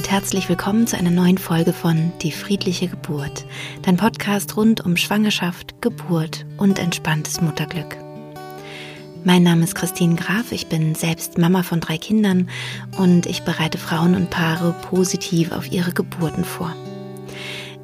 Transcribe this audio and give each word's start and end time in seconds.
und 0.00 0.10
herzlich 0.10 0.48
willkommen 0.48 0.86
zu 0.86 0.96
einer 0.96 1.10
neuen 1.10 1.36
Folge 1.36 1.74
von 1.74 2.10
Die 2.22 2.32
friedliche 2.32 2.88
Geburt, 2.88 3.44
dein 3.82 3.98
Podcast 3.98 4.56
rund 4.56 4.82
um 4.82 4.96
Schwangerschaft, 4.96 5.82
Geburt 5.82 6.46
und 6.56 6.78
entspanntes 6.78 7.42
Mutterglück. 7.42 7.98
Mein 9.24 9.42
Name 9.42 9.62
ist 9.62 9.74
Christine 9.74 10.14
Graf, 10.14 10.52
ich 10.52 10.68
bin 10.68 10.94
selbst 10.94 11.36
Mama 11.36 11.62
von 11.62 11.80
drei 11.80 11.98
Kindern 11.98 12.48
und 12.96 13.26
ich 13.26 13.42
bereite 13.42 13.76
Frauen 13.76 14.14
und 14.14 14.30
Paare 14.30 14.74
positiv 14.88 15.52
auf 15.52 15.70
ihre 15.70 15.92
Geburten 15.92 16.46
vor. 16.46 16.74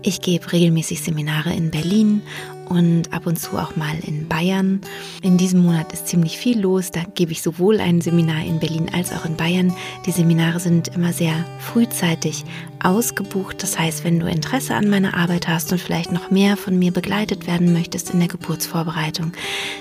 Ich 0.01 0.23
gebe 0.23 0.51
regelmäßig 0.53 1.03
Seminare 1.03 1.53
in 1.53 1.71
Berlin 1.71 2.23
und 2.67 3.13
ab 3.13 3.27
und 3.27 3.39
zu 3.39 3.57
auch 3.57 3.77
mal 3.77 3.97
in 4.03 4.29
Bayern. 4.29 4.81
In 5.23 5.37
diesem 5.37 5.63
Monat 5.63 5.93
ist 5.93 6.09
ziemlich 6.09 6.39
viel 6.39 6.61
los. 6.61 6.91
Da 6.91 7.03
gebe 7.15 7.33
ich 7.33 7.43
sowohl 7.43 7.81
ein 7.81 8.01
Seminar 8.01 8.45
in 8.45 8.59
Berlin 8.59 8.91
als 8.93 9.13
auch 9.13 9.25
in 9.25 9.37
Bayern. 9.37 9.73
Die 10.05 10.13
Seminare 10.13 10.61
sind 10.61 10.89
immer 10.89 11.13
sehr 11.13 11.45
frühzeitig 11.61 12.45
ausgebucht. 12.83 13.63
Das 13.63 13.79
heißt, 13.79 14.03
wenn 14.05 14.19
du 14.21 14.27
Interesse 14.27 14.75
an 14.75 14.89
meiner 14.89 15.15
Arbeit 15.17 15.49
hast 15.49 15.73
und 15.73 15.81
vielleicht 15.81 16.13
noch 16.13 16.31
mehr 16.31 16.57
von 16.57 16.79
mir 16.79 16.93
begleitet 16.93 17.47
werden 17.47 17.73
möchtest 17.73 18.11
in 18.11 18.19
der 18.19 18.29
Geburtsvorbereitung, 18.29 19.33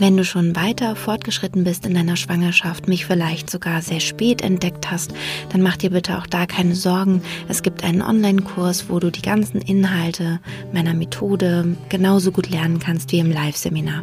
Wenn 0.00 0.16
du 0.16 0.24
schon 0.24 0.56
weiter 0.56 0.96
fortgeschritten 0.96 1.62
bist 1.62 1.84
in 1.84 1.92
deiner 1.92 2.16
Schwangerschaft, 2.16 2.88
mich 2.88 3.04
vielleicht 3.04 3.50
sogar 3.50 3.82
sehr 3.82 4.00
spät 4.00 4.40
entdeckt 4.40 4.90
hast, 4.90 5.12
dann 5.50 5.60
mach 5.60 5.76
dir 5.76 5.90
bitte 5.90 6.16
auch 6.16 6.26
da 6.26 6.46
keine 6.46 6.74
Sorgen. 6.74 7.20
Es 7.48 7.62
gibt 7.62 7.84
einen 7.84 8.00
Online-Kurs, 8.00 8.86
wo 8.88 8.98
du 8.98 9.10
die 9.10 9.20
ganzen 9.20 9.60
Inhalte 9.60 10.40
meiner 10.72 10.94
Methode 10.94 11.76
genauso 11.90 12.32
gut 12.32 12.48
lernen 12.48 12.78
kannst 12.78 13.12
wie 13.12 13.18
im 13.18 13.30
Live-Seminar. 13.30 14.02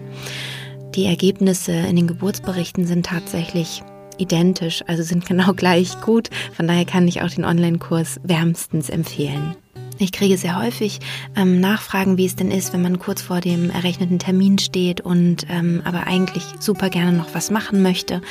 Die 0.93 1.05
Ergebnisse 1.05 1.71
in 1.71 1.95
den 1.95 2.05
Geburtsberichten 2.05 2.85
sind 2.85 3.07
tatsächlich 3.07 3.81
identisch, 4.19 4.83
also 4.85 5.01
sind 5.01 5.25
genau 5.27 5.53
gleich 5.53 5.99
gut. 6.01 6.29
Von 6.53 6.67
daher 6.67 6.85
kann 6.85 7.07
ich 7.07 7.23
auch 7.23 7.31
den 7.31 7.43
Online-Kurs 7.43 8.19
wärmstens 8.21 8.91
empfehlen. 8.91 9.55
Ich 9.99 10.11
kriege 10.11 10.37
sehr 10.37 10.61
häufig 10.61 10.99
ähm, 11.35 11.59
Nachfragen, 11.59 12.17
wie 12.17 12.25
es 12.25 12.35
denn 12.35 12.51
ist, 12.51 12.71
wenn 12.71 12.83
man 12.83 12.99
kurz 12.99 13.21
vor 13.21 13.41
dem 13.41 13.71
errechneten 13.71 14.19
Termin 14.19 14.59
steht 14.59 15.01
und 15.01 15.47
ähm, 15.49 15.81
aber 15.85 16.05
eigentlich 16.05 16.43
super 16.59 16.89
gerne 16.89 17.17
noch 17.17 17.33
was 17.33 17.49
machen 17.49 17.81
möchte. 17.81 18.21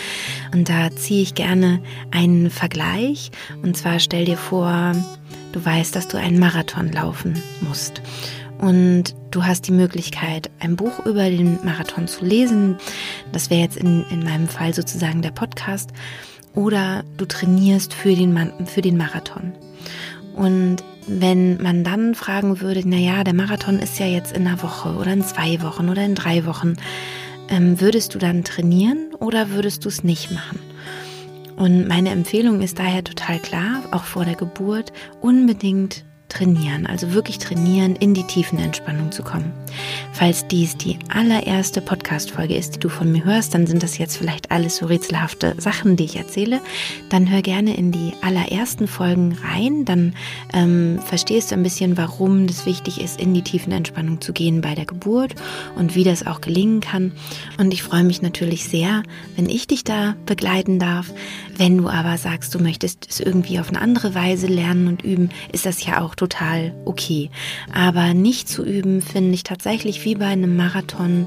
Und 0.52 0.68
da 0.68 0.94
ziehe 0.94 1.22
ich 1.22 1.34
gerne 1.34 1.80
einen 2.12 2.50
Vergleich. 2.50 3.32
Und 3.62 3.76
zwar 3.76 3.98
stell 3.98 4.26
dir 4.26 4.36
vor, 4.36 4.92
du 5.52 5.64
weißt, 5.64 5.96
dass 5.96 6.06
du 6.06 6.18
einen 6.18 6.38
Marathon 6.38 6.92
laufen 6.92 7.42
musst. 7.60 8.00
Und 8.58 9.14
du 9.32 9.44
hast 9.44 9.66
die 9.66 9.72
Möglichkeit, 9.72 10.50
ein 10.60 10.76
Buch 10.76 11.04
über 11.04 11.28
den 11.28 11.58
Marathon 11.64 12.06
zu 12.06 12.24
lesen. 12.24 12.76
Das 13.32 13.50
wäre 13.50 13.60
jetzt 13.60 13.76
in, 13.76 14.04
in 14.10 14.22
meinem 14.22 14.48
Fall 14.48 14.72
sozusagen 14.72 15.20
der 15.20 15.32
Podcast. 15.32 15.90
Oder 16.54 17.04
du 17.16 17.26
trainierst 17.26 17.92
für 17.92 18.14
den, 18.14 18.52
für 18.66 18.80
den 18.82 18.96
Marathon. 18.96 19.52
Und 20.36 20.84
wenn 21.06 21.60
man 21.62 21.82
dann 21.82 22.14
fragen 22.14 22.60
würde, 22.60 22.82
na 22.84 22.96
ja, 22.96 23.24
der 23.24 23.34
Marathon 23.34 23.78
ist 23.78 23.98
ja 23.98 24.06
jetzt 24.06 24.36
in 24.36 24.46
einer 24.46 24.62
Woche 24.62 24.90
oder 24.90 25.12
in 25.12 25.24
zwei 25.24 25.62
Wochen 25.62 25.88
oder 25.88 26.04
in 26.04 26.14
drei 26.14 26.44
Wochen, 26.44 26.76
ähm, 27.48 27.80
würdest 27.80 28.14
du 28.14 28.18
dann 28.18 28.44
trainieren 28.44 29.14
oder 29.18 29.50
würdest 29.50 29.84
du 29.84 29.88
es 29.88 30.04
nicht 30.04 30.30
machen? 30.30 30.60
Und 31.56 31.88
meine 31.88 32.10
Empfehlung 32.10 32.60
ist 32.60 32.78
daher 32.78 33.02
total 33.02 33.38
klar, 33.38 33.82
auch 33.90 34.04
vor 34.04 34.26
der 34.26 34.34
Geburt, 34.34 34.92
unbedingt 35.22 36.04
trainieren, 36.28 36.86
also 36.86 37.12
wirklich 37.12 37.38
trainieren, 37.38 37.96
in 37.96 38.14
die 38.14 38.24
Tiefenentspannung 38.24 39.12
zu 39.12 39.22
kommen. 39.22 39.52
Falls 40.12 40.46
dies 40.48 40.76
die 40.76 40.98
allererste 41.08 41.80
Podcast-Folge 41.80 42.56
ist, 42.56 42.76
die 42.76 42.80
du 42.80 42.88
von 42.88 43.12
mir 43.12 43.24
hörst, 43.24 43.54
dann 43.54 43.66
sind 43.66 43.82
das 43.82 43.98
jetzt 43.98 44.16
vielleicht 44.16 44.50
alles 44.50 44.76
so 44.76 44.86
rätselhafte 44.86 45.54
Sachen, 45.58 45.96
die 45.96 46.04
ich 46.04 46.16
erzähle. 46.16 46.60
Dann 47.10 47.30
hör 47.30 47.42
gerne 47.42 47.76
in 47.76 47.92
die 47.92 48.12
allerersten 48.22 48.88
Folgen 48.88 49.36
rein, 49.44 49.84
dann 49.84 50.14
ähm, 50.52 50.98
verstehst 51.04 51.50
du 51.50 51.54
ein 51.54 51.62
bisschen, 51.62 51.96
warum 51.96 52.46
es 52.46 52.66
wichtig 52.66 53.00
ist, 53.00 53.20
in 53.20 53.34
die 53.34 53.42
Tiefenentspannung 53.42 54.20
zu 54.20 54.32
gehen 54.32 54.60
bei 54.60 54.74
der 54.74 54.86
Geburt 54.86 55.34
und 55.76 55.94
wie 55.94 56.04
das 56.04 56.26
auch 56.26 56.40
gelingen 56.40 56.80
kann. 56.80 57.12
Und 57.58 57.72
ich 57.72 57.82
freue 57.82 58.04
mich 58.04 58.22
natürlich 58.22 58.64
sehr, 58.64 59.02
wenn 59.36 59.48
ich 59.48 59.66
dich 59.66 59.84
da 59.84 60.16
begleiten 60.26 60.78
darf. 60.78 61.12
Wenn 61.56 61.78
du 61.78 61.88
aber 61.88 62.18
sagst, 62.18 62.54
du 62.54 62.58
möchtest 62.58 63.06
es 63.08 63.20
irgendwie 63.20 63.60
auf 63.60 63.68
eine 63.68 63.80
andere 63.80 64.14
Weise 64.14 64.46
lernen 64.46 64.88
und 64.88 65.02
üben, 65.02 65.30
ist 65.52 65.66
das 65.66 65.84
ja 65.84 66.02
auch 66.02 66.14
total 66.16 66.74
okay. 66.84 67.30
Aber 67.72 68.14
nicht 68.14 68.48
zu 68.48 68.64
üben, 68.64 69.02
finde 69.02 69.34
ich 69.34 69.42
tatsächlich 69.42 70.04
wie 70.04 70.14
bei 70.14 70.26
einem 70.26 70.56
Marathon 70.56 71.26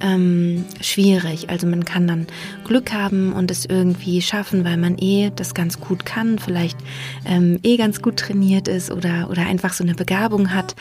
ähm, 0.00 0.64
schwierig. 0.80 1.48
Also 1.50 1.66
man 1.66 1.84
kann 1.84 2.06
dann 2.06 2.26
Glück 2.64 2.92
haben 2.92 3.32
und 3.32 3.50
es 3.50 3.64
irgendwie 3.64 4.22
schaffen, 4.22 4.64
weil 4.64 4.76
man 4.76 4.98
eh 4.98 5.30
das 5.34 5.54
ganz 5.54 5.80
gut 5.80 6.04
kann, 6.04 6.38
vielleicht 6.38 6.78
ähm, 7.24 7.58
eh 7.62 7.76
ganz 7.76 8.02
gut 8.02 8.18
trainiert 8.18 8.68
ist 8.68 8.90
oder, 8.90 9.30
oder 9.30 9.46
einfach 9.46 9.72
so 9.72 9.84
eine 9.84 9.94
Begabung 9.94 10.52
hat. 10.52 10.76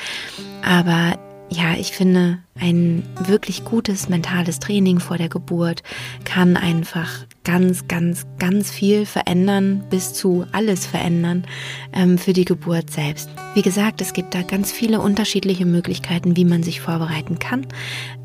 Aber 0.64 1.18
ja, 1.50 1.76
ich 1.78 1.92
finde, 1.92 2.40
ein 2.60 3.04
wirklich 3.28 3.66
gutes 3.66 4.10
mentales 4.10 4.60
Training 4.60 5.00
vor 5.00 5.18
der 5.18 5.30
Geburt 5.30 5.84
kann 6.24 6.58
einfach 6.58 7.26
ganz, 7.46 7.88
ganz, 7.88 8.26
ganz 8.40 8.70
viel 8.70 9.06
verändern, 9.06 9.86
bis 9.90 10.14
zu 10.14 10.46
alles 10.52 10.86
verändern 10.86 11.46
ähm, 11.94 12.18
für 12.18 12.34
die 12.34 12.44
Geburt 12.44 12.90
selbst. 12.90 13.30
Wie 13.54 13.62
gesagt, 13.62 14.02
es 14.02 14.12
gibt 14.12 14.36
da 14.36 14.42
ganz 14.42 14.72
viele 14.72 15.00
unterschiedliche 15.00 15.66
Möglichkeiten, 15.66 16.36
wie 16.36 16.44
man 16.44 16.64
sich 16.64 16.82
vorbereiten 16.82 17.40
kann. 17.40 17.66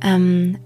Ähm, 0.03 0.59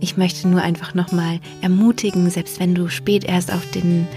ich 0.00 0.16
möchte 0.16 0.48
nur 0.48 0.60
einfach 0.60 0.94
nochmal 0.94 1.38
ermutigen, 1.62 2.28
selbst 2.28 2.58
wenn 2.58 2.74
du 2.74 2.88
spät 2.88 3.24
erst 3.24 3.52
auf 3.52 3.70
den 3.70 4.08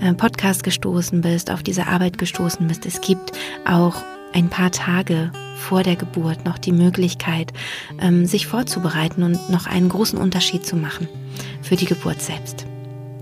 äh, 0.00 0.14
Podcast 0.14 0.64
gestoßen 0.64 1.20
bist, 1.20 1.50
auf 1.50 1.62
diese 1.62 1.86
Arbeit 1.86 2.16
gestoßen 2.16 2.66
bist, 2.66 2.86
es 2.86 3.02
gibt 3.02 3.32
auch 3.66 3.96
ein 4.32 4.48
paar 4.48 4.70
Tage 4.70 5.30
vor 5.56 5.82
der 5.82 5.96
Geburt 5.96 6.44
noch 6.44 6.58
die 6.58 6.72
Möglichkeit, 6.72 7.52
ähm, 8.00 8.24
sich 8.26 8.46
vorzubereiten 8.46 9.22
und 9.22 9.50
noch 9.50 9.66
einen 9.66 9.90
großen 9.90 10.18
Unterschied 10.18 10.64
zu 10.64 10.76
machen 10.76 11.06
für 11.62 11.76
die 11.76 11.86
Geburt 11.86 12.22
selbst. 12.22 12.66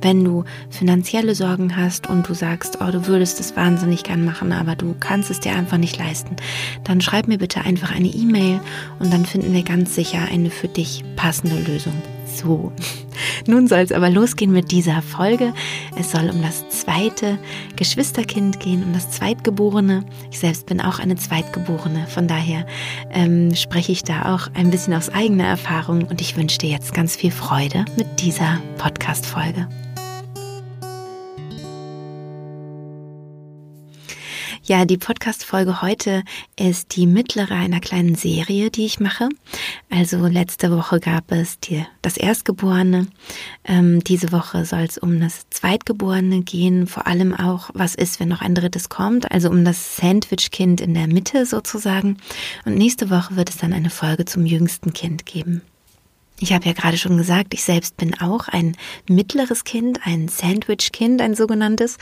Wenn 0.04 0.22
du 0.22 0.44
finanzielle 0.68 1.34
Sorgen 1.34 1.78
hast 1.78 2.10
und 2.10 2.28
du 2.28 2.34
sagst, 2.34 2.76
oh, 2.82 2.90
du 2.90 3.06
würdest 3.06 3.40
es 3.40 3.56
wahnsinnig 3.56 4.04
gern 4.04 4.22
machen, 4.22 4.52
aber 4.52 4.76
du 4.76 4.94
kannst 5.00 5.30
es 5.30 5.40
dir 5.40 5.56
einfach 5.56 5.78
nicht 5.78 5.98
leisten, 5.98 6.36
dann 6.84 7.00
schreib 7.00 7.26
mir 7.26 7.38
bitte 7.38 7.62
einfach 7.62 7.90
eine 7.90 8.08
E-Mail 8.08 8.60
und 8.98 9.10
dann 9.10 9.24
finden 9.24 9.54
wir 9.54 9.62
ganz 9.62 9.94
sicher 9.94 10.18
eine 10.30 10.50
für 10.50 10.68
dich 10.68 11.02
passende 11.16 11.58
Lösung. 11.58 11.94
So, 12.26 12.70
nun 13.46 13.66
soll 13.66 13.78
es 13.78 13.92
aber 13.92 14.10
losgehen 14.10 14.52
mit 14.52 14.72
dieser 14.72 15.00
Folge. 15.00 15.54
Es 15.96 16.10
soll 16.10 16.28
um 16.28 16.42
das 16.42 16.68
zweite 16.68 17.38
Geschwisterkind 17.76 18.60
gehen, 18.60 18.84
um 18.84 18.92
das 18.92 19.10
Zweitgeborene. 19.10 20.04
Ich 20.30 20.38
selbst 20.38 20.66
bin 20.66 20.82
auch 20.82 20.98
eine 20.98 21.16
Zweitgeborene, 21.16 22.06
von 22.08 22.28
daher 22.28 22.66
ähm, 23.10 23.54
spreche 23.54 23.92
ich 23.92 24.02
da 24.02 24.34
auch 24.34 24.48
ein 24.52 24.70
bisschen 24.70 24.92
aus 24.92 25.08
eigener 25.08 25.46
Erfahrung 25.46 26.04
und 26.04 26.20
ich 26.20 26.36
wünsche 26.36 26.58
dir 26.58 26.68
jetzt 26.68 26.92
ganz 26.92 27.16
viel 27.16 27.30
Freude 27.30 27.86
mit 27.96 28.20
dieser 28.20 28.60
Podcast-Folge. 28.76 29.66
Ja, 34.66 34.86
die 34.86 34.96
Podcast-Folge 34.96 35.82
heute 35.82 36.22
ist 36.58 36.96
die 36.96 37.06
mittlere 37.06 37.54
einer 37.54 37.80
kleinen 37.80 38.14
Serie, 38.14 38.70
die 38.70 38.86
ich 38.86 38.98
mache. 38.98 39.28
Also 39.90 40.26
letzte 40.26 40.74
Woche 40.74 41.00
gab 41.00 41.30
es 41.32 41.60
die, 41.60 41.84
das 42.00 42.16
Erstgeborene. 42.16 43.08
Ähm, 43.66 44.02
diese 44.02 44.32
Woche 44.32 44.64
soll 44.64 44.84
es 44.84 44.96
um 44.96 45.20
das 45.20 45.50
Zweitgeborene 45.50 46.44
gehen. 46.44 46.86
Vor 46.86 47.06
allem 47.06 47.34
auch, 47.34 47.72
was 47.74 47.94
ist, 47.94 48.20
wenn 48.20 48.28
noch 48.28 48.40
ein 48.40 48.54
drittes 48.54 48.88
kommt. 48.88 49.30
Also 49.30 49.50
um 49.50 49.66
das 49.66 49.98
Sandwich-Kind 49.98 50.80
in 50.80 50.94
der 50.94 51.08
Mitte 51.08 51.44
sozusagen. 51.44 52.16
Und 52.64 52.76
nächste 52.76 53.10
Woche 53.10 53.36
wird 53.36 53.50
es 53.50 53.58
dann 53.58 53.74
eine 53.74 53.90
Folge 53.90 54.24
zum 54.24 54.46
jüngsten 54.46 54.94
Kind 54.94 55.26
geben. 55.26 55.60
Ich 56.40 56.52
habe 56.52 56.66
ja 56.66 56.72
gerade 56.72 56.98
schon 56.98 57.16
gesagt, 57.16 57.54
ich 57.54 57.62
selbst 57.62 57.96
bin 57.96 58.20
auch 58.20 58.48
ein 58.48 58.76
mittleres 59.08 59.62
Kind, 59.62 60.00
ein 60.04 60.28
Sandwich-Kind, 60.28 61.22
ein 61.22 61.34
sogenanntes. 61.34 61.96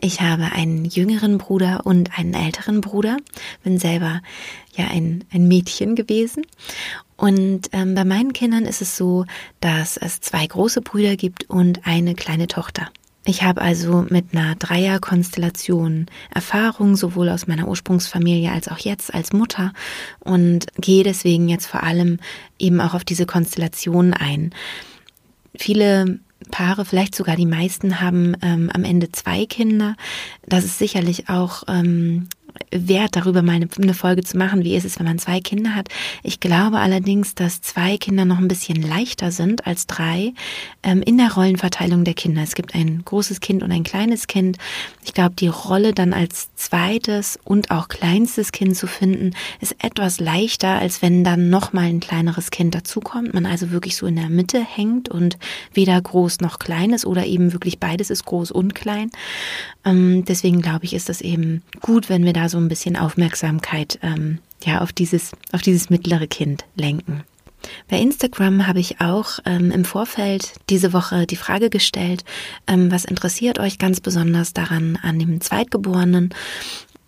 Ich 0.00 0.20
habe 0.20 0.52
einen 0.52 0.84
jüngeren 0.84 1.38
Bruder 1.38 1.80
und 1.84 2.16
einen 2.16 2.34
älteren 2.34 2.80
Bruder, 2.80 3.16
bin 3.64 3.78
selber 3.78 4.22
ja 4.76 4.86
ein, 4.86 5.24
ein 5.32 5.48
Mädchen 5.48 5.96
gewesen. 5.96 6.46
Und 7.16 7.70
ähm, 7.72 7.94
bei 7.94 8.04
meinen 8.04 8.32
Kindern 8.32 8.64
ist 8.64 8.82
es 8.82 8.96
so, 8.96 9.26
dass 9.60 9.96
es 9.96 10.20
zwei 10.20 10.46
große 10.46 10.80
Brüder 10.80 11.16
gibt 11.16 11.50
und 11.50 11.86
eine 11.86 12.14
kleine 12.14 12.46
Tochter. 12.46 12.88
Ich 13.24 13.44
habe 13.44 13.60
also 13.60 14.04
mit 14.08 14.34
einer 14.34 14.56
Dreierkonstellation 14.56 16.06
Erfahrung, 16.34 16.96
sowohl 16.96 17.28
aus 17.28 17.46
meiner 17.46 17.68
Ursprungsfamilie 17.68 18.50
als 18.50 18.66
auch 18.68 18.78
jetzt 18.78 19.14
als 19.14 19.32
Mutter 19.32 19.72
und 20.18 20.66
gehe 20.76 21.04
deswegen 21.04 21.48
jetzt 21.48 21.66
vor 21.66 21.84
allem 21.84 22.18
eben 22.58 22.80
auch 22.80 22.94
auf 22.94 23.04
diese 23.04 23.26
Konstellation 23.26 24.12
ein. 24.12 24.52
Viele 25.56 26.18
Paare, 26.50 26.84
vielleicht 26.84 27.14
sogar 27.14 27.36
die 27.36 27.46
meisten, 27.46 28.00
haben 28.00 28.36
ähm, 28.42 28.70
am 28.72 28.82
Ende 28.82 29.12
zwei 29.12 29.46
Kinder. 29.46 29.94
Das 30.46 30.64
ist 30.64 30.78
sicherlich 30.78 31.28
auch 31.28 31.62
ähm, 31.68 32.28
wert, 32.70 33.16
darüber 33.16 33.42
mal 33.42 33.52
eine, 33.52 33.68
eine, 33.80 33.94
Folge 33.94 34.22
zu 34.22 34.36
machen, 34.36 34.64
wie 34.64 34.74
ist 34.74 34.84
es, 34.84 34.98
wenn 34.98 35.06
man 35.06 35.18
zwei 35.18 35.40
Kinder 35.40 35.74
hat. 35.74 35.88
Ich 36.22 36.40
glaube 36.40 36.78
allerdings, 36.78 37.34
dass 37.34 37.60
zwei 37.60 37.96
Kinder 37.96 38.24
noch 38.24 38.38
ein 38.38 38.48
bisschen 38.48 38.80
leichter 38.80 39.30
sind 39.30 39.66
als 39.66 39.86
drei 39.86 40.32
ähm, 40.82 41.02
in 41.02 41.18
der 41.18 41.32
Rollenverteilung 41.32 42.04
der 42.04 42.14
Kinder. 42.14 42.42
Es 42.42 42.54
gibt 42.54 42.74
ein 42.74 43.02
großes 43.04 43.40
Kind 43.40 43.62
und 43.62 43.72
ein 43.72 43.84
kleines 43.84 44.26
Kind. 44.26 44.58
Ich 45.04 45.12
glaube, 45.12 45.34
die 45.34 45.48
Rolle 45.48 45.92
dann 45.92 46.12
als 46.12 46.54
zweites 46.54 47.38
und 47.44 47.70
auch 47.70 47.88
kleinstes 47.88 48.52
Kind 48.52 48.76
zu 48.76 48.86
finden, 48.86 49.32
ist 49.60 49.76
etwas 49.82 50.20
leichter, 50.20 50.78
als 50.78 51.02
wenn 51.02 51.24
dann 51.24 51.50
noch 51.50 51.72
mal 51.72 51.84
ein 51.84 52.00
kleineres 52.00 52.50
Kind 52.50 52.74
dazukommt. 52.74 53.34
Man 53.34 53.46
also 53.46 53.70
wirklich 53.70 53.96
so 53.96 54.06
in 54.06 54.16
der 54.16 54.28
Mitte 54.28 54.60
hängt 54.64 55.08
und 55.08 55.38
weder 55.74 56.00
groß 56.00 56.40
noch 56.40 56.58
klein 56.58 56.92
ist 56.92 57.04
oder 57.04 57.26
eben 57.26 57.52
wirklich 57.52 57.78
beides 57.78 58.10
ist 58.10 58.24
groß 58.24 58.50
und 58.50 58.74
klein. 58.74 59.10
Ähm, 59.84 60.24
deswegen 60.24 60.62
glaube 60.62 60.84
ich, 60.84 60.94
ist 60.94 61.08
das 61.08 61.20
eben 61.20 61.62
gut, 61.80 62.08
wenn 62.08 62.24
wir 62.24 62.32
da 62.32 62.41
so 62.48 62.58
ein 62.58 62.68
bisschen 62.68 62.96
Aufmerksamkeit 62.96 63.98
ähm, 64.02 64.38
ja 64.64 64.80
auf 64.80 64.92
dieses 64.92 65.32
auf 65.52 65.62
dieses 65.62 65.90
mittlere 65.90 66.26
Kind 66.26 66.64
lenken. 66.76 67.24
Bei 67.88 67.98
Instagram 67.98 68.66
habe 68.66 68.80
ich 68.80 69.00
auch 69.00 69.38
ähm, 69.44 69.70
im 69.70 69.84
Vorfeld 69.84 70.54
diese 70.68 70.92
Woche 70.92 71.26
die 71.26 71.36
Frage 71.36 71.70
gestellt, 71.70 72.24
ähm, 72.66 72.90
was 72.90 73.04
interessiert 73.04 73.58
euch 73.58 73.78
ganz 73.78 74.00
besonders 74.00 74.52
daran 74.52 74.98
an 75.02 75.18
dem 75.18 75.40
Zweitgeborenen? 75.40 76.30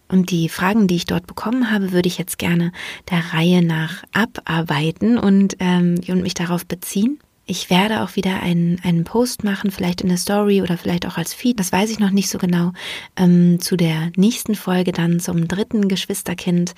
Und 0.08 0.30
die 0.30 0.48
Fragen, 0.48 0.86
die 0.86 0.96
ich 0.96 1.06
dort 1.06 1.26
bekommen 1.26 1.70
habe, 1.70 1.92
würde 1.92 2.08
ich 2.08 2.18
jetzt 2.18 2.38
gerne 2.38 2.72
der 3.10 3.32
Reihe 3.32 3.62
nach 3.62 4.04
abarbeiten 4.12 5.18
und, 5.18 5.56
ähm, 5.60 5.96
und 6.06 6.22
mich 6.22 6.34
darauf 6.34 6.66
beziehen. 6.66 7.18
Ich 7.46 7.68
werde 7.68 8.02
auch 8.02 8.16
wieder 8.16 8.40
einen, 8.40 8.80
einen 8.82 9.04
Post 9.04 9.44
machen, 9.44 9.70
vielleicht 9.70 10.00
in 10.00 10.08
der 10.08 10.16
Story 10.16 10.62
oder 10.62 10.78
vielleicht 10.78 11.06
auch 11.06 11.18
als 11.18 11.34
Feed, 11.34 11.60
das 11.60 11.72
weiß 11.72 11.90
ich 11.90 11.98
noch 11.98 12.10
nicht 12.10 12.30
so 12.30 12.38
genau, 12.38 12.72
ähm, 13.16 13.60
zu 13.60 13.76
der 13.76 14.10
nächsten 14.16 14.54
Folge 14.54 14.92
dann 14.92 15.20
zum 15.20 15.46
dritten 15.46 15.88
Geschwisterkind. 15.88 16.74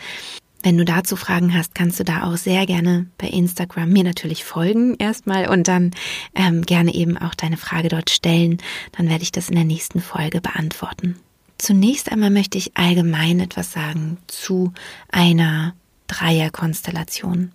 Wenn 0.62 0.76
du 0.76 0.84
dazu 0.84 1.14
Fragen 1.14 1.54
hast, 1.54 1.76
kannst 1.76 2.00
du 2.00 2.04
da 2.04 2.24
auch 2.24 2.36
sehr 2.36 2.66
gerne 2.66 3.06
bei 3.18 3.28
Instagram 3.28 3.90
mir 3.90 4.02
natürlich 4.02 4.42
folgen 4.42 4.96
erstmal 4.96 5.48
und 5.48 5.68
dann 5.68 5.92
ähm, 6.34 6.62
gerne 6.62 6.92
eben 6.92 7.16
auch 7.16 7.34
deine 7.34 7.56
Frage 7.56 7.88
dort 7.88 8.10
stellen. 8.10 8.58
Dann 8.90 9.08
werde 9.08 9.22
ich 9.22 9.30
das 9.30 9.48
in 9.48 9.54
der 9.54 9.64
nächsten 9.64 10.00
Folge 10.00 10.40
beantworten. 10.40 11.14
Zunächst 11.58 12.10
einmal 12.10 12.30
möchte 12.30 12.58
ich 12.58 12.76
allgemein 12.76 13.38
etwas 13.38 13.70
sagen 13.70 14.19
zu 14.26 14.72
einer 15.10 15.74
Dreierkonstellation. 16.06 17.53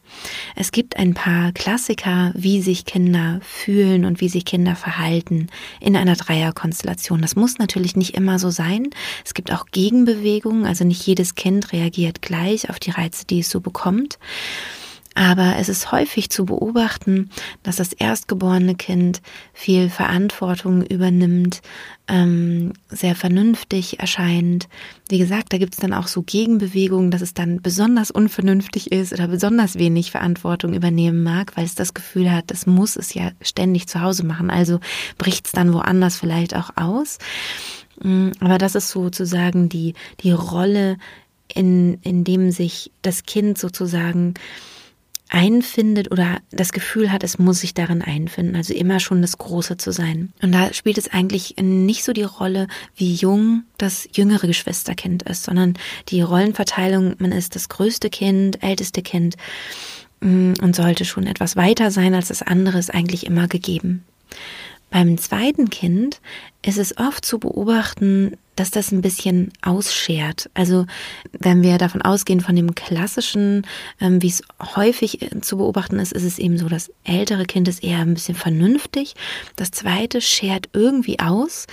Es 0.56 0.71
gibt 0.71 0.98
ein 0.98 1.13
paar 1.13 1.51
Klassiker, 1.51 2.31
wie 2.36 2.62
sich 2.62 2.86
Kinder 2.86 3.39
fühlen 3.42 4.06
und 4.06 4.21
wie 4.21 4.30
sich 4.30 4.45
Kinder 4.45 4.75
verhalten 4.75 5.48
in 5.80 5.95
einer 5.95 6.15
Dreierkonstellation. 6.15 7.21
Das 7.21 7.36
muss 7.36 7.57
natürlich 7.57 7.95
nicht 7.95 8.15
immer 8.15 8.39
so 8.39 8.50
sein. 8.50 8.89
Es 9.25 9.33
gibt 9.33 9.51
auch 9.51 9.65
Gegenbewegungen, 9.71 10.65
also 10.65 10.83
nicht 10.83 11.06
jedes 11.06 11.36
Kind 11.36 11.71
reagiert 11.74 12.21
gleich 12.21 12.69
auf 12.69 12.80
die 12.80 12.92
Reize, 12.92 13.25
die 13.25 13.39
es 13.39 13.50
so 13.50 13.62
bekommt. 13.62 14.19
Aber 15.13 15.57
es 15.57 15.67
ist 15.67 15.91
häufig 15.91 16.29
zu 16.29 16.45
beobachten, 16.45 17.29
dass 17.63 17.75
das 17.75 17.91
erstgeborene 17.91 18.75
Kind 18.75 19.21
viel 19.53 19.89
Verantwortung 19.89 20.83
übernimmt, 20.83 21.61
ähm, 22.07 22.71
sehr 22.87 23.15
vernünftig 23.15 23.99
erscheint. 23.99 24.69
Wie 25.09 25.17
gesagt, 25.17 25.51
da 25.51 25.57
gibt 25.57 25.73
es 25.73 25.81
dann 25.81 25.93
auch 25.93 26.07
so 26.07 26.21
Gegenbewegungen, 26.21 27.11
dass 27.11 27.21
es 27.21 27.33
dann 27.33 27.61
besonders 27.61 28.09
unvernünftig 28.09 28.93
ist 28.93 29.11
oder 29.11 29.27
besonders 29.27 29.75
wenig 29.75 30.11
Verantwortung 30.11 30.73
übernehmen 30.73 31.23
mag, 31.23 31.57
weil 31.57 31.65
es 31.65 31.75
das 31.75 31.93
Gefühl 31.93 32.31
hat, 32.31 32.45
das 32.49 32.65
muss 32.65 32.95
es 32.95 33.13
ja 33.13 33.31
ständig 33.41 33.87
zu 33.87 33.99
Hause 34.01 34.25
machen. 34.25 34.49
Also 34.49 34.79
bricht 35.17 35.45
es 35.45 35.51
dann 35.51 35.73
woanders 35.73 36.15
vielleicht 36.15 36.55
auch 36.55 36.69
aus. 36.77 37.17
Mm, 38.01 38.29
aber 38.39 38.57
das 38.57 38.75
ist 38.75 38.89
sozusagen 38.89 39.67
die, 39.67 39.93
die 40.21 40.31
Rolle, 40.31 40.97
in, 41.53 41.95
in 42.01 42.23
dem 42.23 42.51
sich 42.51 42.91
das 43.01 43.23
Kind 43.23 43.57
sozusagen 43.57 44.35
einfindet 45.31 46.11
oder 46.11 46.39
das 46.51 46.73
Gefühl 46.73 47.11
hat, 47.11 47.23
es 47.23 47.39
muss 47.39 47.61
sich 47.61 47.73
darin 47.73 48.01
einfinden, 48.01 48.55
also 48.55 48.73
immer 48.73 48.99
schon 48.99 49.21
das 49.21 49.37
Große 49.37 49.77
zu 49.77 49.91
sein. 49.91 50.33
Und 50.41 50.51
da 50.51 50.73
spielt 50.73 50.97
es 50.97 51.11
eigentlich 51.11 51.55
nicht 51.59 52.03
so 52.03 52.11
die 52.11 52.23
Rolle, 52.23 52.67
wie 52.95 53.13
jung 53.13 53.63
das 53.77 54.07
jüngere 54.11 54.45
Geschwisterkind 54.45 55.23
ist, 55.23 55.43
sondern 55.43 55.75
die 56.09 56.21
Rollenverteilung, 56.21 57.15
man 57.19 57.31
ist 57.31 57.55
das 57.55 57.69
größte 57.69 58.09
Kind, 58.09 58.61
älteste 58.61 59.01
Kind 59.01 59.37
mm, 60.19 60.53
und 60.61 60.75
sollte 60.75 61.05
schon 61.05 61.25
etwas 61.25 61.55
weiter 61.55 61.91
sein 61.91 62.13
als 62.13 62.27
das 62.27 62.41
andere, 62.41 62.77
ist 62.77 62.93
eigentlich 62.93 63.25
immer 63.25 63.47
gegeben. 63.47 64.03
Beim 64.89 65.17
zweiten 65.17 65.69
Kind 65.69 66.19
ist 66.61 66.77
es 66.77 66.97
oft 66.97 67.23
zu 67.23 67.39
beobachten, 67.39 68.35
dass 68.61 68.69
das 68.69 68.91
ein 68.91 69.01
bisschen 69.01 69.51
ausschert. 69.63 70.51
Also 70.53 70.85
wenn 71.39 71.63
wir 71.63 71.79
davon 71.79 72.03
ausgehen 72.03 72.41
von 72.41 72.55
dem 72.55 72.75
klassischen, 72.75 73.65
ähm, 73.99 74.21
wie 74.21 74.27
es 74.27 74.43
häufig 74.75 75.23
äh, 75.23 75.41
zu 75.41 75.57
beobachten 75.57 75.97
ist, 75.97 76.13
ist 76.13 76.23
es 76.23 76.37
eben 76.37 76.59
so, 76.59 76.69
das 76.69 76.91
ältere 77.03 77.45
Kind 77.45 77.67
ist 77.67 77.83
eher 77.83 77.97
ein 77.97 78.13
bisschen 78.13 78.35
vernünftig. 78.35 79.15
Das 79.55 79.71
zweite 79.71 80.21
schert 80.21 80.69
irgendwie 80.73 81.19
aus, 81.19 81.65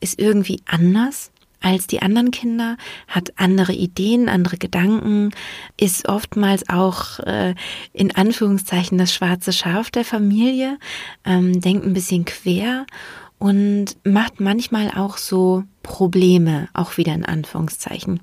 ist 0.00 0.18
irgendwie 0.18 0.60
anders 0.66 1.30
als 1.60 1.86
die 1.86 2.02
anderen 2.02 2.32
Kinder, 2.32 2.76
hat 3.06 3.34
andere 3.36 3.72
Ideen, 3.72 4.28
andere 4.28 4.56
Gedanken, 4.56 5.30
ist 5.78 6.08
oftmals 6.08 6.68
auch 6.68 7.20
äh, 7.20 7.54
in 7.92 8.16
Anführungszeichen 8.16 8.98
das 8.98 9.14
schwarze 9.14 9.52
Schaf 9.52 9.92
der 9.92 10.04
Familie, 10.04 10.76
ähm, 11.24 11.60
denkt 11.60 11.86
ein 11.86 11.92
bisschen 11.92 12.24
quer 12.24 12.84
und 13.42 13.96
macht 14.04 14.38
manchmal 14.38 14.92
auch 14.92 15.16
so 15.16 15.64
Probleme, 15.82 16.68
auch 16.74 16.96
wieder 16.96 17.12
in 17.12 17.24
Anführungszeichen. 17.24 18.20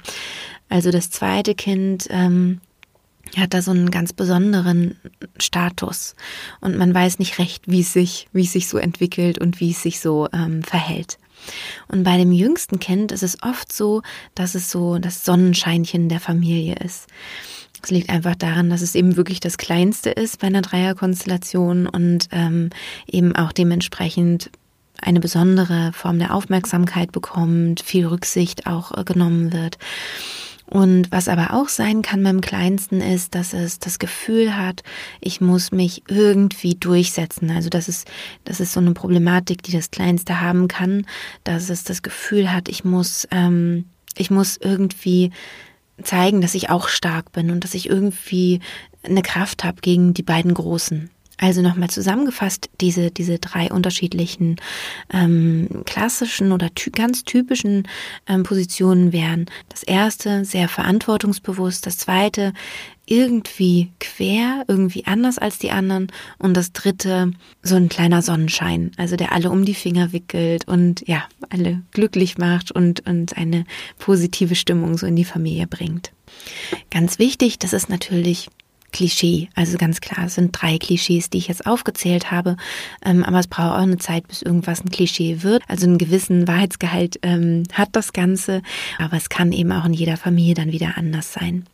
Also 0.70 0.92
das 0.92 1.12
zweite 1.12 1.56
Kind 1.56 2.08
ähm, 2.10 2.62
hat 3.36 3.54
da 3.54 3.62
so 3.62 3.72
einen 3.72 3.92
ganz 3.92 4.14
besonderen 4.14 4.96
Status 5.38 6.16
und 6.62 6.78
man 6.78 6.94
weiß 6.94 7.20
nicht 7.20 7.38
recht, 7.38 7.64
wie 7.68 7.82
es 7.82 7.92
sich, 7.92 8.30
wie 8.32 8.44
es 8.44 8.54
sich 8.54 8.70
so 8.70 8.78
entwickelt 8.78 9.40
und 9.40 9.60
wie 9.60 9.72
es 9.72 9.84
sich 9.84 10.00
so 10.00 10.30
ähm, 10.32 10.64
verhält. 10.64 11.18
Und 11.90 12.04
bei 12.04 12.16
dem 12.16 12.32
jüngsten 12.32 12.80
Kind 12.80 13.12
ist 13.12 13.24
es 13.24 13.44
oft 13.44 13.74
so, 13.74 14.02
dass 14.36 14.56
es 14.56 14.72
so 14.72 15.00
das 15.00 15.26
Sonnenscheinchen 15.26 16.08
der 16.08 16.22
Familie 16.22 16.76
ist. 16.76 17.08
Es 17.84 17.92
liegt 17.92 18.10
einfach 18.10 18.36
daran, 18.36 18.70
dass 18.70 18.82
es 18.82 18.96
eben 18.96 19.18
wirklich 19.18 19.42
das 19.42 19.58
Kleinste 19.58 20.12
ist 20.12 20.40
bei 20.40 20.48
einer 20.48 20.62
Dreierkonstellation 20.62 21.88
und 21.88 22.30
ähm, 22.32 22.70
eben 23.06 23.36
auch 23.36 23.52
dementsprechend 23.52 24.50
eine 25.02 25.20
besondere 25.20 25.92
Form 25.94 26.20
der 26.20 26.34
Aufmerksamkeit 26.34 27.12
bekommt, 27.12 27.82
viel 27.82 28.06
Rücksicht 28.08 28.68
auch 28.68 28.98
äh, 28.98 29.04
genommen 29.04 29.54
wird. 29.54 29.78
Und 30.70 31.12
was 31.12 31.28
aber 31.28 31.54
auch 31.54 31.68
sein 31.68 32.04
kann 32.04 32.24
beim 32.24 32.42
Kleinsten 32.42 33.02
ist, 33.02 33.34
dass 33.34 33.54
es 33.54 33.80
das 33.80 33.98
Gefühl 33.98 34.56
hat, 34.56 34.84
ich 35.20 35.42
muss 35.42 35.72
mich 35.72 36.04
irgendwie 36.08 36.76
durchsetzen. 36.76 37.50
Also 37.50 37.70
das 37.70 37.90
ist, 37.90 38.08
das 38.44 38.60
ist 38.60 38.74
so 38.74 38.80
eine 38.80 38.94
Problematik, 38.94 39.64
die 39.64 39.72
das 39.72 39.90
Kleinste 39.90 40.42
haben 40.42 40.68
kann, 40.68 41.08
dass 41.44 41.70
es 41.70 41.86
das 41.86 42.04
Gefühl 42.04 42.52
hat, 42.52 42.70
ich 42.70 42.84
muss, 42.84 43.28
ähm, 43.32 43.86
ich 44.16 44.30
muss 44.30 44.58
irgendwie 44.58 45.32
zeigen, 46.04 46.40
dass 46.40 46.54
ich 46.54 46.70
auch 46.70 46.88
stark 46.88 47.32
bin 47.32 47.50
und 47.50 47.64
dass 47.64 47.74
ich 47.74 47.90
irgendwie 47.90 48.60
eine 49.02 49.24
Kraft 49.24 49.64
habe 49.64 49.82
gegen 49.82 50.14
die 50.14 50.24
beiden 50.24 50.54
Großen. 50.54 51.10
Also 51.40 51.62
nochmal 51.62 51.90
zusammengefasst, 51.90 52.70
diese, 52.82 53.12
diese 53.12 53.40
drei 53.40 53.72
unterschiedlichen 53.72 54.58
ähm, 55.12 55.84
klassischen 55.86 56.52
oder 56.52 56.74
ty 56.76 56.92
ganz 56.92 57.24
typischen 57.24 57.88
ähm, 58.28 58.44
Positionen 58.44 59.14
wären 59.14 59.46
das 59.70 59.84
erste 59.84 60.44
sehr 60.44 60.68
verantwortungsbewusst, 60.68 61.86
das 61.86 61.98
zweite 61.98 62.52
irgendwie 63.06 63.90
quer, 64.00 64.66
irgendwie 64.68 65.06
anders 65.06 65.38
als 65.38 65.58
die 65.58 65.72
anderen 65.72 66.08
und 66.38 66.56
das 66.56 66.74
dritte 66.74 67.32
so 67.64 67.76
ein 67.76 67.90
kleiner 67.90 68.22
Sonnenschein, 68.22 68.92
also 68.98 69.16
der 69.16 69.32
alle 69.32 69.50
um 69.50 69.66
die 69.66 69.74
Finger 69.74 70.12
wickelt 70.12 70.68
und 70.68 71.08
ja, 71.08 71.24
alle 71.50 71.82
glücklich 71.92 72.38
macht 72.38 72.72
und, 72.72 73.08
und 73.08 73.38
eine 73.38 73.64
positive 73.98 74.56
Stimmung 74.56 74.98
so 74.98 75.08
in 75.08 75.16
die 75.16 75.26
Familie 75.26 75.68
bringt. 75.68 76.12
Ganz 76.92 77.18
wichtig, 77.18 77.58
das 77.60 77.74
ist 77.74 77.90
natürlich 77.90 78.50
Klischee. 78.92 79.50
Also 79.56 79.78
ganz 79.78 80.02
klar, 80.02 80.26
es 80.26 80.36
sind 80.36 80.52
drei 80.52 80.78
Klischees, 80.78 81.30
die 81.30 81.38
ich 81.38 81.48
jetzt 81.48 81.66
aufgezählt 81.66 82.32
habe. 82.32 82.58
Ähm, 83.04 83.24
aber 83.24 83.40
es 83.40 83.48
braucht 83.48 83.74
auch 83.78 83.84
eine 83.84 83.98
Zeit, 83.98 84.28
bis 84.28 84.42
irgendwas 84.42 84.84
ein 84.84 84.90
Klischee 84.90 85.44
wird. 85.44 85.64
Also 85.68 85.86
einen 85.86 85.98
gewissen 85.98 86.48
Wahrheitsgehalt 86.48 87.20
ähm, 87.24 87.64
hat 87.74 87.90
das 87.94 88.14
Ganze. 88.14 88.62
Aber 88.98 89.18
es 89.18 89.30
kann 89.30 89.52
eben 89.52 89.72
auch 89.72 89.86
in 89.86 89.94
jeder 89.94 90.18
Familie 90.18 90.56
dann 90.56 90.72
wieder 90.72 90.98
anders 90.98 91.34
sein. 91.34 91.66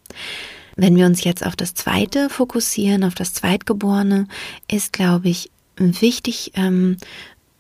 Wenn 0.75 0.95
wir 0.95 1.05
uns 1.05 1.23
jetzt 1.23 1.45
auf 1.45 1.55
das 1.55 1.73
Zweite 1.73 2.29
fokussieren, 2.29 3.03
auf 3.03 3.15
das 3.15 3.33
Zweitgeborene, 3.33 4.27
ist, 4.69 4.91
glaube 4.91 5.29
ich, 5.29 5.49
wichtig 5.77 6.51
ähm, 6.55 6.97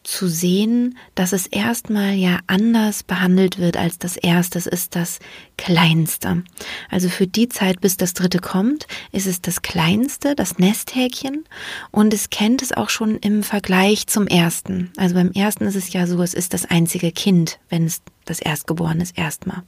zu 0.05 0.27
sehen, 0.27 0.97
dass 1.15 1.33
es 1.33 1.47
erstmal 1.47 2.13
ja 2.13 2.39
anders 2.47 3.03
behandelt 3.03 3.57
wird 3.57 3.75
als 3.75 3.97
das 3.97 4.17
Erste. 4.17 4.59
Es 4.59 4.67
ist 4.67 4.95
das 4.95 5.19
Kleinste. 5.57 6.43
Also 6.89 7.09
für 7.09 7.27
die 7.27 7.49
Zeit, 7.49 7.81
bis 7.81 7.97
das 7.97 8.13
dritte 8.13 8.39
kommt, 8.39 8.87
ist 9.11 9.27
es 9.27 9.41
das 9.41 9.61
Kleinste, 9.61 10.35
das 10.35 10.57
Nesthäkchen. 10.57 11.45
Und 11.91 12.13
es 12.13 12.29
kennt 12.29 12.61
es 12.61 12.71
auch 12.71 12.89
schon 12.89 13.17
im 13.17 13.43
Vergleich 13.43 14.07
zum 14.07 14.27
ersten. 14.27 14.91
Also 14.97 15.15
beim 15.15 15.31
ersten 15.31 15.65
ist 15.65 15.75
es 15.75 15.91
ja 15.93 16.07
so, 16.07 16.21
es 16.21 16.33
ist 16.33 16.53
das 16.53 16.65
einzige 16.65 17.11
Kind, 17.11 17.59
wenn 17.69 17.85
es 17.85 18.01
das 18.25 18.39
Erstgeborene 18.39 19.03
ist 19.03 19.17
erstmal. 19.17 19.61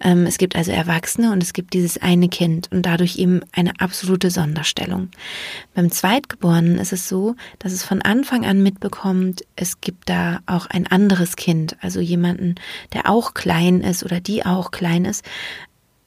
Ähm, 0.00 0.26
es 0.26 0.38
gibt 0.38 0.56
also 0.56 0.72
Erwachsene 0.72 1.32
und 1.32 1.42
es 1.42 1.52
gibt 1.52 1.72
dieses 1.72 1.98
eine 1.98 2.28
Kind 2.28 2.70
und 2.72 2.82
dadurch 2.82 3.16
eben 3.16 3.40
eine 3.52 3.80
absolute 3.80 4.30
Sonderstellung. 4.30 5.10
Beim 5.74 5.90
Zweitgeborenen 5.90 6.78
ist 6.78 6.92
es 6.92 7.08
so, 7.08 7.36
dass 7.58 7.72
es 7.72 7.84
von 7.84 8.02
Anfang 8.02 8.44
an 8.44 8.62
mitbekommt, 8.62 9.42
es 9.56 9.80
gibt 9.80 10.08
da 10.08 10.40
auch 10.46 10.66
ein 10.66 10.86
anderes 10.86 11.36
Kind, 11.36 11.76
also 11.80 12.00
jemanden, 12.00 12.56
der 12.92 13.08
auch 13.08 13.34
klein 13.34 13.80
ist 13.80 14.04
oder 14.04 14.20
die 14.20 14.44
auch 14.44 14.70
klein 14.70 14.97
ist, 15.04 15.24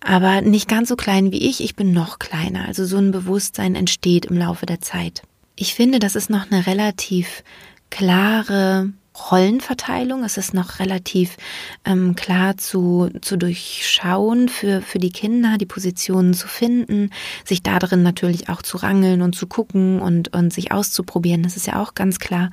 aber 0.03 0.41
nicht 0.41 0.67
ganz 0.67 0.89
so 0.89 0.95
klein 0.95 1.31
wie 1.31 1.48
ich, 1.48 1.63
ich 1.63 1.75
bin 1.75 1.93
noch 1.93 2.19
kleiner. 2.19 2.65
Also 2.67 2.86
so 2.86 2.98
ein 2.98 3.12
Bewusstsein 3.12 3.75
entsteht 3.75 4.25
im 4.25 4.38
Laufe 4.38 4.65
der 4.65 4.81
Zeit. 4.81 5.21
Ich 5.55 5.75
finde, 5.75 6.00
das 6.00 6.15
ist 6.15 6.29
noch 6.29 6.50
eine 6.50 6.65
relativ 6.65 7.43
klare 7.91 8.91
Rollenverteilung. 9.29 10.24
Es 10.24 10.38
ist 10.38 10.53
noch 10.53 10.79
relativ 10.79 11.38
ähm, 11.86 12.15
klar 12.15 12.57
zu, 12.57 13.10
zu 13.21 13.38
durchschauen 13.38 14.50
für, 14.50 14.81
für 14.81 15.00
die 15.00 15.12
Kinder, 15.12 15.57
die 15.57 15.65
Positionen 15.65 16.33
zu 16.33 16.48
finden, 16.48 17.12
sich 17.45 17.62
da 17.62 17.77
drin 17.77 18.03
natürlich 18.03 18.50
auch 18.50 18.62
zu 18.62 18.77
rangeln 18.77 19.21
und 19.21 19.36
zu 19.36 19.48
gucken 19.48 20.00
und, 20.00 20.33
und 20.33 20.53
sich 20.53 20.71
auszuprobieren. 20.71 21.43
Das 21.43 21.57
ist 21.57 21.67
ja 21.67 21.81
auch 21.81 21.93
ganz 21.93 22.19
klar. 22.19 22.51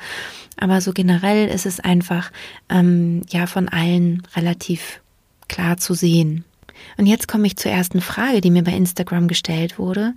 Aber 0.58 0.80
so 0.80 0.92
generell 0.92 1.48
ist 1.48 1.64
es 1.64 1.80
einfach 1.80 2.32
ähm, 2.68 3.22
ja 3.30 3.46
von 3.46 3.68
allen 3.68 4.22
relativ 4.34 5.00
klar 5.48 5.76
zu 5.76 5.94
sehen. 5.94 6.44
Und 6.96 7.06
jetzt 7.06 7.28
komme 7.28 7.46
ich 7.46 7.56
zur 7.56 7.72
ersten 7.72 8.00
Frage, 8.00 8.40
die 8.40 8.50
mir 8.50 8.62
bei 8.62 8.72
Instagram 8.72 9.28
gestellt 9.28 9.78
wurde. 9.78 10.14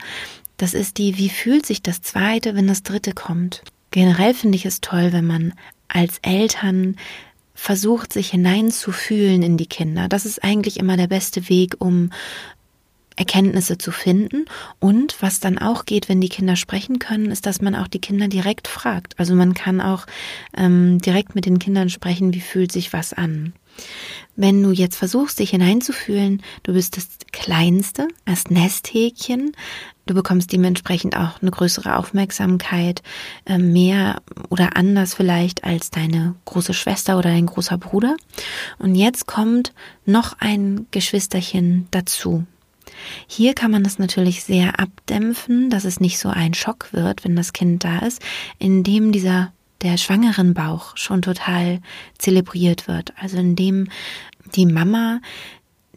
Das 0.57 0.73
ist 0.73 0.97
die, 0.97 1.17
wie 1.17 1.29
fühlt 1.29 1.65
sich 1.65 1.81
das 1.81 2.01
zweite, 2.01 2.55
wenn 2.55 2.67
das 2.67 2.83
dritte 2.83 3.13
kommt? 3.13 3.63
Generell 3.89 4.33
finde 4.33 4.57
ich 4.57 4.65
es 4.65 4.79
toll, 4.79 5.11
wenn 5.11 5.25
man 5.25 5.53
als 5.87 6.19
Eltern 6.21 6.95
versucht, 7.53 8.13
sich 8.13 8.29
hineinzufühlen 8.31 9.43
in 9.43 9.57
die 9.57 9.65
Kinder. 9.65 10.07
Das 10.07 10.25
ist 10.25 10.43
eigentlich 10.43 10.79
immer 10.79 10.97
der 10.97 11.07
beste 11.07 11.49
Weg, 11.49 11.75
um 11.79 12.11
Erkenntnisse 13.15 13.77
zu 13.77 13.91
finden. 13.91 14.45
Und 14.79 15.21
was 15.21 15.39
dann 15.39 15.57
auch 15.57 15.85
geht, 15.85 16.09
wenn 16.09 16.21
die 16.21 16.29
Kinder 16.29 16.55
sprechen 16.55 16.99
können, 16.99 17.29
ist, 17.29 17.45
dass 17.45 17.61
man 17.61 17.75
auch 17.75 17.87
die 17.87 17.99
Kinder 17.99 18.27
direkt 18.27 18.67
fragt. 18.67 19.19
Also 19.19 19.35
man 19.35 19.53
kann 19.53 19.81
auch 19.81 20.07
ähm, 20.55 20.99
direkt 20.99 21.35
mit 21.35 21.45
den 21.45 21.59
Kindern 21.59 21.89
sprechen, 21.89 22.33
wie 22.33 22.41
fühlt 22.41 22.71
sich 22.71 22.93
was 22.93 23.13
an. 23.13 23.53
Wenn 24.35 24.63
du 24.63 24.71
jetzt 24.71 24.95
versuchst, 24.95 25.39
dich 25.39 25.49
hineinzufühlen, 25.49 26.41
du 26.63 26.73
bist 26.73 26.97
das 26.97 27.07
Kleinste, 27.31 28.07
das 28.25 28.49
Nesthäkchen, 28.49 29.51
du 30.05 30.13
bekommst 30.13 30.51
dementsprechend 30.51 31.17
auch 31.17 31.41
eine 31.41 31.51
größere 31.51 31.97
Aufmerksamkeit, 31.97 33.03
äh, 33.45 33.57
mehr 33.57 34.21
oder 34.49 34.77
anders 34.77 35.13
vielleicht 35.13 35.63
als 35.63 35.89
deine 35.91 36.35
große 36.45 36.73
Schwester 36.73 37.17
oder 37.17 37.29
dein 37.29 37.45
großer 37.45 37.77
Bruder. 37.77 38.15
Und 38.79 38.95
jetzt 38.95 39.27
kommt 39.27 39.73
noch 40.05 40.37
ein 40.39 40.87
Geschwisterchen 40.91 41.87
dazu. 41.91 42.45
Hier 43.27 43.53
kann 43.53 43.71
man 43.71 43.83
das 43.83 43.99
natürlich 43.99 44.43
sehr 44.43 44.79
abdämpfen, 44.79 45.69
dass 45.69 45.85
es 45.85 45.99
nicht 45.99 46.19
so 46.19 46.29
ein 46.29 46.53
Schock 46.53 46.89
wird, 46.91 47.23
wenn 47.23 47.35
das 47.35 47.53
Kind 47.53 47.83
da 47.83 47.99
ist, 47.99 48.21
indem 48.59 49.11
dieser 49.11 49.51
der 49.81 49.97
schwangeren 49.97 50.53
Bauch 50.53 50.95
schon 50.97 51.21
total 51.21 51.79
zelebriert 52.17 52.87
wird. 52.87 53.13
Also 53.17 53.37
indem 53.37 53.87
die 54.55 54.65
Mama 54.65 55.19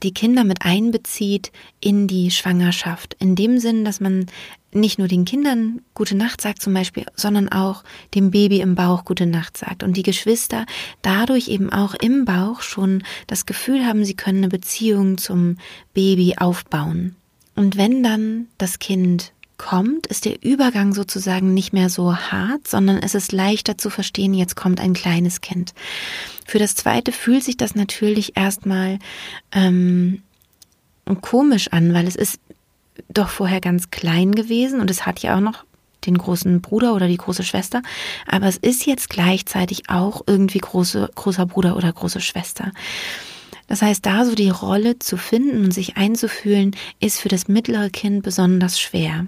die 0.02 0.12
Kinder 0.12 0.44
mit 0.44 0.64
einbezieht 0.64 1.50
in 1.80 2.06
die 2.06 2.30
Schwangerschaft. 2.30 3.16
In 3.20 3.36
dem 3.36 3.58
Sinn, 3.58 3.84
dass 3.84 4.00
man 4.00 4.26
nicht 4.72 4.98
nur 4.98 5.08
den 5.08 5.24
Kindern 5.24 5.80
gute 5.94 6.16
Nacht 6.16 6.40
sagt 6.40 6.60
zum 6.60 6.74
Beispiel, 6.74 7.06
sondern 7.14 7.48
auch 7.48 7.84
dem 8.14 8.30
Baby 8.30 8.60
im 8.60 8.74
Bauch 8.74 9.04
gute 9.04 9.26
Nacht 9.26 9.56
sagt. 9.56 9.82
Und 9.82 9.96
die 9.96 10.02
Geschwister 10.02 10.66
dadurch 11.02 11.48
eben 11.48 11.72
auch 11.72 11.94
im 11.94 12.24
Bauch 12.24 12.60
schon 12.60 13.02
das 13.26 13.46
Gefühl 13.46 13.86
haben, 13.86 14.04
sie 14.04 14.14
können 14.14 14.38
eine 14.38 14.48
Beziehung 14.48 15.16
zum 15.16 15.56
Baby 15.94 16.34
aufbauen. 16.36 17.16
Und 17.54 17.76
wenn 17.76 18.02
dann 18.02 18.48
das 18.58 18.80
Kind 18.80 19.32
kommt, 19.56 20.06
ist 20.06 20.24
der 20.24 20.42
Übergang 20.42 20.94
sozusagen 20.94 21.54
nicht 21.54 21.72
mehr 21.72 21.88
so 21.88 22.16
hart, 22.16 22.66
sondern 22.66 22.98
es 22.98 23.14
ist 23.14 23.32
leichter 23.32 23.78
zu 23.78 23.90
verstehen, 23.90 24.34
jetzt 24.34 24.56
kommt 24.56 24.80
ein 24.80 24.94
kleines 24.94 25.40
Kind. 25.40 25.74
Für 26.46 26.58
das 26.58 26.74
zweite 26.74 27.12
fühlt 27.12 27.44
sich 27.44 27.56
das 27.56 27.74
natürlich 27.74 28.36
erstmal 28.36 28.98
ähm, 29.52 30.22
komisch 31.20 31.68
an, 31.68 31.94
weil 31.94 32.06
es 32.06 32.16
ist 32.16 32.40
doch 33.08 33.28
vorher 33.28 33.60
ganz 33.60 33.90
klein 33.90 34.32
gewesen 34.32 34.80
und 34.80 34.90
es 34.90 35.06
hat 35.06 35.20
ja 35.20 35.36
auch 35.36 35.40
noch 35.40 35.64
den 36.06 36.18
großen 36.18 36.60
Bruder 36.60 36.94
oder 36.94 37.08
die 37.08 37.16
große 37.16 37.44
Schwester, 37.44 37.82
aber 38.26 38.46
es 38.46 38.56
ist 38.56 38.86
jetzt 38.86 39.08
gleichzeitig 39.08 39.88
auch 39.88 40.22
irgendwie 40.26 40.58
große, 40.58 41.10
großer 41.14 41.46
Bruder 41.46 41.76
oder 41.76 41.92
große 41.92 42.20
Schwester. 42.20 42.72
Das 43.66 43.82
heißt, 43.82 44.04
da 44.04 44.24
so 44.24 44.34
die 44.34 44.50
Rolle 44.50 44.98
zu 44.98 45.16
finden 45.16 45.64
und 45.64 45.72
sich 45.72 45.96
einzufühlen, 45.96 46.76
ist 47.00 47.20
für 47.20 47.28
das 47.28 47.48
mittlere 47.48 47.90
Kind 47.90 48.22
besonders 48.22 48.78
schwer. 48.78 49.26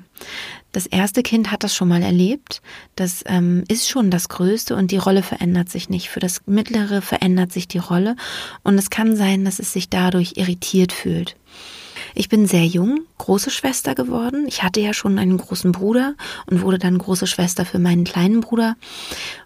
Das 0.73 0.87
erste 0.87 1.23
Kind 1.23 1.51
hat 1.51 1.65
das 1.65 1.75
schon 1.75 1.89
mal 1.89 2.03
erlebt, 2.03 2.61
das 2.97 3.25
ähm, 3.27 3.65
ist 3.69 3.89
schon 3.89 4.11
das 4.11 4.29
Größte 4.29 4.77
und 4.77 4.91
die 4.91 4.99
Rolle 4.99 5.23
verändert 5.23 5.71
sich 5.71 5.89
nicht. 5.89 6.11
Für 6.11 6.21
das 6.21 6.43
mittlere 6.47 7.01
verändert 7.01 7.51
sich 7.51 7.67
die 7.67 7.79
Rolle 7.79 8.15
und 8.63 8.77
es 8.77 8.91
kann 8.91 9.17
sein, 9.17 9.45
dass 9.47 9.59
es 9.59 9.73
sich 9.73 9.89
dadurch 9.89 10.37
irritiert 10.37 10.93
fühlt. 10.93 11.37
Ich 12.19 12.31
bin 12.31 12.47
sehr 12.47 12.65
jung, 12.65 13.01
große 13.19 13.51
Schwester 13.51 13.95
geworden. 13.95 14.47
Ich 14.49 14.63
hatte 14.63 14.81
ja 14.81 14.95
schon 14.95 15.19
einen 15.19 15.37
großen 15.37 15.71
Bruder 15.71 16.15
und 16.47 16.63
wurde 16.63 16.79
dann 16.79 16.97
große 16.97 17.27
Schwester 17.27 17.67
für 17.67 17.79
meinen 17.79 18.05
kleinen 18.05 18.41
Bruder. 18.41 18.77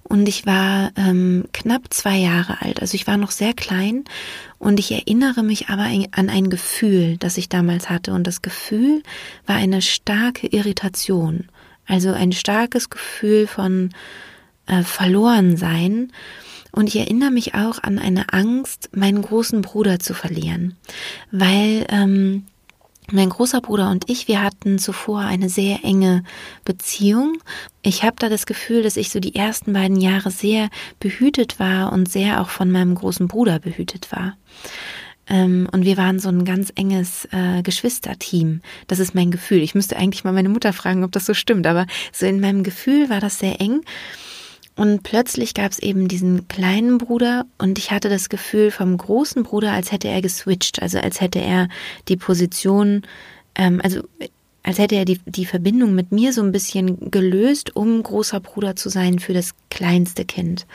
Und 0.05 0.29
ich 0.29 0.47
war 0.47 0.93
ähm, 0.97 1.47
knapp 1.53 1.93
zwei 1.93 2.17
Jahre 2.17 2.62
alt. 2.62 2.81
Also 2.81 2.95
ich 2.95 3.09
war 3.09 3.17
noch 3.17 3.33
sehr 3.33 3.55
klein 3.55 4.05
und 4.61 4.79
ich 4.79 4.93
erinnere 4.93 5.43
mich 5.43 5.69
aber 5.69 5.89
an 6.12 6.29
ein 6.29 6.49
Gefühl, 6.49 7.17
das 7.17 7.39
ich 7.39 7.49
damals 7.49 7.91
hatte. 7.91 8.12
Und 8.12 8.25
das 8.25 8.41
Gefühl 8.41 9.03
war 9.47 9.57
eine 9.57 9.83
starke 9.83 10.47
Irritation. 10.47 11.49
Also 11.87 12.12
ein 12.12 12.31
starkes 12.31 12.89
Gefühl 12.89 13.49
von 13.49 13.91
äh, 14.67 14.85
Verlorensein. 14.85 16.12
Und 16.71 16.87
ich 16.87 16.95
erinnere 16.95 17.33
mich 17.33 17.55
auch 17.55 17.83
an 17.83 17.99
eine 17.99 18.33
Angst, 18.33 18.91
meinen 18.95 19.23
großen 19.23 19.61
Bruder 19.61 19.99
zu 19.99 20.15
verlieren, 20.15 20.77
weil 21.33 21.85
ähm, 21.89 22.45
mein 23.12 23.31
großer 23.31 23.61
Bruder 23.61 23.90
und 23.90 24.09
ich, 24.09 24.29
wir 24.29 24.43
hatten 24.43 24.79
zuvor 24.79 25.21
eine 25.21 25.49
sehr 25.49 25.85
enge 25.85 26.25
Beziehung. 26.64 27.38
Ich 27.83 28.02
habe 28.02 28.17
da 28.19 28.29
das 28.29 28.47
Gefühl, 28.47 28.83
dass 28.83 28.97
ich 28.97 29.11
so 29.11 29.21
die 29.21 29.35
ersten 29.35 29.73
beiden 29.73 29.97
Jahre 29.97 30.31
sehr 30.31 30.69
behütet 30.99 31.59
war 31.59 31.93
und 31.93 32.11
sehr 32.11 32.40
auch 32.40 32.49
von 32.49 32.71
meinem 32.71 32.95
großen 32.95 33.29
Bruder 33.29 33.59
behütet 33.59 34.12
war. 34.12 34.37
Ähm, 35.29 35.69
und 35.73 35.85
wir 35.85 35.97
waren 35.97 36.19
so 36.19 36.29
ein 36.29 36.45
ganz 36.45 36.73
enges 36.75 37.26
äh, 37.31 37.62
Geschwisterteam. 37.62 38.61
Das 38.88 38.99
ist 38.99 39.14
mein 39.14 39.31
Gefühl. 39.31 39.62
Ich 39.62 39.75
müsste 39.75 39.97
eigentlich 39.97 40.25
mal 40.25 40.33
meine 40.33 40.49
Mutter 40.49 40.73
fragen, 40.73 41.05
ob 41.05 41.12
das 41.12 41.26
so 41.26 41.35
stimmt, 41.35 41.67
aber 41.67 41.87
so 42.12 42.26
in 42.26 42.40
meinem 42.40 42.64
Gefühl 42.64 43.09
war 43.09 43.21
das 43.21 43.38
sehr 43.38 43.61
eng. 43.61 43.83
Und 44.77 45.03
plötzlich 45.03 45.55
gab 45.55 45.73
es 45.73 45.79
eben 45.79 46.09
diesen 46.09 46.49
kleinen 46.49 46.99
Bruder 46.99 47.45
und 47.59 47.79
ich 47.79 47.91
hatte 47.91 48.09
das 48.09 48.29
Gefühl 48.29 48.71
vom 48.71 48.97
großen 48.97 49.43
Bruder, 49.43 49.73
als 49.73 49.93
hätte 49.93 50.09
er 50.09 50.23
geswitcht, 50.23 50.81
also 50.81 50.99
als 50.99 51.21
hätte 51.21 51.41
er 51.41 51.69
die 52.09 52.17
Position, 52.17 53.03
ähm, 53.55 53.81
also 53.83 54.03
als 54.62 54.79
hätte 54.79 54.95
er 54.95 55.05
die, 55.05 55.21
die 55.27 55.47
Verbindung 55.47 55.95
mit 55.95 56.12
mir 56.12 56.33
so 56.33 56.43
ein 56.43 56.53
bisschen 56.53 57.11
gelöst, 57.11 57.75
um 57.77 58.03
großer 58.03 58.41
Bruder 58.41 58.77
zu 58.77 58.89
sein 58.89 59.19
für 59.19 59.33
das 59.35 59.53
kleinste 59.71 60.25
Kind. 60.25 60.67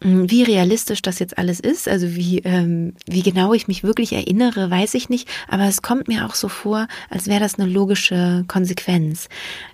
Mm, 0.00 0.24
wie 0.28 0.42
realistisch 0.42 1.00
das 1.00 1.18
jetzt 1.20 1.38
alles 1.38 1.58
ist, 1.58 1.88
also 1.88 2.14
wie, 2.14 2.40
ähm, 2.40 2.92
wie 3.06 3.22
genau 3.22 3.54
ich 3.54 3.66
mich 3.66 3.82
wirklich 3.82 4.12
erinnere, 4.12 4.70
weiß 4.70 4.92
ich 4.94 5.08
nicht, 5.08 5.26
aber 5.48 5.64
es 5.64 5.80
kommt 5.80 6.06
mir 6.06 6.26
auch 6.26 6.34
so 6.34 6.48
vor, 6.48 6.86
als 7.08 7.28
wäre 7.28 7.40
das 7.40 7.58
eine 7.58 7.66
logische 7.68 8.44
Konsequenz. 8.46 9.28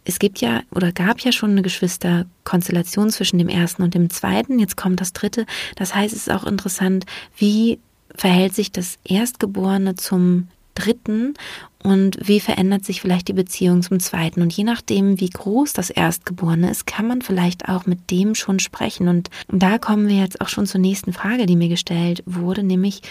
Es 0.04 0.20
gibt 0.20 0.40
ja 0.40 0.62
oder 0.70 0.92
gab 0.92 1.20
ja 1.20 1.32
schon 1.32 1.50
eine 1.50 1.62
Geschwisterkonstellation 1.62 3.10
zwischen 3.10 3.38
dem 3.38 3.48
ersten 3.48 3.82
und 3.82 3.94
dem 3.94 4.10
zweiten, 4.10 4.60
jetzt 4.60 4.76
kommt 4.76 5.00
das 5.00 5.12
dritte. 5.12 5.44
Das 5.74 5.92
heißt, 5.92 6.14
es 6.14 6.28
ist 6.28 6.30
auch 6.30 6.44
interessant, 6.44 7.04
wie 7.36 7.80
verhält 8.14 8.54
sich 8.54 8.70
das 8.70 8.98
Erstgeborene 9.04 9.96
zum 9.96 10.48
dritten 10.74 11.34
und 11.82 12.16
wie 12.26 12.40
verändert 12.40 12.84
sich 12.84 13.00
vielleicht 13.00 13.28
die 13.28 13.32
Beziehung 13.32 13.82
zum 13.82 13.98
zweiten. 13.98 14.40
Und 14.40 14.52
je 14.52 14.64
nachdem, 14.64 15.20
wie 15.20 15.30
groß 15.30 15.72
das 15.72 15.90
Erstgeborene 15.90 16.70
ist, 16.70 16.86
kann 16.86 17.06
man 17.06 17.22
vielleicht 17.22 17.68
auch 17.68 17.86
mit 17.86 18.10
dem 18.10 18.34
schon 18.34 18.60
sprechen. 18.60 19.08
Und 19.08 19.30
da 19.48 19.78
kommen 19.78 20.06
wir 20.06 20.16
jetzt 20.16 20.40
auch 20.40 20.48
schon 20.48 20.66
zur 20.66 20.80
nächsten 20.80 21.12
Frage, 21.12 21.46
die 21.46 21.56
mir 21.56 21.68
gestellt 21.68 22.22
wurde, 22.24 22.62
nämlich 22.62 23.02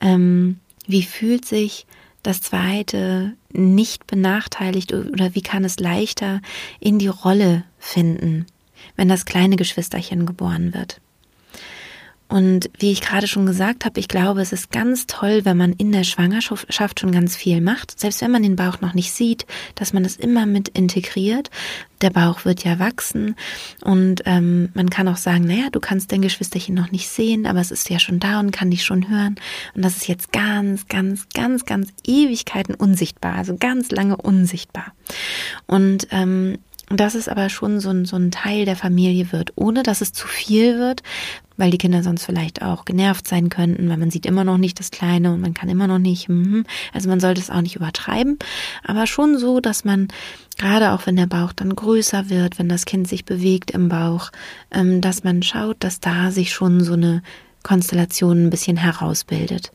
ähm, 0.00 0.58
wie 0.86 1.02
fühlt 1.02 1.44
sich 1.44 1.86
das 2.22 2.40
zweite 2.40 3.34
nicht 3.52 4.06
benachteiligt 4.06 4.94
oder 4.94 5.34
wie 5.34 5.42
kann 5.42 5.64
es 5.64 5.78
leichter 5.78 6.40
in 6.80 6.98
die 6.98 7.08
Rolle 7.08 7.64
finden, 7.78 8.46
wenn 8.96 9.08
das 9.08 9.26
kleine 9.26 9.56
Geschwisterchen 9.56 10.24
geboren 10.24 10.72
wird. 10.72 11.00
Und 12.28 12.70
wie 12.78 12.90
ich 12.90 13.02
gerade 13.02 13.26
schon 13.26 13.44
gesagt 13.44 13.84
habe, 13.84 14.00
ich 14.00 14.08
glaube, 14.08 14.40
es 14.40 14.52
ist 14.52 14.72
ganz 14.72 15.06
toll, 15.06 15.44
wenn 15.44 15.58
man 15.58 15.74
in 15.74 15.92
der 15.92 16.04
Schwangerschaft 16.04 17.00
schon 17.00 17.12
ganz 17.12 17.36
viel 17.36 17.60
macht, 17.60 18.00
selbst 18.00 18.22
wenn 18.22 18.30
man 18.30 18.42
den 18.42 18.56
Bauch 18.56 18.80
noch 18.80 18.94
nicht 18.94 19.12
sieht, 19.12 19.46
dass 19.74 19.92
man 19.92 20.02
das 20.02 20.16
immer 20.16 20.46
mit 20.46 20.68
integriert. 20.68 21.50
Der 22.00 22.10
Bauch 22.10 22.44
wird 22.44 22.64
ja 22.64 22.78
wachsen 22.78 23.36
und 23.82 24.22
ähm, 24.26 24.70
man 24.74 24.90
kann 24.90 25.08
auch 25.08 25.16
sagen, 25.16 25.44
naja, 25.44 25.68
du 25.70 25.80
kannst 25.80 26.12
dein 26.12 26.22
Geschwisterchen 26.22 26.74
noch 26.74 26.90
nicht 26.90 27.08
sehen, 27.08 27.46
aber 27.46 27.60
es 27.60 27.70
ist 27.70 27.88
ja 27.88 27.98
schon 27.98 28.20
da 28.20 28.40
und 28.40 28.50
kann 28.50 28.70
dich 28.70 28.84
schon 28.84 29.08
hören. 29.08 29.36
Und 29.74 29.84
das 29.84 29.96
ist 29.96 30.08
jetzt 30.08 30.32
ganz, 30.32 30.88
ganz, 30.88 31.28
ganz, 31.34 31.66
ganz 31.66 31.90
Ewigkeiten 32.06 32.74
unsichtbar, 32.74 33.34
also 33.34 33.56
ganz 33.58 33.90
lange 33.90 34.16
unsichtbar. 34.16 34.92
Und 35.66 36.08
ähm, 36.10 36.58
dass 36.90 37.14
es 37.14 37.28
aber 37.28 37.48
schon 37.48 37.80
so 37.80 37.90
ein, 37.90 38.04
so 38.04 38.16
ein 38.16 38.30
Teil 38.30 38.64
der 38.64 38.76
Familie 38.76 39.32
wird, 39.32 39.52
ohne 39.56 39.82
dass 39.82 40.00
es 40.00 40.12
zu 40.12 40.26
viel 40.26 40.78
wird, 40.78 41.02
weil 41.56 41.70
die 41.70 41.78
Kinder 41.78 42.02
sonst 42.02 42.24
vielleicht 42.24 42.62
auch 42.62 42.84
genervt 42.84 43.28
sein 43.28 43.48
könnten, 43.48 43.88
weil 43.88 43.96
man 43.96 44.10
sieht 44.10 44.26
immer 44.26 44.44
noch 44.44 44.58
nicht 44.58 44.78
das 44.80 44.90
Kleine 44.90 45.32
und 45.32 45.40
man 45.40 45.54
kann 45.54 45.68
immer 45.68 45.86
noch 45.86 45.98
nicht, 45.98 46.28
mhm. 46.28 46.64
also 46.92 47.08
man 47.08 47.20
sollte 47.20 47.40
es 47.40 47.50
auch 47.50 47.60
nicht 47.60 47.76
übertreiben, 47.76 48.38
aber 48.82 49.06
schon 49.06 49.38
so, 49.38 49.60
dass 49.60 49.84
man 49.84 50.08
gerade 50.58 50.92
auch 50.92 51.06
wenn 51.06 51.16
der 51.16 51.26
Bauch 51.26 51.52
dann 51.52 51.74
größer 51.74 52.28
wird, 52.28 52.58
wenn 52.58 52.68
das 52.68 52.84
Kind 52.84 53.08
sich 53.08 53.24
bewegt 53.24 53.70
im 53.70 53.88
Bauch, 53.88 54.30
ähm, 54.70 55.00
dass 55.00 55.24
man 55.24 55.42
schaut, 55.42 55.76
dass 55.80 56.00
da 56.00 56.30
sich 56.30 56.52
schon 56.52 56.82
so 56.82 56.94
eine 56.94 57.22
Konstellation 57.64 58.44
ein 58.44 58.50
bisschen 58.50 58.76
herausbildet. 58.76 59.72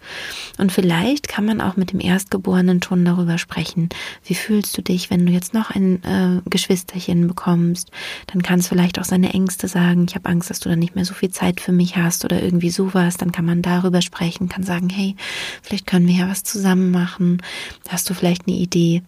Und 0.57 0.71
vielleicht 0.71 1.27
kann 1.27 1.43
man 1.43 1.59
auch 1.59 1.75
mit 1.75 1.91
dem 1.91 1.99
Erstgeborenen 1.99 2.81
schon 2.81 3.03
darüber 3.03 3.37
sprechen. 3.37 3.89
Wie 4.23 4.35
fühlst 4.35 4.77
du 4.77 4.81
dich, 4.81 5.09
wenn 5.09 5.25
du 5.25 5.33
jetzt 5.33 5.53
noch 5.53 5.71
ein 5.71 6.01
äh, 6.03 6.41
Geschwisterchen 6.49 7.27
bekommst? 7.27 7.91
Dann 8.27 8.41
kannst 8.41 8.67
du 8.67 8.75
vielleicht 8.75 8.99
auch 8.99 9.03
seine 9.03 9.33
Ängste 9.33 9.67
sagen. 9.67 10.05
Ich 10.07 10.15
habe 10.15 10.29
Angst, 10.29 10.49
dass 10.49 10.61
du 10.61 10.69
dann 10.69 10.79
nicht 10.79 10.95
mehr 10.95 11.05
so 11.05 11.13
viel 11.13 11.31
Zeit 11.31 11.59
für 11.59 11.73
mich 11.73 11.97
hast 11.97 12.23
oder 12.23 12.41
irgendwie 12.41 12.69
sowas. 12.69 13.17
Dann 13.17 13.33
kann 13.33 13.45
man 13.45 13.61
darüber 13.61 14.01
sprechen, 14.01 14.47
kann 14.47 14.63
sagen, 14.63 14.89
hey, 14.89 15.15
vielleicht 15.61 15.87
können 15.87 16.07
wir 16.07 16.15
ja 16.15 16.29
was 16.29 16.43
zusammen 16.43 16.91
machen. 16.91 17.41
Hast 17.89 18.09
du 18.09 18.13
vielleicht 18.13 18.47
eine 18.47 18.55
Idee? 18.55 19.01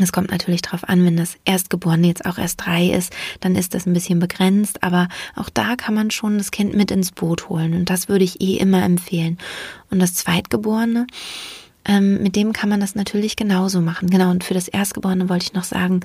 Es 0.00 0.12
kommt 0.12 0.30
natürlich 0.30 0.62
darauf 0.62 0.88
an, 0.88 1.04
wenn 1.04 1.16
das 1.16 1.36
Erstgeborene 1.44 2.08
jetzt 2.08 2.26
auch 2.26 2.38
erst 2.38 2.64
drei 2.64 2.88
ist, 2.88 3.12
dann 3.40 3.54
ist 3.54 3.74
das 3.74 3.86
ein 3.86 3.92
bisschen 3.92 4.18
begrenzt, 4.18 4.82
aber 4.82 5.08
auch 5.36 5.48
da 5.48 5.76
kann 5.76 5.94
man 5.94 6.10
schon 6.10 6.38
das 6.38 6.50
Kind 6.50 6.74
mit 6.74 6.90
ins 6.90 7.12
Boot 7.12 7.48
holen 7.48 7.74
und 7.74 7.90
das 7.90 8.08
würde 8.08 8.24
ich 8.24 8.40
eh 8.40 8.56
immer 8.56 8.82
empfehlen. 8.82 9.38
Und 9.90 10.00
das 10.00 10.14
Zweitgeborene, 10.14 11.06
ähm, 11.84 12.22
mit 12.22 12.34
dem 12.34 12.52
kann 12.52 12.68
man 12.68 12.80
das 12.80 12.94
natürlich 12.94 13.36
genauso 13.36 13.80
machen. 13.80 14.08
Genau, 14.08 14.30
und 14.30 14.42
für 14.42 14.54
das 14.54 14.68
Erstgeborene 14.68 15.28
wollte 15.28 15.44
ich 15.44 15.52
noch 15.52 15.64
sagen, 15.64 16.00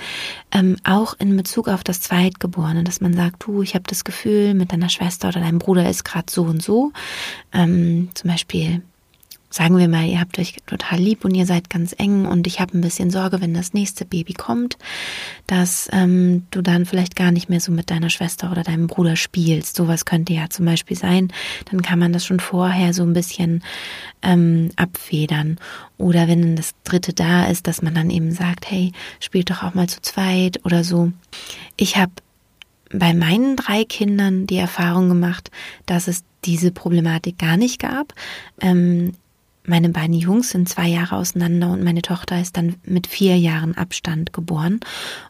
ähm, 0.51 0.75
auch 0.83 1.15
in 1.19 1.35
Bezug 1.37 1.67
auf 1.67 1.83
das 1.83 2.01
Zweitgeborene, 2.01 2.83
dass 2.83 3.01
man 3.01 3.13
sagt, 3.13 3.45
du, 3.45 3.61
ich 3.61 3.75
habe 3.75 3.85
das 3.87 4.03
Gefühl, 4.03 4.53
mit 4.53 4.71
deiner 4.71 4.89
Schwester 4.89 5.29
oder 5.29 5.39
deinem 5.39 5.59
Bruder 5.59 5.89
ist 5.89 6.03
gerade 6.03 6.29
so 6.29 6.43
und 6.43 6.61
so. 6.61 6.91
Ähm, 7.53 8.09
zum 8.13 8.29
Beispiel 8.29 8.81
sagen 9.49 9.77
wir 9.77 9.87
mal, 9.87 10.05
ihr 10.05 10.19
habt 10.19 10.37
euch 10.37 10.57
total 10.67 10.99
lieb 10.99 11.25
und 11.25 11.33
ihr 11.33 11.45
seid 11.45 11.69
ganz 11.69 11.95
eng 11.97 12.25
und 12.25 12.45
ich 12.45 12.59
habe 12.59 12.77
ein 12.77 12.81
bisschen 12.81 13.09
Sorge, 13.09 13.41
wenn 13.41 13.53
das 13.53 13.73
nächste 13.73 14.05
Baby 14.05 14.33
kommt, 14.33 14.77
dass 15.47 15.89
ähm, 15.91 16.45
du 16.51 16.61
dann 16.61 16.85
vielleicht 16.85 17.15
gar 17.15 17.31
nicht 17.31 17.49
mehr 17.49 17.59
so 17.59 17.71
mit 17.71 17.89
deiner 17.89 18.11
Schwester 18.11 18.51
oder 18.51 18.63
deinem 18.63 18.87
Bruder 18.87 19.15
spielst. 19.15 19.75
Sowas 19.75 20.05
könnte 20.05 20.33
ja 20.33 20.49
zum 20.49 20.65
Beispiel 20.65 20.95
sein. 20.95 21.33
Dann 21.71 21.81
kann 21.81 21.97
man 21.97 22.13
das 22.13 22.25
schon 22.25 22.39
vorher 22.39 22.93
so 22.93 23.01
ein 23.03 23.13
bisschen 23.13 23.63
ähm, 24.21 24.69
abfedern. 24.75 25.57
Oder 25.97 26.27
wenn 26.27 26.55
das 26.55 26.75
dritte 26.83 27.13
da 27.13 27.45
ist, 27.45 27.65
dass 27.65 27.81
man 27.81 27.95
dann 27.95 28.11
eben 28.11 28.31
sagt, 28.31 28.69
hey, 28.69 28.91
spielt 29.19 29.49
doch 29.49 29.63
auch 29.63 29.73
mal 29.73 29.89
zu 29.89 30.01
zweit 30.01 30.63
oder 30.63 30.83
so. 30.83 31.11
Ich 31.75 31.97
habe 31.97 32.11
bei 32.91 33.13
meinen 33.13 33.55
drei 33.55 33.83
Kindern 33.83 34.47
die 34.47 34.57
Erfahrung 34.57 35.09
gemacht, 35.09 35.51
dass 35.85 36.07
es 36.07 36.23
diese 36.45 36.71
Problematik 36.71 37.37
gar 37.37 37.57
nicht 37.57 37.79
gab. 37.79 38.13
Ähm, 38.61 39.13
meine 39.69 39.89
beiden 39.89 40.15
Jungs 40.15 40.49
sind 40.49 40.67
zwei 40.67 40.87
Jahre 40.87 41.15
auseinander 41.15 41.71
und 41.71 41.83
meine 41.83 42.01
Tochter 42.01 42.41
ist 42.41 42.57
dann 42.57 42.75
mit 42.83 43.05
vier 43.05 43.37
Jahren 43.37 43.77
Abstand 43.77 44.33
geboren. 44.33 44.79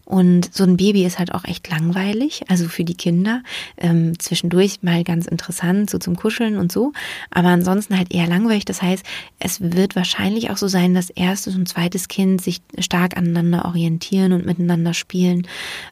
Und 0.06 0.54
so 0.56 0.64
ein 0.64 0.78
Baby 0.78 1.06
ist 1.06 1.20
halt 1.20 1.34
auch 1.34 1.44
echt 1.44 1.70
langweilig, 1.70 2.44
also 2.48 2.68
für 2.68 2.86
die 2.86 2.96
Kinder. 2.96 3.44
Ähm, 3.78 4.18
zwischendurch 4.18 4.82
mal 4.82 5.04
ganz 5.04 5.28
interessant, 5.28 5.90
so 5.90 5.98
zum 5.98 6.16
Kuscheln 6.16 6.58
und 6.58 6.72
so. 6.72 6.94
Aber 7.30 7.50
ansonsten 7.50 7.98
halt 7.98 8.14
eher 8.14 8.28
langweilig. 8.28 8.64
Das 8.64 8.82
heißt, 8.82 9.06
es 9.40 9.60
wird 9.60 9.98
wahrscheinlich 9.98 10.50
auch 10.50 10.58
so 10.58 10.70
sein, 10.70 10.96
dass 10.96 11.10
erstes 11.10 11.56
und 11.56 11.68
zweites 11.68 12.08
Kind 12.08 12.42
sich 12.42 12.62
stark 12.80 13.18
aneinander 13.18 13.66
orientieren 13.66 14.32
und 14.32 14.46
miteinander 14.46 14.94
spielen, 14.94 15.48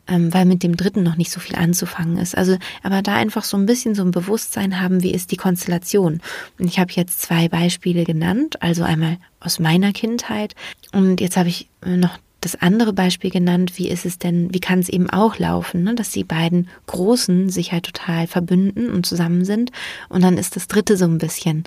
ähm, 0.07 0.33
weil 0.33 0.45
mit 0.45 0.63
dem 0.63 0.77
dritten 0.77 1.03
noch 1.03 1.17
nicht 1.17 1.31
so 1.31 1.41
viel 1.41 1.57
anzufangen 1.57 2.17
ist. 2.17 2.36
Also, 2.38 2.57
aber 2.81 3.01
da 3.01 3.15
einfach 3.15 3.43
so 3.43 3.57
ein 3.57 3.65
bisschen 3.65 3.93
so 3.93 4.03
ein 4.03 4.12
Bewusstsein 4.12 4.79
haben, 4.79 5.03
wie 5.03 5.12
ist 5.12 5.31
die 5.31 5.38
Konstellation. 5.38 6.21
Und 6.57 6.67
ich 6.67 6.79
habe 6.79 6.93
jetzt 6.93 7.21
zwei 7.21 7.49
Beispiele 7.49 8.05
genannt 8.05 8.37
genannt, 8.38 8.62
also 8.62 8.84
einmal 8.84 9.17
aus 9.39 9.60
meiner 9.60 9.93
Kindheit. 9.93 10.56
Und 10.91 11.21
jetzt 11.21 11.38
habe 11.38 11.50
ich 11.50 11.69
noch 11.86 12.17
das 12.41 12.56
andere 12.56 12.93
Beispiel 12.93 13.32
genannt, 13.32 13.73
wie 13.78 13.89
ist 13.89 14.06
es 14.06 14.19
denn, 14.19 14.54
wie 14.54 14.60
kann 14.60 14.80
es 14.80 14.89
eben 14.89 15.10
auch 15.10 15.39
laufen, 15.39 15.84
ne? 15.84 15.95
dass 15.95 16.12
die 16.12 16.23
beiden 16.23 16.69
Großen 16.86 17.50
sich 17.50 17.71
halt 17.71 17.86
total 17.86 18.28
verbünden 18.28 18.89
und 18.89 19.06
zusammen 19.06 19.43
sind. 19.43 19.71
Und 20.08 20.23
dann 20.23 20.38
ist 20.38 20.56
das 20.56 20.67
dritte 20.67 20.97
so 20.97 21.06
ein 21.06 21.17
bisschen 21.17 21.63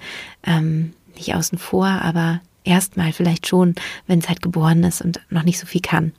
ähm, 0.47 0.93
nicht 1.17 1.35
außen 1.35 1.59
vor, 1.59 1.87
aber 1.87 2.41
erstmal 2.65 3.13
vielleicht 3.13 3.49
schon, 3.49 3.75
wenn 4.07 4.21
es 4.21 4.29
halt 4.29 4.43
geboren 4.43 4.85
ist 4.85 5.03
und 5.03 5.21
noch 5.29 5.43
nicht 5.43 5.59
so 5.59 5.67
viel 5.67 5.81
kann. 5.81 6.13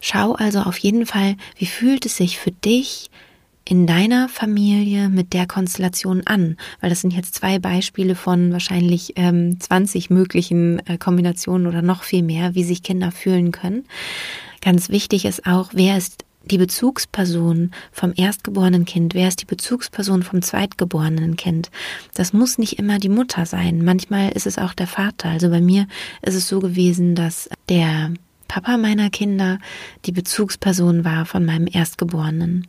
Schau 0.00 0.32
also 0.32 0.60
auf 0.60 0.76
jeden 0.78 1.06
Fall, 1.06 1.36
wie 1.56 1.66
fühlt 1.66 2.04
es 2.04 2.16
sich 2.16 2.38
für 2.38 2.50
dich, 2.50 3.08
in 3.64 3.86
deiner 3.86 4.28
Familie 4.28 5.08
mit 5.08 5.32
der 5.32 5.46
Konstellation 5.46 6.22
an? 6.26 6.56
Weil 6.80 6.90
das 6.90 7.00
sind 7.00 7.12
jetzt 7.12 7.34
zwei 7.34 7.58
Beispiele 7.58 8.14
von 8.14 8.52
wahrscheinlich 8.52 9.14
ähm, 9.16 9.58
20 9.58 10.10
möglichen 10.10 10.80
äh, 10.86 10.98
Kombinationen 10.98 11.66
oder 11.66 11.82
noch 11.82 12.02
viel 12.02 12.22
mehr, 12.22 12.54
wie 12.54 12.64
sich 12.64 12.82
Kinder 12.82 13.10
fühlen 13.10 13.52
können. 13.52 13.84
Ganz 14.60 14.88
wichtig 14.88 15.24
ist 15.24 15.46
auch, 15.46 15.70
wer 15.72 15.96
ist 15.96 16.24
die 16.50 16.58
Bezugsperson 16.58 17.70
vom 17.90 18.12
erstgeborenen 18.14 18.84
Kind, 18.84 19.14
wer 19.14 19.28
ist 19.28 19.40
die 19.40 19.46
Bezugsperson 19.46 20.22
vom 20.22 20.42
zweitgeborenen 20.42 21.36
Kind. 21.36 21.70
Das 22.14 22.32
muss 22.32 22.58
nicht 22.58 22.78
immer 22.78 22.98
die 22.98 23.08
Mutter 23.08 23.46
sein. 23.46 23.84
Manchmal 23.84 24.32
ist 24.32 24.46
es 24.46 24.58
auch 24.58 24.74
der 24.74 24.86
Vater. 24.86 25.30
Also 25.30 25.48
bei 25.48 25.60
mir 25.60 25.86
ist 26.22 26.34
es 26.34 26.48
so 26.48 26.60
gewesen, 26.60 27.14
dass 27.14 27.48
der 27.68 28.12
Papa 28.54 28.76
meiner 28.76 29.10
Kinder 29.10 29.58
die 30.04 30.12
Bezugsperson 30.12 31.04
war 31.04 31.26
von 31.26 31.44
meinem 31.44 31.66
Erstgeborenen. 31.66 32.68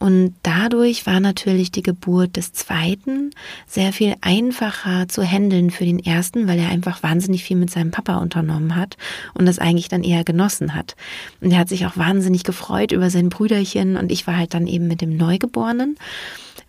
Und 0.00 0.34
dadurch 0.42 1.06
war 1.06 1.20
natürlich 1.20 1.70
die 1.70 1.84
Geburt 1.84 2.36
des 2.36 2.52
Zweiten 2.52 3.30
sehr 3.64 3.92
viel 3.92 4.16
einfacher 4.20 5.06
zu 5.06 5.22
handeln 5.22 5.70
für 5.70 5.84
den 5.84 6.00
Ersten, 6.00 6.48
weil 6.48 6.58
er 6.58 6.70
einfach 6.70 7.04
wahnsinnig 7.04 7.44
viel 7.44 7.56
mit 7.56 7.70
seinem 7.70 7.92
Papa 7.92 8.16
unternommen 8.16 8.74
hat 8.74 8.96
und 9.32 9.46
das 9.46 9.60
eigentlich 9.60 9.88
dann 9.88 10.02
eher 10.02 10.24
genossen 10.24 10.74
hat. 10.74 10.96
Und 11.40 11.52
er 11.52 11.60
hat 11.60 11.68
sich 11.68 11.86
auch 11.86 11.96
wahnsinnig 11.96 12.42
gefreut 12.42 12.90
über 12.90 13.08
sein 13.08 13.28
Brüderchen 13.28 13.96
und 13.96 14.10
ich 14.10 14.26
war 14.26 14.36
halt 14.36 14.54
dann 14.54 14.66
eben 14.66 14.88
mit 14.88 15.02
dem 15.02 15.16
Neugeborenen. 15.16 15.98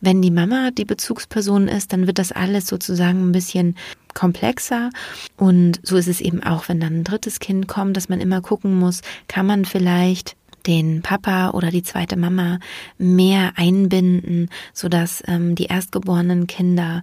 Wenn 0.06 0.22
die 0.22 0.32
Mama 0.32 0.72
die 0.72 0.84
Bezugsperson 0.84 1.70
ist, 1.70 1.94
dann 1.94 2.08
wird 2.08 2.20
das 2.20 2.34
alles 2.34 2.68
sozusagen 2.68 3.30
ein 3.30 3.32
bisschen 3.32 3.78
komplexer. 4.13 4.89
Und 5.38 5.80
so 5.82 5.96
ist 5.96 6.10
es 6.10 6.20
eben 6.20 6.44
auch, 6.44 6.68
wenn 6.68 6.82
dann 6.82 7.00
ein 7.00 7.04
drittes 7.06 7.39
Kind 7.39 7.70
kommt, 7.70 7.96
dass 7.96 8.10
man 8.10 8.20
immer 8.20 8.42
gucken 8.42 8.78
muss, 8.78 9.00
kann 9.30 9.46
man 9.46 9.63
vielleicht 9.63 10.36
den 10.68 11.04
Papa 11.04 11.52
oder 11.52 11.72
die 11.72 11.84
zweite 11.84 12.18
Mama 12.18 12.60
mehr 12.98 13.54
einbinden, 13.56 14.50
sodass 14.74 15.24
ähm, 15.26 15.56
die 15.56 15.68
erstgeborenen 15.68 16.48
Kinder 16.48 17.02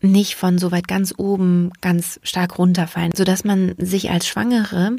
nicht 0.00 0.36
von 0.36 0.58
so 0.58 0.70
weit 0.70 0.86
ganz 0.86 1.14
oben 1.16 1.72
ganz 1.80 2.20
stark 2.22 2.58
runterfallen, 2.60 3.12
sodass 3.16 3.42
man 3.42 3.74
sich 3.78 4.12
als 4.12 4.28
Schwangere 4.28 4.94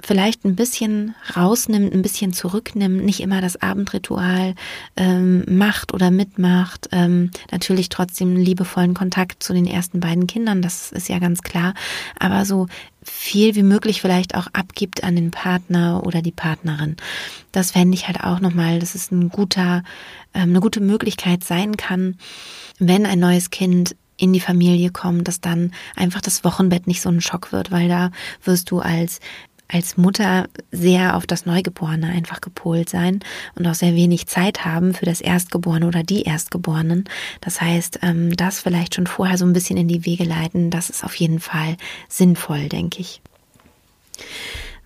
vielleicht 0.00 0.44
ein 0.44 0.54
bisschen 0.54 1.14
rausnimmt, 1.36 1.92
ein 1.92 2.02
bisschen 2.02 2.32
zurücknimmt, 2.32 3.04
nicht 3.04 3.20
immer 3.20 3.40
das 3.40 3.60
Abendritual 3.60 4.54
ähm, 4.96 5.44
macht 5.48 5.92
oder 5.92 6.10
mitmacht. 6.10 6.88
Ähm, 6.92 7.30
natürlich 7.50 7.88
trotzdem 7.88 8.36
liebevollen 8.36 8.94
Kontakt 8.94 9.42
zu 9.42 9.52
den 9.52 9.66
ersten 9.66 10.00
beiden 10.00 10.26
Kindern, 10.26 10.62
das 10.62 10.92
ist 10.92 11.08
ja 11.08 11.18
ganz 11.18 11.42
klar. 11.42 11.74
Aber 12.18 12.44
so 12.44 12.66
viel 13.02 13.54
wie 13.54 13.62
möglich 13.62 14.00
vielleicht 14.00 14.34
auch 14.34 14.48
abgibt 14.52 15.02
an 15.02 15.16
den 15.16 15.30
Partner 15.30 16.02
oder 16.04 16.22
die 16.22 16.32
Partnerin. 16.32 16.96
Das 17.52 17.72
fände 17.72 17.96
ich 17.96 18.06
halt 18.06 18.22
auch 18.22 18.40
nochmal, 18.40 18.78
dass 18.78 18.94
es 18.94 19.10
ein 19.10 19.30
guter, 19.30 19.82
ähm, 20.34 20.50
eine 20.50 20.60
gute 20.60 20.80
Möglichkeit 20.80 21.42
sein 21.42 21.76
kann, 21.76 22.18
wenn 22.78 23.06
ein 23.06 23.18
neues 23.18 23.50
Kind 23.50 23.96
in 24.18 24.32
die 24.32 24.40
Familie 24.40 24.90
kommt, 24.90 25.28
dass 25.28 25.40
dann 25.40 25.72
einfach 25.94 26.20
das 26.20 26.44
Wochenbett 26.44 26.86
nicht 26.86 27.00
so 27.00 27.08
ein 27.08 27.20
Schock 27.20 27.52
wird, 27.52 27.70
weil 27.70 27.88
da 27.88 28.10
wirst 28.44 28.70
du 28.70 28.80
als 28.80 29.20
als 29.68 29.96
Mutter 29.98 30.48
sehr 30.72 31.16
auf 31.16 31.26
das 31.26 31.44
Neugeborene 31.44 32.08
einfach 32.08 32.40
gepolt 32.40 32.88
sein 32.88 33.20
und 33.54 33.66
auch 33.66 33.74
sehr 33.74 33.94
wenig 33.94 34.26
Zeit 34.26 34.64
haben 34.64 34.94
für 34.94 35.04
das 35.04 35.20
Erstgeborene 35.20 35.86
oder 35.86 36.02
die 36.02 36.22
Erstgeborenen. 36.22 37.04
Das 37.42 37.60
heißt, 37.60 38.00
ähm, 38.02 38.34
das 38.36 38.60
vielleicht 38.60 38.94
schon 38.94 39.06
vorher 39.06 39.36
so 39.36 39.44
ein 39.44 39.52
bisschen 39.52 39.76
in 39.76 39.88
die 39.88 40.06
Wege 40.06 40.24
leiten, 40.24 40.70
das 40.70 40.88
ist 40.88 41.04
auf 41.04 41.14
jeden 41.14 41.38
Fall 41.38 41.76
sinnvoll, 42.08 42.68
denke 42.68 43.00
ich. 43.00 43.20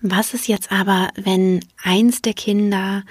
Was 0.01 0.33
ist 0.33 0.49
jetzt 0.49 0.71
aber, 0.71 1.09
wenn 1.15 1.61
eins 1.81 2.21
der 2.21 2.33
Kinder 2.33 3.03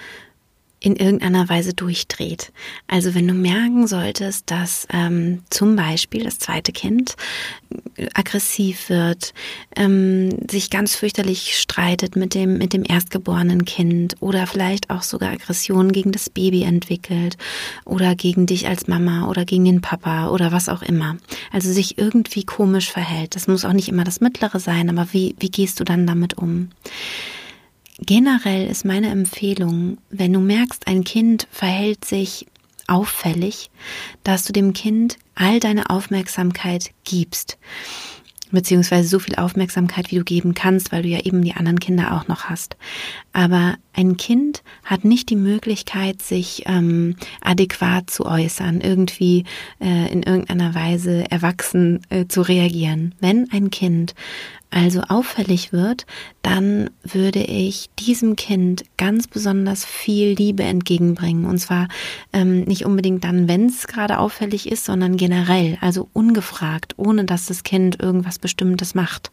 in 0.83 0.97
irgendeiner 0.97 1.47
Weise 1.47 1.73
durchdreht. 1.73 2.51
Also 2.87 3.15
wenn 3.15 3.25
du 3.25 3.33
merken 3.33 3.87
solltest, 3.87 4.51
dass 4.51 4.85
ähm, 4.91 5.41
zum 5.49 5.77
Beispiel 5.77 6.25
das 6.25 6.39
zweite 6.39 6.73
Kind 6.73 7.15
aggressiv 8.13 8.89
wird, 8.89 9.33
ähm, 9.77 10.29
sich 10.51 10.69
ganz 10.69 10.95
fürchterlich 10.95 11.57
streitet 11.57 12.17
mit 12.17 12.33
dem, 12.33 12.57
mit 12.57 12.73
dem 12.73 12.83
erstgeborenen 12.83 13.63
Kind 13.63 14.17
oder 14.19 14.45
vielleicht 14.45 14.89
auch 14.89 15.03
sogar 15.03 15.31
Aggressionen 15.31 15.93
gegen 15.93 16.11
das 16.11 16.29
Baby 16.29 16.63
entwickelt 16.63 17.37
oder 17.85 18.13
gegen 18.15 18.45
dich 18.45 18.67
als 18.67 18.87
Mama 18.87 19.29
oder 19.29 19.45
gegen 19.45 19.63
den 19.63 19.79
Papa 19.79 20.31
oder 20.31 20.51
was 20.51 20.67
auch 20.67 20.81
immer. 20.81 21.15
Also 21.53 21.71
sich 21.71 21.97
irgendwie 21.97 22.43
komisch 22.43 22.91
verhält. 22.91 23.37
Das 23.37 23.47
muss 23.47 23.63
auch 23.63 23.73
nicht 23.73 23.87
immer 23.87 24.03
das 24.03 24.19
Mittlere 24.19 24.59
sein, 24.59 24.89
aber 24.89 25.13
wie, 25.13 25.33
wie 25.39 25.49
gehst 25.49 25.79
du 25.79 25.85
dann 25.85 26.05
damit 26.05 26.37
um? 26.37 26.71
Generell 27.99 28.67
ist 28.67 28.85
meine 28.85 29.09
Empfehlung, 29.09 29.97
wenn 30.09 30.33
du 30.33 30.39
merkst, 30.39 30.87
ein 30.87 31.03
Kind 31.03 31.47
verhält 31.51 32.05
sich 32.05 32.47
auffällig, 32.87 33.69
dass 34.23 34.43
du 34.43 34.53
dem 34.53 34.73
Kind 34.73 35.17
all 35.35 35.59
deine 35.59 35.89
Aufmerksamkeit 35.89 36.91
gibst 37.03 37.57
beziehungsweise 38.53 39.07
so 39.07 39.19
viel 39.19 39.35
Aufmerksamkeit, 39.35 40.11
wie 40.11 40.17
du 40.17 40.23
geben 40.23 40.53
kannst, 40.53 40.91
weil 40.91 41.01
du 41.01 41.09
ja 41.09 41.19
eben 41.19 41.43
die 41.43 41.55
anderen 41.55 41.79
Kinder 41.79 42.13
auch 42.13 42.27
noch 42.27 42.45
hast. 42.45 42.77
Aber 43.33 43.75
ein 43.93 44.15
Kind 44.17 44.63
hat 44.83 45.05
nicht 45.05 45.29
die 45.29 45.35
Möglichkeit, 45.35 46.21
sich 46.21 46.63
ähm, 46.67 47.15
adäquat 47.41 48.09
zu 48.09 48.25
äußern, 48.25 48.81
irgendwie 48.81 49.45
äh, 49.81 50.11
in 50.11 50.23
irgendeiner 50.23 50.73
Weise 50.75 51.29
erwachsen 51.29 52.01
äh, 52.09 52.27
zu 52.27 52.41
reagieren. 52.41 53.15
Wenn 53.19 53.51
ein 53.51 53.71
Kind 53.71 54.13
also 54.73 55.01
auffällig 55.01 55.71
wird, 55.71 56.05
dann 56.41 56.89
würde 57.03 57.39
ich 57.43 57.89
diesem 57.99 58.35
Kind 58.35 58.83
ganz 58.97 59.27
besonders 59.27 59.85
viel 59.85 60.33
Liebe 60.33 60.63
entgegenbringen. 60.63 61.45
Und 61.45 61.59
zwar 61.59 61.87
ähm, 62.33 62.61
nicht 62.61 62.85
unbedingt 62.85 63.23
dann, 63.23 63.47
wenn 63.47 63.67
es 63.67 63.87
gerade 63.87 64.17
auffällig 64.17 64.71
ist, 64.71 64.85
sondern 64.85 65.15
generell, 65.15 65.77
also 65.79 66.09
ungefragt, 66.13 66.95
ohne 66.97 67.25
dass 67.25 67.45
das 67.45 67.63
Kind 67.63 68.01
irgendwas 68.01 68.39
Bestimmtes 68.39 68.95
macht, 68.95 69.31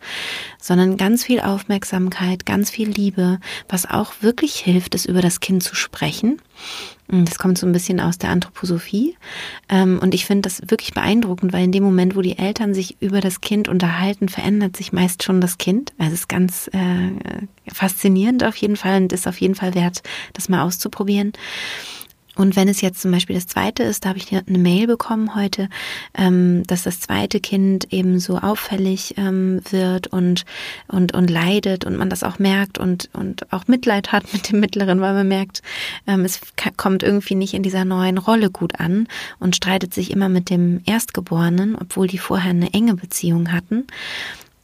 sondern 0.61 0.99
ganz 0.99 1.25
viel 1.25 1.41
Aufmerksamkeit, 1.41 2.45
ganz 2.45 2.71
viel 2.71 2.91
Liebe, 2.91 3.41
was 3.69 3.87
auch 3.91 4.13
wirklich 4.21 4.57
hilft, 4.57 4.95
ist 4.95 5.07
über 5.07 5.21
das 5.21 5.41
Kind 5.41 5.63
zu 5.63 5.75
sprechen. 5.75 6.41
Das 7.09 7.39
kommt 7.39 7.59
so 7.59 7.67
ein 7.67 7.73
bisschen 7.73 7.99
aus 8.01 8.19
der 8.19 8.31
Anthroposophie. 8.31 9.17
Ähm, 9.69 9.99
und 10.01 10.15
ich 10.15 10.27
finde 10.27 10.43
das 10.43 10.63
wirklich 10.67 10.95
beeindruckend, 10.95 11.53
weil 11.53 11.65
in 11.65 11.73
dem 11.73 11.83
Moment, 11.83 12.15
wo 12.15 12.23
die 12.23 12.39
Eltern 12.39 12.73
sich 12.73 12.97
über 13.01 13.21
das 13.21 13.41
Kind 13.41 13.69
unterhalten, 13.69 14.29
verändert 14.29 14.77
sich 14.77 14.93
meist 14.93 15.25
schon 15.25 15.41
das 15.41 15.59
Kind. 15.59 15.93
Also 15.99 16.15
es 16.15 16.21
ist 16.21 16.29
ganz 16.29 16.69
äh, 16.73 17.11
faszinierend 17.73 18.45
auf 18.45 18.55
jeden 18.57 18.77
Fall 18.77 19.03
und 19.03 19.13
ist 19.13 19.27
auf 19.27 19.41
jeden 19.41 19.57
Fall 19.57 19.75
wert, 19.75 20.03
das 20.35 20.49
mal 20.49 20.63
auszuprobieren. 20.63 21.33
Und 22.41 22.57
wenn 22.57 22.69
es 22.69 22.81
jetzt 22.81 23.03
zum 23.03 23.11
Beispiel 23.11 23.35
das 23.35 23.47
zweite 23.47 23.83
ist, 23.83 24.03
da 24.03 24.09
habe 24.09 24.19
ich 24.19 24.33
eine 24.33 24.57
Mail 24.57 24.87
bekommen 24.87 25.35
heute, 25.35 25.69
ähm, 26.17 26.63
dass 26.67 26.85
das 26.85 26.99
zweite 26.99 27.39
Kind 27.39 27.93
eben 27.93 28.19
so 28.19 28.39
auffällig 28.39 29.15
ähm, 29.19 29.61
wird 29.69 30.07
und, 30.07 30.47
und, 30.89 31.13
und 31.13 31.29
leidet 31.29 31.85
und 31.85 31.99
man 31.99 32.09
das 32.09 32.23
auch 32.23 32.39
merkt 32.39 32.79
und, 32.79 33.11
und 33.13 33.53
auch 33.53 33.67
Mitleid 33.69 34.13
hat 34.13 34.33
mit 34.33 34.51
dem 34.51 34.59
Mittleren, 34.59 35.03
weil 35.03 35.13
man 35.13 35.29
merkt, 35.29 35.61
ähm, 36.07 36.25
es 36.25 36.41
kommt 36.79 37.03
irgendwie 37.03 37.35
nicht 37.35 37.53
in 37.53 37.63
dieser 37.63 37.85
neuen 37.85 38.17
Rolle 38.17 38.49
gut 38.49 38.81
an 38.81 39.07
und 39.39 39.55
streitet 39.55 39.93
sich 39.93 40.11
immer 40.11 40.31
mit 40.31 40.49
dem 40.49 40.81
Erstgeborenen, 40.87 41.77
obwohl 41.77 42.07
die 42.07 42.17
vorher 42.17 42.53
eine 42.53 42.73
enge 42.73 42.95
Beziehung 42.95 43.53
hatten, 43.53 43.87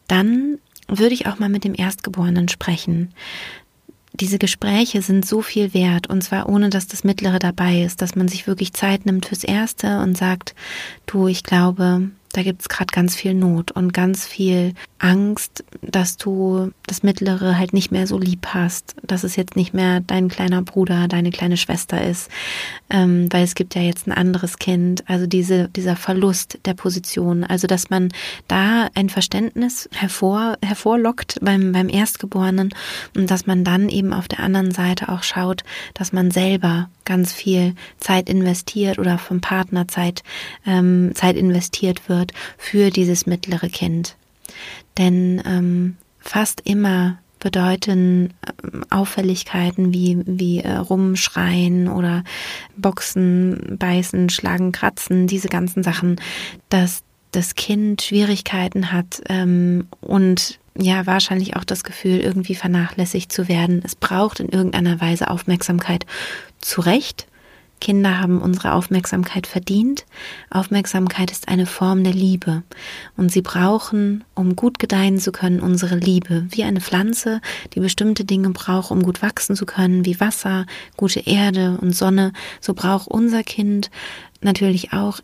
dann 0.09 0.57
würde 0.89 1.13
ich 1.13 1.27
auch 1.27 1.39
mal 1.39 1.51
mit 1.51 1.65
dem 1.65 1.75
Erstgeborenen 1.75 2.49
sprechen 2.49 3.13
diese 4.21 4.39
Gespräche 4.39 5.03
sind 5.03 5.27
so 5.27 5.43
viel 5.43 5.75
wert 5.75 6.09
und 6.09 6.23
zwar 6.23 6.49
ohne, 6.49 6.71
dass 6.71 6.87
das 6.87 7.05
Mittlere 7.05 7.39
dabei 7.39 7.83
ist, 7.83 8.03
dass 8.03 8.17
man 8.17 8.29
sich 8.29 8.47
wirklich 8.47 8.73
Zeit 8.73 9.07
nimmt 9.07 9.27
fürs 9.27 9.45
Erste 9.45 10.01
und 10.01 10.17
sagt, 10.17 10.55
du, 11.07 11.29
ich 11.29 11.43
glaube, 11.43 12.11
da 12.33 12.43
gibt 12.43 12.61
es 12.61 12.69
gerade 12.69 12.93
ganz 12.93 13.15
viel 13.15 13.35
Not 13.35 13.71
und 13.73 13.93
ganz 13.95 14.27
viel 14.27 14.75
Angst, 14.99 15.65
dass 15.83 16.17
du 16.17 16.73
das 16.87 17.03
Mittlere 17.03 17.59
halt 17.59 17.73
nicht 17.73 17.93
mehr 17.93 18.07
so 18.07 18.19
lieb 18.19 18.47
hast, 18.49 18.97
dass 19.03 19.25
es 19.25 19.37
jetzt 19.37 19.55
nicht 19.55 19.75
mehr 19.75 20.01
dein 20.01 20.29
kleiner 20.29 20.63
Bruder, 20.63 21.07
deine 21.07 21.31
kleine 21.31 21.57
Schwester 21.57 22.03
ist, 22.03 22.31
ähm, 22.89 23.29
weil 23.31 23.45
es 23.45 23.55
gibt 23.55 23.75
ja 23.75 23.83
jetzt 23.83 24.07
ein 24.07 24.13
anderes 24.13 24.59
Kind. 24.59 25.05
Also 25.09 25.27
diese, 25.27 25.69
dieser 25.69 25.97
Verlust 25.97 26.59
der 26.65 26.75
Position, 26.75 27.45
also 27.45 27.67
dass 27.67 27.91
man 27.91 28.11
da 28.49 28.89
ein 28.95 29.11
Verständnis 29.11 29.89
hervor, 29.93 30.57
hervorlockt 30.63 31.39
beim, 31.43 31.73
beim 31.73 31.89
Erstgeborenen 31.89 32.71
und 33.15 33.31
dass 33.31 33.47
man 33.47 33.65
dann 33.65 33.91
eben 33.91 34.15
auf 34.15 34.29
der 34.29 34.41
anderen 34.41 34.71
Seite 34.71 35.11
auch 35.11 35.23
schaut, 35.23 35.63
dass 35.93 36.13
man 36.13 36.31
selber 36.31 36.89
ganz 37.05 37.33
viel 37.33 37.75
Zeit 37.99 38.29
investiert 38.29 38.99
oder 38.99 39.19
vom 39.19 39.41
Partner 39.41 39.89
Zeit, 39.89 40.23
ähm, 40.67 41.13
Zeit 41.15 41.37
investiert 41.37 42.09
wird 42.09 42.33
für 42.57 42.91
dieses 42.91 43.27
mittlere 43.27 43.69
Kind. 43.69 44.17
Denn 44.99 45.43
ähm, 45.47 45.97
fast 46.19 46.61
immer 46.65 47.19
bedeuten 47.39 48.35
ähm, 48.65 48.85
Auffälligkeiten 48.91 49.93
wie, 49.93 50.19
wie 50.27 50.61
äh, 50.61 50.77
rumschreien 50.77 51.89
oder 51.89 52.25
boxen, 52.77 53.77
beißen, 53.79 54.31
schlagen, 54.31 54.73
kratzen, 54.73 55.27
diese 55.27 55.49
ganzen 55.49 55.83
Sachen, 55.83 56.17
dass 56.69 57.03
das 57.33 57.55
Kind 57.55 58.03
Schwierigkeiten 58.03 58.93
hat 58.93 59.23
ähm, 59.29 59.89
und 60.01 60.59
ja 60.79 61.07
wahrscheinlich 61.07 61.57
auch 61.57 61.65
das 61.65 61.85
Gefühl, 61.85 62.21
irgendwie 62.21 62.55
vernachlässigt 62.55 63.33
zu 63.33 63.49
werden. 63.49 63.83
Es 63.85 63.95
braucht 63.95 64.41
in 64.41 64.49
irgendeiner 64.49 65.01
Weise 65.01 65.31
Aufmerksamkeit. 65.31 66.07
Zu 66.61 66.81
Recht, 66.81 67.27
Kinder 67.81 68.19
haben 68.21 68.41
unsere 68.41 68.73
Aufmerksamkeit 68.73 69.47
verdient. 69.47 70.07
Aufmerksamkeit 70.51 71.31
ist 71.31 71.49
eine 71.49 71.67
Form 71.67 72.05
der 72.05 72.15
Liebe. 72.15 72.63
Und 73.17 73.31
sie 73.31 73.43
brauchen, 73.43 74.25
um 74.35 74.57
gut 74.57 74.79
gedeihen 74.79 75.19
zu 75.19 75.31
können, 75.33 75.61
unsere 75.61 75.97
Liebe. 75.97 76.47
Wie 76.51 76.65
eine 76.65 76.81
Pflanze, 76.81 77.41
die 77.75 77.81
bestimmte 77.81 78.25
Dinge 78.25 78.51
braucht, 78.51 78.91
um 78.91 79.03
gut 79.03 79.23
wachsen 79.23 79.57
zu 79.57 79.67
können, 79.67 80.05
wie 80.05 80.21
Wasser, 80.21 80.67
gute 80.97 81.21
Erde 81.21 81.79
und 81.81 81.95
Sonne. 81.95 82.33
So 82.61 82.75
braucht 82.75 83.09
unser 83.09 83.43
Kind 83.43 83.91
natürlich 84.41 84.93
auch 84.93 85.21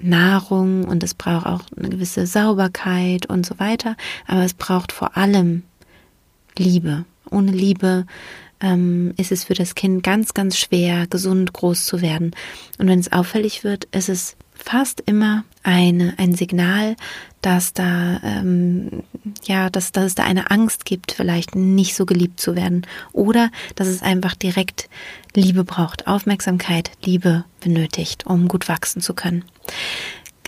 Nahrung 0.00 0.84
und 0.84 1.02
es 1.02 1.14
braucht 1.14 1.46
auch 1.46 1.62
eine 1.76 1.88
gewisse 1.88 2.26
Sauberkeit 2.26 3.26
und 3.26 3.46
so 3.46 3.58
weiter. 3.58 3.96
Aber 4.26 4.42
es 4.42 4.54
braucht 4.54 4.92
vor 4.92 5.16
allem 5.16 5.62
Liebe. 6.58 7.04
Ohne 7.30 7.52
Liebe 7.52 8.06
ähm, 8.60 9.14
ist 9.16 9.32
es 9.32 9.44
für 9.44 9.54
das 9.54 9.74
Kind 9.74 10.02
ganz, 10.02 10.34
ganz 10.34 10.58
schwer, 10.58 11.06
gesund 11.06 11.52
groß 11.52 11.84
zu 11.84 12.02
werden. 12.02 12.32
Und 12.78 12.88
wenn 12.88 12.98
es 12.98 13.12
auffällig 13.12 13.64
wird, 13.64 13.84
ist 13.86 14.08
es 14.08 14.36
fast 14.54 15.02
immer 15.06 15.44
eine, 15.62 16.14
ein 16.18 16.34
Signal, 16.34 16.96
dass 17.42 17.72
da 17.72 18.20
ähm, 18.22 19.02
ja, 19.44 19.70
dass, 19.70 19.92
dass 19.92 20.04
es 20.04 20.14
da 20.14 20.24
eine 20.24 20.50
Angst 20.50 20.84
gibt, 20.84 21.12
vielleicht 21.12 21.54
nicht 21.54 21.94
so 21.94 22.06
geliebt 22.06 22.40
zu 22.40 22.56
werden. 22.56 22.86
Oder 23.12 23.50
dass 23.74 23.88
es 23.88 24.02
einfach 24.02 24.34
direkt 24.34 24.88
Liebe 25.34 25.64
braucht, 25.64 26.06
Aufmerksamkeit, 26.06 26.90
Liebe 27.02 27.44
benötigt, 27.60 28.26
um 28.26 28.48
gut 28.48 28.68
wachsen 28.68 29.00
zu 29.00 29.14
können. 29.14 29.44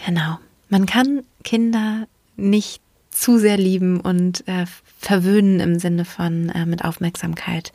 Genau. 0.07 0.38
Man 0.69 0.87
kann 0.87 1.23
Kinder 1.45 2.07
nicht 2.37 2.81
zu 3.16 3.38
sehr 3.38 3.57
lieben 3.57 4.00
und 4.00 4.46
äh, 4.46 4.66
verwöhnen 4.98 5.61
im 5.61 5.79
Sinne 5.79 6.05
von 6.05 6.50
äh, 6.50 6.66
mit 6.66 6.85
Aufmerksamkeit 6.85 7.72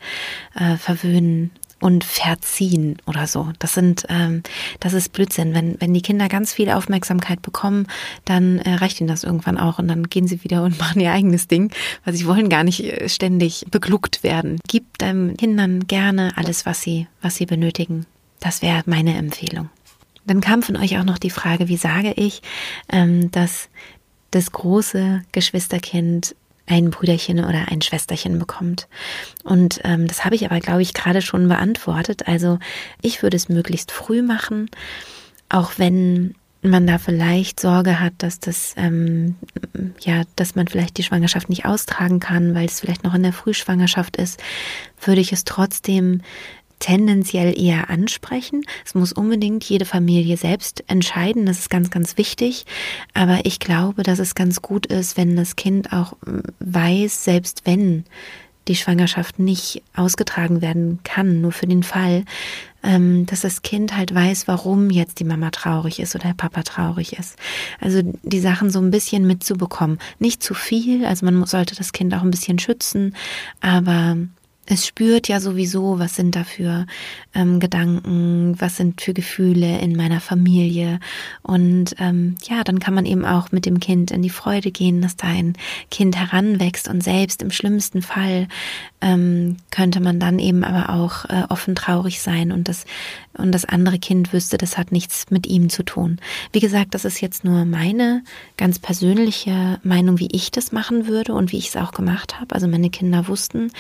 äh, 0.56 0.78
verwöhnen 0.78 1.52
und 1.82 2.04
verziehen 2.04 2.98
oder 3.08 3.28
so. 3.28 3.52
Das 3.60 3.74
sind, 3.74 4.06
ähm, 4.08 4.44
das 4.80 4.94
ist 4.94 5.12
Blödsinn. 5.12 5.54
Wenn, 5.54 5.82
wenn 5.82 5.94
die 5.94 6.04
Kinder 6.04 6.30
ganz 6.30 6.54
viel 6.54 6.70
Aufmerksamkeit 6.70 7.42
bekommen, 7.42 7.88
dann 8.24 8.60
äh, 8.60 8.76
reicht 8.76 9.02
ihnen 9.02 9.08
das 9.08 9.24
irgendwann 9.24 9.58
auch 9.58 9.80
und 9.80 9.88
dann 9.88 10.08
gehen 10.08 10.28
sie 10.28 10.44
wieder 10.44 10.64
und 10.64 10.80
machen 10.80 11.02
ihr 11.02 11.12
eigenes 11.12 11.48
Ding, 11.48 11.74
weil 12.06 12.14
sie 12.14 12.28
wollen 12.28 12.50
gar 12.50 12.64
nicht 12.64 12.84
äh, 12.84 13.10
ständig 13.10 13.66
begluckt 13.72 14.24
werden. 14.24 14.60
Gib 14.68 14.98
deinen 15.00 15.36
Kindern 15.36 15.88
gerne 15.88 16.32
alles, 16.36 16.66
was 16.66 16.82
sie, 16.82 17.08
was 17.22 17.36
sie 17.36 17.48
benötigen. 17.48 18.06
Das 18.40 18.62
wäre 18.62 18.84
meine 18.86 19.16
Empfehlung. 19.16 19.70
Dann 20.26 20.40
kam 20.40 20.62
von 20.62 20.78
euch 20.78 21.00
auch 21.00 21.04
noch 21.04 21.18
die 21.18 21.32
Frage, 21.32 21.68
wie 21.68 21.78
sage 21.78 22.14
ich, 22.16 22.44
ähm, 22.92 23.32
dass 23.32 23.70
das 24.32 24.52
große 24.52 25.22
Geschwisterkind 25.32 26.36
ein 26.68 26.90
Brüderchen 26.90 27.40
oder 27.40 27.68
ein 27.70 27.82
Schwesterchen 27.82 28.40
bekommt. 28.40 28.88
Und 29.44 29.82
ähm, 29.84 30.08
das 30.08 30.24
habe 30.24 30.36
ich 30.36 30.46
aber, 30.46 30.60
glaube 30.60 30.82
ich, 30.82 30.94
gerade 30.94 31.22
schon 31.22 31.48
beantwortet. 31.48 32.28
Also 32.28 32.60
ich 33.02 33.24
würde 33.24 33.38
es 33.38 33.50
möglichst 33.50 33.92
früh 33.92 34.22
machen, 34.22 34.70
auch 35.50 35.74
wenn 35.78 36.36
man 36.62 36.86
da 36.86 37.00
vielleicht 37.00 37.60
Sorge 37.60 38.00
hat, 38.00 38.14
dass 38.20 38.40
das 38.40 38.76
ähm, 38.78 39.36
ja, 40.00 40.24
dass 40.36 40.56
man 40.56 40.68
vielleicht 40.68 40.98
die 40.98 41.04
Schwangerschaft 41.04 41.50
nicht 41.50 41.66
austragen 41.66 42.20
kann, 42.20 42.54
weil 42.54 42.66
es 42.66 42.80
vielleicht 42.80 43.04
noch 43.04 43.16
in 43.16 43.24
der 43.24 43.34
Frühschwangerschaft 43.34 44.16
ist, 44.18 44.40
würde 45.04 45.22
ich 45.22 45.34
es 45.34 45.44
trotzdem 45.44 46.22
tendenziell 46.82 47.58
eher 47.58 47.90
ansprechen. 47.90 48.64
Es 48.86 48.94
muss 48.94 49.14
unbedingt 49.14 49.64
jede 49.64 49.86
Familie 49.86 50.36
selbst 50.36 50.84
entscheiden. 50.88 51.46
Das 51.46 51.60
ist 51.60 51.70
ganz, 51.70 51.90
ganz 51.90 52.18
wichtig. 52.18 52.66
Aber 53.14 53.46
ich 53.46 53.60
glaube, 53.60 54.04
dass 54.04 54.20
es 54.20 54.36
ganz 54.36 54.62
gut 54.62 54.86
ist, 54.88 55.16
wenn 55.16 55.38
das 55.38 55.56
Kind 55.56 55.94
auch 55.94 56.18
hm, 56.26 56.44
weiß, 56.60 57.24
selbst 57.24 57.62
wenn 57.66 58.04
die 58.68 58.76
Schwangerschaft 58.76 59.40
nicht 59.40 59.82
ausgetragen 59.96 60.62
werden 60.62 61.00
kann, 61.04 61.42
nur 61.42 61.52
für 61.52 61.66
den 61.66 61.84
Fall, 61.84 62.26
ähm, 62.84 63.26
dass 63.26 63.42
das 63.42 63.64
Kind 63.64 63.96
halt 63.96 64.14
weiß, 64.14 64.48
warum 64.48 64.90
jetzt 64.90 65.20
die 65.20 65.24
Mama 65.24 65.50
traurig 65.50 66.00
ist 66.00 66.16
oder 66.16 66.30
der 66.30 66.34
Papa 66.36 66.64
traurig 66.64 67.14
ist. 67.14 67.38
Also 67.80 68.02
die 68.24 68.40
Sachen 68.40 68.70
so 68.70 68.80
ein 68.80 68.92
bisschen 68.92 69.26
mitzubekommen. 69.26 70.00
Nicht 70.20 70.44
zu 70.44 70.54
viel, 70.54 71.06
also 71.06 71.26
man 71.26 71.44
sollte 71.46 71.76
das 71.76 71.92
Kind 71.92 72.14
auch 72.14 72.22
ein 72.22 72.32
bisschen 72.32 72.60
schützen, 72.60 73.16
aber 73.62 74.18
es 74.72 74.88
spürt 74.88 75.28
ja 75.28 75.42
sowieso, 75.42 76.00
was 76.00 76.16
sind 76.16 76.36
da 76.36 76.46
für 76.46 76.86
ähm, 77.36 77.60
Gedanken, 77.60 78.56
was 78.58 78.78
sind 78.78 79.02
für 79.02 79.14
Gefühle 79.14 79.80
in 79.80 79.98
meiner 79.98 80.22
Familie. 80.22 81.00
Und 81.42 81.96
ähm, 82.00 82.36
ja, 82.48 82.64
dann 82.64 82.80
kann 82.80 82.94
man 82.94 83.06
eben 83.06 83.26
auch 83.26 83.52
mit 83.52 83.66
dem 83.66 83.82
Kind 83.82 84.12
in 84.12 84.22
die 84.22 84.30
Freude 84.30 84.72
gehen, 84.72 85.02
dass 85.02 85.18
da 85.18 85.28
ein 85.28 85.58
Kind 85.90 86.18
heranwächst 86.18 86.88
und 86.88 87.04
selbst 87.04 87.42
im 87.42 87.52
schlimmsten 87.52 88.02
Fall 88.02 88.48
ähm, 89.02 89.58
könnte 89.72 90.00
man 90.00 90.20
dann 90.20 90.40
eben 90.40 90.64
aber 90.64 90.94
auch 90.94 91.26
äh, 91.26 91.44
offen 91.50 91.76
traurig 91.76 92.22
sein 92.22 92.54
und 92.54 92.70
das 92.70 92.86
und 93.38 93.54
das 93.54 93.66
andere 93.66 93.98
Kind 93.98 94.34
wüsste, 94.34 94.58
das 94.58 94.78
hat 94.78 94.92
nichts 94.92 95.32
mit 95.32 95.48
ihm 95.48 95.70
zu 95.70 95.84
tun. 95.84 96.20
Wie 96.52 96.60
gesagt, 96.60 96.94
das 96.94 97.06
ist 97.06 97.22
jetzt 97.22 97.44
nur 97.44 97.66
meine 97.66 98.24
ganz 98.58 98.78
persönliche 98.78 99.80
Meinung, 99.84 100.20
wie 100.20 100.30
ich 100.32 100.52
das 100.52 100.72
machen 100.72 101.08
würde 101.08 101.34
und 101.34 101.52
wie 101.52 101.58
ich 101.58 101.70
es 101.70 101.78
auch 101.78 101.94
gemacht 101.94 102.40
habe. 102.40 102.54
Also 102.54 102.68
meine 102.68 102.90
Kinder 102.90 103.28
wussten, 103.28 103.72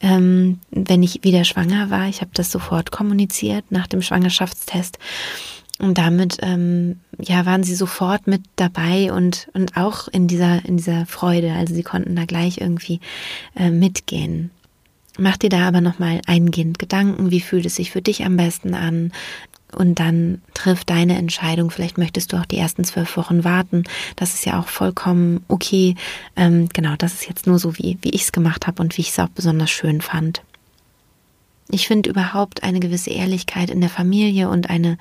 ähm, 0.00 0.60
wenn 0.70 1.02
ich 1.02 1.24
wieder 1.24 1.44
schwanger 1.44 1.90
war. 1.90 2.08
Ich 2.08 2.20
habe 2.20 2.30
das 2.34 2.50
sofort 2.50 2.90
kommuniziert 2.90 3.64
nach 3.70 3.86
dem 3.86 4.02
Schwangerschaftstest. 4.02 4.98
Und 5.80 5.96
damit 5.96 6.38
ähm, 6.42 6.98
ja 7.20 7.46
waren 7.46 7.62
sie 7.62 7.76
sofort 7.76 8.26
mit 8.26 8.42
dabei 8.56 9.12
und 9.12 9.48
und 9.54 9.76
auch 9.76 10.08
in 10.08 10.26
dieser 10.26 10.64
in 10.64 10.76
dieser 10.76 11.06
Freude. 11.06 11.52
Also 11.52 11.74
sie 11.74 11.84
konnten 11.84 12.16
da 12.16 12.24
gleich 12.24 12.58
irgendwie 12.60 13.00
äh, 13.56 13.70
mitgehen. 13.70 14.50
Mach 15.20 15.36
dir 15.36 15.50
da 15.50 15.66
aber 15.66 15.80
nochmal 15.80 16.20
eingehend 16.26 16.78
Gedanken, 16.78 17.32
wie 17.32 17.40
fühlt 17.40 17.66
es 17.66 17.74
sich 17.74 17.90
für 17.90 18.02
dich 18.02 18.24
am 18.24 18.36
besten 18.36 18.74
an? 18.74 19.12
Und 19.72 19.98
dann 20.00 20.42
triff 20.54 20.84
deine 20.84 21.18
Entscheidung. 21.18 21.70
Vielleicht 21.70 21.98
möchtest 21.98 22.32
du 22.32 22.36
auch 22.36 22.46
die 22.46 22.58
ersten 22.58 22.84
zwölf 22.84 23.16
Wochen 23.16 23.44
warten. 23.44 23.84
Das 24.16 24.34
ist 24.34 24.46
ja 24.46 24.58
auch 24.58 24.68
vollkommen 24.68 25.44
okay. 25.48 25.94
Ähm, 26.36 26.68
genau, 26.72 26.94
das 26.96 27.14
ist 27.14 27.28
jetzt 27.28 27.46
nur 27.46 27.58
so, 27.58 27.76
wie, 27.76 27.98
wie 28.02 28.10
ich 28.10 28.22
es 28.22 28.32
gemacht 28.32 28.66
habe 28.66 28.82
und 28.82 28.96
wie 28.96 29.02
ich 29.02 29.10
es 29.10 29.18
auch 29.18 29.28
besonders 29.28 29.70
schön 29.70 30.00
fand. 30.00 30.42
Ich 31.70 31.86
finde 31.86 32.08
überhaupt 32.08 32.62
eine 32.62 32.80
gewisse 32.80 33.10
Ehrlichkeit 33.10 33.68
in 33.68 33.80
der 33.80 33.90
Familie 33.90 34.48
und 34.48 34.70
eine 34.70 34.96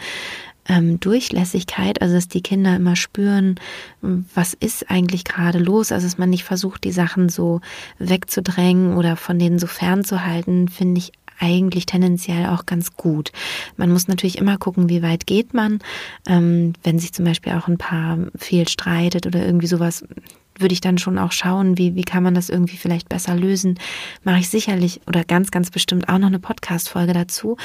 ähm, 0.67 0.99
Durchlässigkeit, 0.99 2.01
also 2.01 2.15
dass 2.15 2.27
die 2.27 2.41
Kinder 2.41 2.75
immer 2.75 2.97
spüren, 2.97 3.55
was 4.01 4.53
ist 4.53 4.89
eigentlich 4.89 5.23
gerade 5.23 5.59
los, 5.59 5.93
also 5.93 6.05
dass 6.05 6.17
man 6.17 6.29
nicht 6.29 6.43
versucht, 6.43 6.83
die 6.83 6.91
Sachen 6.91 7.29
so 7.29 7.61
wegzudrängen 7.99 8.97
oder 8.97 9.15
von 9.15 9.39
denen 9.39 9.59
so 9.59 9.67
fernzuhalten, 9.67 10.67
finde 10.67 10.99
ich 10.99 11.13
eigentlich 11.39 11.85
tendenziell 11.85 12.47
auch 12.47 12.65
ganz 12.65 12.95
gut. 12.95 13.31
Man 13.75 13.91
muss 13.91 14.07
natürlich 14.07 14.37
immer 14.37 14.57
gucken, 14.57 14.89
wie 14.89 15.01
weit 15.01 15.27
geht 15.27 15.53
man. 15.53 15.79
Ähm, 16.27 16.73
wenn 16.83 16.99
sich 16.99 17.13
zum 17.13 17.25
Beispiel 17.25 17.53
auch 17.53 17.67
ein 17.67 17.77
Paar 17.77 18.17
viel 18.35 18.67
streitet 18.67 19.27
oder 19.27 19.45
irgendwie 19.45 19.67
sowas, 19.67 20.03
würde 20.59 20.73
ich 20.73 20.81
dann 20.81 20.97
schon 20.97 21.19
auch 21.19 21.31
schauen, 21.31 21.77
wie, 21.77 21.95
wie 21.95 22.03
kann 22.03 22.23
man 22.23 22.33
das 22.33 22.49
irgendwie 22.49 22.77
vielleicht 22.77 23.09
besser 23.09 23.35
lösen. 23.35 23.79
Mache 24.23 24.39
ich 24.39 24.49
sicherlich 24.49 25.01
oder 25.07 25.23
ganz, 25.23 25.51
ganz 25.51 25.69
bestimmt 25.69 26.09
auch 26.09 26.17
noch 26.17 26.27
eine 26.27 26.39
Podcast-Folge 26.39 27.13
dazu. 27.13 27.57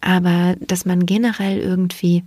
Aber 0.00 0.56
dass 0.60 0.84
man 0.84 1.06
generell 1.06 1.58
irgendwie 1.58 2.24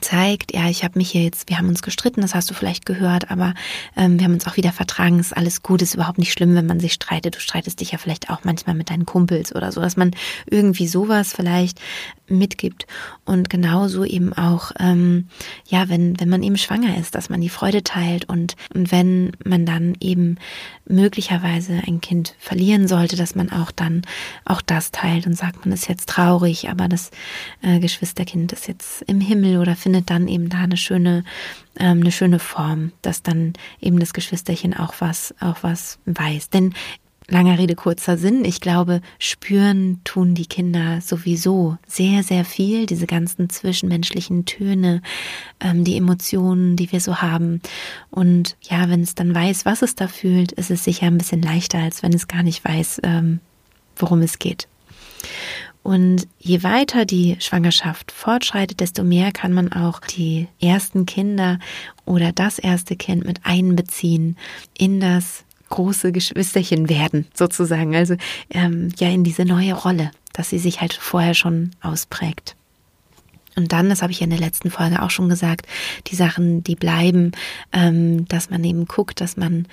zeigt, 0.00 0.54
ja, 0.54 0.68
ich 0.68 0.84
habe 0.84 0.98
mich 0.98 1.10
hier 1.10 1.22
jetzt, 1.22 1.48
wir 1.48 1.58
haben 1.58 1.68
uns 1.68 1.82
gestritten, 1.82 2.20
das 2.20 2.34
hast 2.34 2.50
du 2.50 2.54
vielleicht 2.54 2.86
gehört, 2.86 3.30
aber 3.30 3.54
ähm, 3.96 4.18
wir 4.18 4.24
haben 4.24 4.34
uns 4.34 4.46
auch 4.46 4.56
wieder 4.56 4.72
vertragen, 4.72 5.18
ist 5.18 5.36
alles 5.36 5.62
gut, 5.62 5.82
ist 5.82 5.94
überhaupt 5.94 6.18
nicht 6.18 6.32
schlimm, 6.32 6.54
wenn 6.54 6.66
man 6.66 6.80
sich 6.80 6.92
streitet. 6.92 7.36
Du 7.36 7.40
streitest 7.40 7.80
dich 7.80 7.92
ja 7.92 7.98
vielleicht 7.98 8.30
auch 8.30 8.44
manchmal 8.44 8.74
mit 8.74 8.90
deinen 8.90 9.06
Kumpels 9.06 9.54
oder 9.54 9.72
so, 9.72 9.80
dass 9.80 9.96
man 9.96 10.12
irgendwie 10.46 10.88
sowas 10.88 11.32
vielleicht 11.32 11.80
mitgibt. 12.28 12.86
Und 13.24 13.50
genauso 13.50 14.04
eben 14.04 14.32
auch, 14.32 14.72
ähm, 14.78 15.28
ja, 15.66 15.88
wenn, 15.88 16.18
wenn 16.20 16.28
man 16.28 16.42
eben 16.42 16.56
schwanger 16.56 16.96
ist, 16.98 17.14
dass 17.14 17.28
man 17.28 17.40
die 17.40 17.48
Freude 17.48 17.82
teilt 17.82 18.28
und, 18.28 18.56
und 18.74 18.90
wenn 18.92 19.32
man 19.44 19.66
dann 19.66 19.94
eben 20.00 20.36
möglicherweise 20.86 21.82
ein 21.86 22.00
Kind 22.00 22.34
verlieren 22.38 22.88
sollte, 22.88 23.16
dass 23.16 23.34
man 23.34 23.50
auch 23.50 23.70
dann 23.70 24.02
auch 24.44 24.62
das 24.62 24.90
teilt 24.90 25.26
und 25.26 25.34
sagt, 25.34 25.64
man 25.64 25.72
ist 25.72 25.88
jetzt 25.88 26.08
traurig, 26.08 26.68
aber 26.68 26.88
das 26.88 27.10
äh, 27.62 27.78
Geschwisterkind 27.78 28.52
ist 28.52 28.68
jetzt 28.68 29.02
im 29.02 29.20
Himmel 29.20 29.58
oder 29.58 29.76
findet 29.76 30.10
dann 30.10 30.28
eben 30.28 30.48
da 30.48 30.58
eine 30.58 30.76
schöne, 30.76 31.24
ähm, 31.78 32.00
eine 32.00 32.12
schöne 32.12 32.38
Form, 32.38 32.92
dass 33.02 33.22
dann 33.22 33.52
eben 33.80 33.98
das 33.98 34.12
Geschwisterchen 34.12 34.74
auch 34.74 34.94
was, 34.98 35.34
auch 35.40 35.62
was 35.62 35.98
weiß. 36.06 36.50
Denn 36.50 36.74
Langer 37.30 37.58
Rede, 37.58 37.74
kurzer 37.74 38.16
Sinn. 38.16 38.42
Ich 38.46 38.62
glaube, 38.62 39.02
spüren 39.18 40.00
tun 40.04 40.34
die 40.34 40.46
Kinder 40.46 41.02
sowieso 41.02 41.76
sehr, 41.86 42.22
sehr 42.22 42.42
viel. 42.46 42.86
Diese 42.86 43.06
ganzen 43.06 43.50
zwischenmenschlichen 43.50 44.46
Töne, 44.46 45.02
ähm, 45.60 45.84
die 45.84 45.98
Emotionen, 45.98 46.76
die 46.76 46.90
wir 46.90 47.00
so 47.00 47.16
haben. 47.18 47.60
Und 48.10 48.56
ja, 48.62 48.88
wenn 48.88 49.02
es 49.02 49.14
dann 49.14 49.34
weiß, 49.34 49.66
was 49.66 49.82
es 49.82 49.94
da 49.94 50.08
fühlt, 50.08 50.52
ist 50.52 50.70
es 50.70 50.84
sicher 50.84 51.06
ein 51.06 51.18
bisschen 51.18 51.42
leichter, 51.42 51.78
als 51.78 52.02
wenn 52.02 52.14
es 52.14 52.28
gar 52.28 52.42
nicht 52.42 52.64
weiß, 52.64 53.02
ähm, 53.02 53.40
worum 53.96 54.22
es 54.22 54.38
geht. 54.38 54.66
Und 55.82 56.26
je 56.38 56.62
weiter 56.62 57.04
die 57.04 57.36
Schwangerschaft 57.40 58.10
fortschreitet, 58.10 58.80
desto 58.80 59.04
mehr 59.04 59.32
kann 59.32 59.52
man 59.52 59.72
auch 59.72 60.00
die 60.00 60.48
ersten 60.60 61.04
Kinder 61.04 61.58
oder 62.06 62.32
das 62.32 62.58
erste 62.58 62.96
Kind 62.96 63.26
mit 63.26 63.40
einbeziehen 63.44 64.36
in 64.76 65.00
das 65.00 65.44
große 65.68 66.12
Geschwisterchen 66.12 66.88
werden, 66.88 67.26
sozusagen. 67.34 67.94
Also 67.94 68.16
ähm, 68.50 68.90
ja 68.98 69.08
in 69.08 69.24
diese 69.24 69.44
neue 69.44 69.74
Rolle, 69.74 70.10
dass 70.32 70.50
sie 70.50 70.58
sich 70.58 70.80
halt 70.80 70.92
vorher 70.92 71.34
schon 71.34 71.72
ausprägt. 71.80 72.56
Und 73.56 73.72
dann, 73.72 73.88
das 73.88 74.02
habe 74.02 74.12
ich 74.12 74.20
ja 74.20 74.24
in 74.24 74.30
der 74.30 74.38
letzten 74.38 74.70
Folge 74.70 75.02
auch 75.02 75.10
schon 75.10 75.28
gesagt, 75.28 75.66
die 76.06 76.14
Sachen, 76.14 76.62
die 76.62 76.76
bleiben, 76.76 77.32
ähm, 77.72 78.26
dass 78.28 78.50
man 78.50 78.62
eben 78.62 78.86
guckt, 78.86 79.20
dass 79.20 79.36
man 79.36 79.66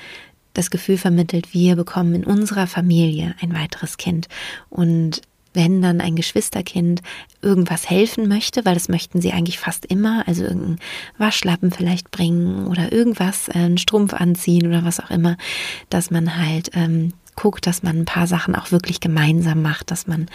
das 0.54 0.72
Gefühl 0.72 0.98
vermittelt, 0.98 1.54
wir 1.54 1.76
bekommen 1.76 2.16
in 2.16 2.24
unserer 2.24 2.66
Familie 2.66 3.36
ein 3.42 3.54
weiteres 3.54 3.98
Kind. 3.98 4.28
Und 4.70 5.22
wenn 5.56 5.82
dann 5.82 6.02
ein 6.02 6.16
Geschwisterkind 6.16 7.02
irgendwas 7.42 7.90
helfen 7.90 8.28
möchte, 8.28 8.66
weil 8.66 8.74
das 8.74 8.90
möchten 8.90 9.22
sie 9.22 9.32
eigentlich 9.32 9.60
fast 9.60 9.86
immer, 9.86 10.28
also 10.28 10.44
irgendeinen 10.44 10.80
Waschlappen 11.18 11.72
vielleicht 11.72 12.12
bringen 12.12 12.68
oder 12.68 12.92
irgendwas, 12.92 13.48
äh, 13.50 13.54
einen 13.54 13.78
Strumpf 13.78 14.14
anziehen 14.14 14.68
oder 14.68 14.84
was 14.84 15.00
auch 15.00 15.10
immer, 15.10 15.38
dass 15.90 16.12
man 16.12 16.38
halt 16.38 16.72
ähm, 16.74 17.14
guckt, 17.36 17.68
dass 17.68 17.84
man 17.84 18.00
ein 18.00 18.06
paar 18.06 18.28
Sachen 18.28 18.56
auch 18.56 18.72
wirklich 18.72 19.00
gemeinsam 19.00 19.62
macht, 19.62 19.92
dass 19.92 20.08
man 20.08 20.28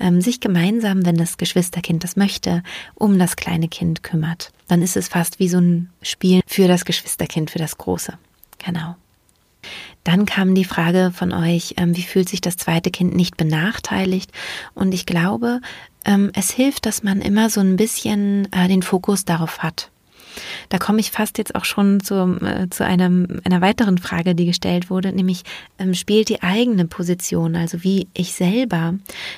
ähm, 0.00 0.20
sich 0.20 0.40
gemeinsam, 0.40 1.04
wenn 1.04 1.16
das 1.16 1.36
Geschwisterkind 1.36 2.04
das 2.04 2.16
möchte, 2.16 2.62
um 2.94 3.18
das 3.18 3.36
kleine 3.36 3.68
Kind 3.68 4.02
kümmert. 4.02 4.52
Dann 4.68 4.82
ist 4.82 4.96
es 4.96 5.08
fast 5.08 5.38
wie 5.38 5.48
so 5.48 5.58
ein 5.58 5.90
Spiel 6.02 6.40
für 6.46 6.68
das 6.68 6.84
Geschwisterkind, 6.84 7.50
für 7.50 7.58
das 7.58 7.76
Große. 7.76 8.16
Genau. 8.64 8.96
Dann 10.04 10.26
kam 10.26 10.54
die 10.54 10.64
Frage 10.64 11.12
von 11.14 11.32
euch, 11.32 11.74
ähm, 11.78 11.96
wie 11.96 12.02
fühlt 12.02 12.28
sich 12.28 12.40
das 12.40 12.56
zweite 12.56 12.90
Kind 12.90 13.14
nicht 13.16 13.36
benachteiligt? 13.36 14.30
Und 14.74 14.92
ich 14.92 15.06
glaube, 15.06 15.60
ähm, 16.04 16.30
es 16.34 16.50
hilft, 16.50 16.86
dass 16.86 17.02
man 17.02 17.20
immer 17.20 17.50
so 17.50 17.60
ein 17.60 17.76
bisschen 17.76 18.48
äh, 18.52 18.68
den 18.68 18.82
Fokus 18.82 19.24
darauf 19.24 19.60
hat. 19.60 19.90
Da 20.68 20.78
komme 20.78 21.00
ich 21.00 21.10
fast 21.10 21.38
jetzt 21.38 21.54
auch 21.54 21.64
schon 21.64 22.00
zu, 22.00 22.38
äh, 22.40 22.68
zu 22.70 22.84
einem, 22.84 23.40
einer 23.44 23.60
weiteren 23.60 23.98
Frage, 23.98 24.34
die 24.34 24.46
gestellt 24.46 24.90
wurde, 24.90 25.12
nämlich 25.12 25.42
ähm, 25.78 25.94
spielt 25.94 26.28
die 26.28 26.42
eigene 26.42 26.86
Position, 26.86 27.56
also 27.56 27.82
wie 27.82 28.08
ich 28.14 28.34
selber 28.34 28.94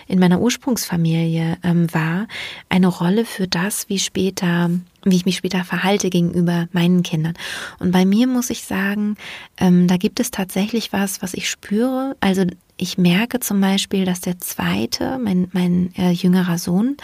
in 0.06 0.18
meiner 0.18 0.40
Ursprungsfamilie 0.40 1.58
ähm, 1.62 1.92
war, 1.92 2.26
eine 2.68 2.88
Rolle 2.88 3.24
für 3.24 3.46
das, 3.46 3.88
wie 3.88 3.98
später 3.98 4.70
wie 5.08 5.14
ich 5.14 5.24
mich 5.24 5.36
später 5.36 5.62
verhalte 5.62 6.10
gegenüber 6.10 6.66
meinen 6.72 7.04
Kindern. 7.04 7.34
Und 7.78 7.92
bei 7.92 8.04
mir 8.04 8.26
muss 8.26 8.50
ich 8.50 8.64
sagen, 8.64 9.16
ähm, 9.56 9.86
da 9.86 9.96
gibt 9.96 10.18
es 10.18 10.32
tatsächlich 10.32 10.92
was, 10.92 11.22
was 11.22 11.32
ich 11.32 11.48
spüre. 11.48 12.16
Also 12.18 12.44
ich 12.78 12.98
merke 12.98 13.40
zum 13.40 13.60
Beispiel, 13.60 14.04
dass 14.04 14.20
der 14.20 14.38
zweite, 14.38 15.18
mein, 15.18 15.48
mein 15.52 15.94
äh, 15.96 16.10
jüngerer 16.10 16.58
Sohn, 16.58 16.96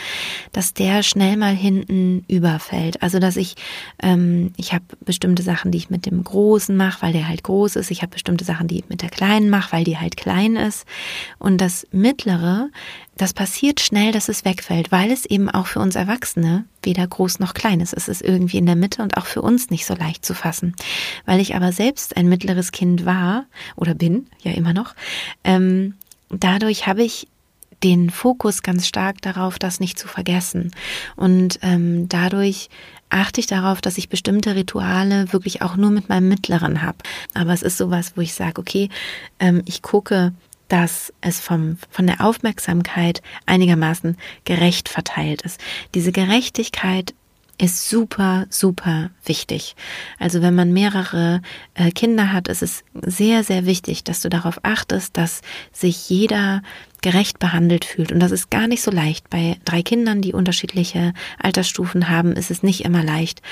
dass 0.52 0.74
der 0.74 1.02
schnell 1.02 1.38
mal 1.38 1.54
hinten 1.54 2.24
überfällt. 2.28 3.02
Also 3.02 3.18
dass 3.18 3.36
ich, 3.36 3.54
ähm, 4.02 4.52
ich 4.58 4.74
habe 4.74 4.84
bestimmte 5.00 5.42
Sachen, 5.42 5.70
die 5.70 5.78
ich 5.78 5.88
mit 5.88 6.04
dem 6.04 6.22
Großen 6.22 6.76
mache, 6.76 7.00
weil 7.02 7.14
der 7.14 7.26
halt 7.26 7.42
groß 7.42 7.76
ist. 7.76 7.90
Ich 7.90 8.02
habe 8.02 8.12
bestimmte 8.12 8.44
Sachen, 8.44 8.68
die 8.68 8.80
ich 8.80 8.88
mit 8.90 9.00
der 9.00 9.08
Kleinen 9.08 9.48
mache, 9.48 9.72
weil 9.72 9.84
die 9.84 9.96
halt 9.96 10.18
klein 10.18 10.56
ist. 10.56 10.84
Und 11.38 11.60
das 11.62 11.86
Mittlere, 11.90 12.68
das 13.16 13.34
passiert 13.34 13.80
schnell, 13.80 14.12
dass 14.12 14.28
es 14.28 14.44
wegfällt, 14.44 14.90
weil 14.90 15.10
es 15.10 15.26
eben 15.26 15.50
auch 15.50 15.66
für 15.66 15.80
uns 15.80 15.96
Erwachsene 15.96 16.64
weder 16.82 17.06
groß 17.06 17.38
noch 17.40 17.54
klein 17.54 17.80
ist. 17.80 17.92
Es 17.92 18.08
ist 18.08 18.22
irgendwie 18.22 18.58
in 18.58 18.66
der 18.66 18.76
Mitte 18.76 19.02
und 19.02 19.16
auch 19.16 19.26
für 19.26 19.42
uns 19.42 19.70
nicht 19.70 19.86
so 19.86 19.94
leicht 19.94 20.24
zu 20.24 20.34
fassen. 20.34 20.74
Weil 21.26 21.40
ich 21.40 21.54
aber 21.54 21.72
selbst 21.72 22.16
ein 22.16 22.28
mittleres 22.28 22.72
Kind 22.72 23.04
war 23.04 23.44
oder 23.76 23.94
bin, 23.94 24.26
ja 24.42 24.52
immer 24.52 24.72
noch, 24.72 24.94
ähm, 25.44 25.94
dadurch 26.30 26.86
habe 26.86 27.02
ich 27.02 27.28
den 27.82 28.10
Fokus 28.10 28.62
ganz 28.62 28.86
stark 28.86 29.20
darauf, 29.22 29.58
das 29.58 29.80
nicht 29.80 29.98
zu 29.98 30.08
vergessen. 30.08 30.70
Und 31.16 31.58
ähm, 31.62 32.08
dadurch 32.08 32.70
achte 33.10 33.40
ich 33.40 33.46
darauf, 33.46 33.80
dass 33.80 33.98
ich 33.98 34.08
bestimmte 34.08 34.54
Rituale 34.54 35.32
wirklich 35.32 35.62
auch 35.62 35.76
nur 35.76 35.90
mit 35.90 36.08
meinem 36.08 36.28
Mittleren 36.28 36.82
habe. 36.82 36.98
Aber 37.34 37.52
es 37.52 37.62
ist 37.62 37.76
sowas, 37.76 38.12
wo 38.14 38.20
ich 38.20 38.34
sage, 38.34 38.60
okay, 38.60 38.88
ähm, 39.38 39.62
ich 39.66 39.82
gucke, 39.82 40.32
dass 40.72 41.12
es 41.20 41.38
vom, 41.38 41.76
von 41.90 42.06
der 42.06 42.22
Aufmerksamkeit 42.22 43.20
einigermaßen 43.44 44.16
gerecht 44.46 44.88
verteilt 44.88 45.42
ist. 45.42 45.60
Diese 45.94 46.12
Gerechtigkeit 46.12 47.12
ist 47.58 47.90
super, 47.90 48.46
super 48.48 49.10
wichtig. 49.26 49.76
Also 50.18 50.40
wenn 50.40 50.54
man 50.54 50.72
mehrere 50.72 51.42
äh, 51.74 51.90
Kinder 51.90 52.32
hat, 52.32 52.48
ist 52.48 52.62
es 52.62 52.84
sehr, 52.94 53.44
sehr 53.44 53.66
wichtig, 53.66 54.02
dass 54.02 54.20
du 54.20 54.30
darauf 54.30 54.60
achtest, 54.62 55.18
dass 55.18 55.42
sich 55.72 56.08
jeder 56.08 56.62
gerecht 57.02 57.38
behandelt 57.38 57.84
fühlt. 57.84 58.12
Und 58.12 58.20
das 58.20 58.32
ist 58.32 58.50
gar 58.50 58.66
nicht 58.66 58.82
so 58.82 58.90
leicht. 58.90 59.28
Bei 59.28 59.56
drei 59.64 59.82
Kindern, 59.82 60.22
die 60.22 60.32
unterschiedliche 60.32 61.12
Altersstufen 61.38 62.08
haben, 62.08 62.32
ist 62.32 62.50
es 62.50 62.62
nicht 62.62 62.84
immer 62.84 63.02
leicht. 63.02 63.42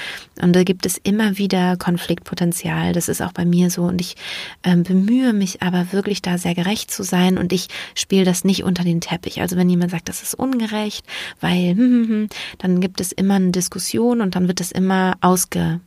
Und 0.41 0.55
da 0.55 0.63
gibt 0.63 0.87
es 0.87 0.97
immer 0.97 1.37
wieder 1.37 1.77
Konfliktpotenzial. 1.77 2.93
Das 2.93 3.09
ist 3.09 3.21
auch 3.21 3.33
bei 3.33 3.45
mir 3.45 3.71
so. 3.71 3.83
Und 3.83 4.01
ich 4.01 4.17
äh, 4.63 4.77
bemühe 4.77 5.33
mich 5.33 5.63
aber 5.63 5.93
wirklich 5.93 6.23
da 6.23 6.39
sehr 6.39 6.55
gerecht 6.55 6.91
zu 6.91 7.03
sein 7.03 7.39
und 7.39 7.53
ich 7.53 7.69
spiele 7.95 8.25
das 8.25 8.45
nicht 8.45 8.65
unter 8.65 8.85
den 8.85 9.01
Teppich. 9.01 9.41
Also 9.41 9.57
wenn 9.57 9.69
jemand 9.69 9.91
sagt, 9.91 10.09
das 10.09 10.23
ist 10.23 10.35
ungerecht, 10.35 11.05
weil, 11.41 11.71
hm, 11.71 11.77
hm, 11.77 12.09
hm, 12.09 12.29
dann 12.59 12.81
gibt 12.81 13.01
es 13.01 13.13
immer 13.13 13.35
eine 13.35 13.51
Diskussion 13.51 14.21
und 14.21 14.35
dann 14.37 14.49
wird 14.49 14.61
es 14.61 14.73
immer 14.73 15.17
ausge, 15.21 15.81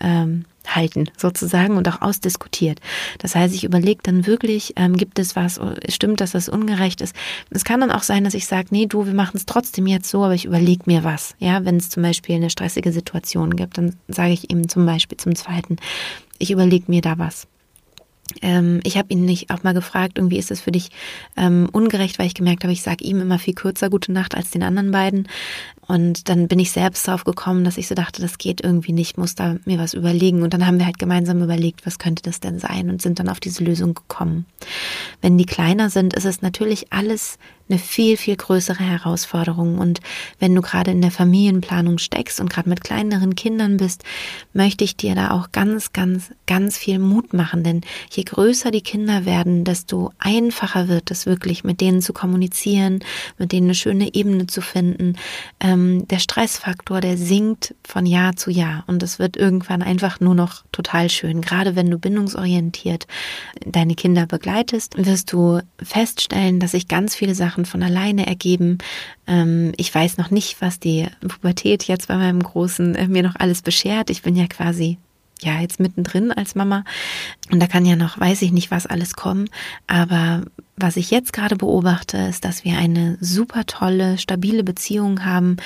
ähm, 0.00 0.44
halten 0.68 1.10
sozusagen 1.16 1.76
und 1.76 1.88
auch 1.88 2.02
ausdiskutiert. 2.02 2.80
Das 3.18 3.34
heißt, 3.34 3.54
ich 3.54 3.64
überlege 3.64 4.00
dann 4.02 4.26
wirklich, 4.26 4.74
ähm, 4.76 4.96
gibt 4.96 5.18
es 5.18 5.36
was, 5.36 5.60
stimmt, 5.88 6.20
dass 6.20 6.32
das 6.32 6.48
ungerecht 6.48 7.00
ist. 7.00 7.14
Es 7.50 7.64
kann 7.64 7.80
dann 7.80 7.90
auch 7.90 8.02
sein, 8.02 8.24
dass 8.24 8.34
ich 8.34 8.46
sage, 8.46 8.68
nee, 8.70 8.86
du, 8.86 9.06
wir 9.06 9.14
machen 9.14 9.36
es 9.36 9.46
trotzdem 9.46 9.86
jetzt 9.86 10.08
so, 10.08 10.24
aber 10.24 10.34
ich 10.34 10.44
überlege 10.44 10.84
mir 10.86 11.04
was. 11.04 11.34
Ja, 11.38 11.64
wenn 11.64 11.76
es 11.76 11.90
zum 11.90 12.02
Beispiel 12.02 12.36
eine 12.36 12.50
stressige 12.50 12.92
Situation 12.92 13.56
gibt, 13.56 13.78
dann 13.78 13.96
sage 14.08 14.32
ich 14.32 14.50
ihm 14.50 14.68
zum 14.68 14.86
Beispiel 14.86 15.18
zum 15.18 15.34
Zweiten, 15.34 15.76
ich 16.38 16.50
überlege 16.50 16.84
mir 16.88 17.00
da 17.00 17.18
was. 17.18 17.46
Ähm, 18.42 18.80
ich 18.84 18.96
habe 18.96 19.08
ihn 19.10 19.24
nicht 19.24 19.50
auch 19.50 19.62
mal 19.62 19.74
gefragt, 19.74 20.18
irgendwie 20.18 20.38
ist 20.38 20.50
das 20.50 20.60
für 20.60 20.72
dich 20.72 20.90
ähm, 21.36 21.68
ungerecht, 21.72 22.18
weil 22.18 22.26
ich 22.26 22.34
gemerkt 22.34 22.64
habe, 22.64 22.72
ich 22.72 22.82
sage 22.82 23.04
ihm 23.04 23.20
immer 23.20 23.38
viel 23.38 23.54
kürzer 23.54 23.90
gute 23.90 24.12
Nacht 24.12 24.34
als 24.34 24.50
den 24.50 24.62
anderen 24.62 24.90
beiden. 24.90 25.28
Und 25.86 26.28
dann 26.30 26.48
bin 26.48 26.58
ich 26.58 26.72
selbst 26.72 27.06
drauf 27.06 27.24
gekommen, 27.24 27.64
dass 27.64 27.76
ich 27.76 27.86
so 27.86 27.94
dachte, 27.94 28.22
das 28.22 28.38
geht 28.38 28.62
irgendwie 28.62 28.92
nicht, 28.92 29.18
muss 29.18 29.34
da 29.34 29.56
mir 29.66 29.78
was 29.78 29.92
überlegen. 29.92 30.42
Und 30.42 30.54
dann 30.54 30.66
haben 30.66 30.78
wir 30.78 30.86
halt 30.86 30.98
gemeinsam 30.98 31.42
überlegt, 31.42 31.84
was 31.84 31.98
könnte 31.98 32.22
das 32.22 32.40
denn 32.40 32.58
sein 32.58 32.88
und 32.88 33.02
sind 33.02 33.18
dann 33.18 33.28
auf 33.28 33.40
diese 33.40 33.62
Lösung 33.62 33.94
gekommen. 33.94 34.46
Wenn 35.20 35.36
die 35.36 35.46
kleiner 35.46 35.90
sind, 35.90 36.14
ist 36.14 36.24
es 36.24 36.40
natürlich 36.40 36.92
alles 36.92 37.38
eine 37.68 37.78
viel, 37.78 38.16
viel 38.16 38.36
größere 38.36 38.82
Herausforderung. 38.82 39.78
Und 39.78 40.00
wenn 40.38 40.54
du 40.54 40.60
gerade 40.60 40.90
in 40.90 41.00
der 41.00 41.10
Familienplanung 41.10 41.98
steckst 41.98 42.40
und 42.40 42.50
gerade 42.50 42.68
mit 42.68 42.84
kleineren 42.84 43.34
Kindern 43.34 43.78
bist, 43.78 44.04
möchte 44.52 44.84
ich 44.84 44.96
dir 44.96 45.14
da 45.14 45.30
auch 45.30 45.50
ganz, 45.52 45.92
ganz, 45.92 46.30
ganz 46.46 46.76
viel 46.76 46.98
Mut 46.98 47.32
machen. 47.32 47.64
Denn 47.64 47.80
je 48.10 48.24
größer 48.24 48.70
die 48.70 48.82
Kinder 48.82 49.24
werden, 49.24 49.64
desto 49.64 50.12
einfacher 50.18 50.88
wird 50.88 51.10
es 51.10 51.24
wirklich, 51.24 51.64
mit 51.64 51.80
denen 51.80 52.02
zu 52.02 52.12
kommunizieren, 52.12 53.00
mit 53.38 53.52
denen 53.52 53.68
eine 53.68 53.74
schöne 53.74 54.14
Ebene 54.14 54.46
zu 54.46 54.60
finden. 54.60 55.16
Ähm, 55.60 56.06
der 56.08 56.18
Stressfaktor, 56.18 57.00
der 57.00 57.16
sinkt 57.16 57.74
von 57.82 58.04
Jahr 58.04 58.36
zu 58.36 58.50
Jahr. 58.50 58.84
Und 58.86 59.02
es 59.02 59.18
wird 59.18 59.38
irgendwann 59.38 59.82
einfach 59.82 60.20
nur 60.20 60.34
noch 60.34 60.64
total 60.70 61.08
schön. 61.08 61.40
Gerade 61.40 61.76
wenn 61.76 61.90
du 61.90 61.98
bindungsorientiert 61.98 63.06
deine 63.64 63.94
Kinder 63.94 64.26
begleitest, 64.26 64.96
wirst 64.98 65.32
du 65.32 65.60
feststellen, 65.82 66.60
dass 66.60 66.72
sich 66.72 66.88
ganz 66.88 67.14
viele 67.14 67.34
Sachen 67.34 67.53
Sachen 67.54 67.66
von 67.66 67.84
alleine 67.84 68.26
ergeben. 68.26 68.78
Ähm, 69.28 69.72
ich 69.76 69.94
weiß 69.94 70.18
noch 70.18 70.30
nicht, 70.30 70.60
was 70.60 70.80
die 70.80 71.06
Pubertät 71.26 71.84
jetzt 71.84 72.08
bei 72.08 72.16
meinem 72.16 72.42
Großen 72.42 72.96
äh, 72.96 73.06
mir 73.06 73.22
noch 73.22 73.36
alles 73.36 73.62
beschert. 73.62 74.10
Ich 74.10 74.22
bin 74.22 74.34
ja 74.34 74.48
quasi 74.48 74.98
ja 75.40 75.60
jetzt 75.60 75.78
mittendrin 75.78 76.32
als 76.32 76.54
Mama 76.54 76.84
und 77.50 77.60
da 77.60 77.66
kann 77.66 77.84
ja 77.84 77.96
noch, 77.96 78.18
weiß 78.18 78.42
ich 78.42 78.50
nicht, 78.50 78.70
was 78.70 78.86
alles 78.86 79.14
kommen. 79.14 79.48
Aber 79.86 80.42
was 80.76 80.96
ich 80.96 81.10
jetzt 81.12 81.32
gerade 81.32 81.54
beobachte, 81.56 82.18
ist, 82.18 82.44
dass 82.44 82.64
wir 82.64 82.76
eine 82.76 83.18
super 83.20 83.66
tolle, 83.66 84.18
stabile 84.18 84.64
Beziehung 84.64 85.24
haben, 85.24 85.58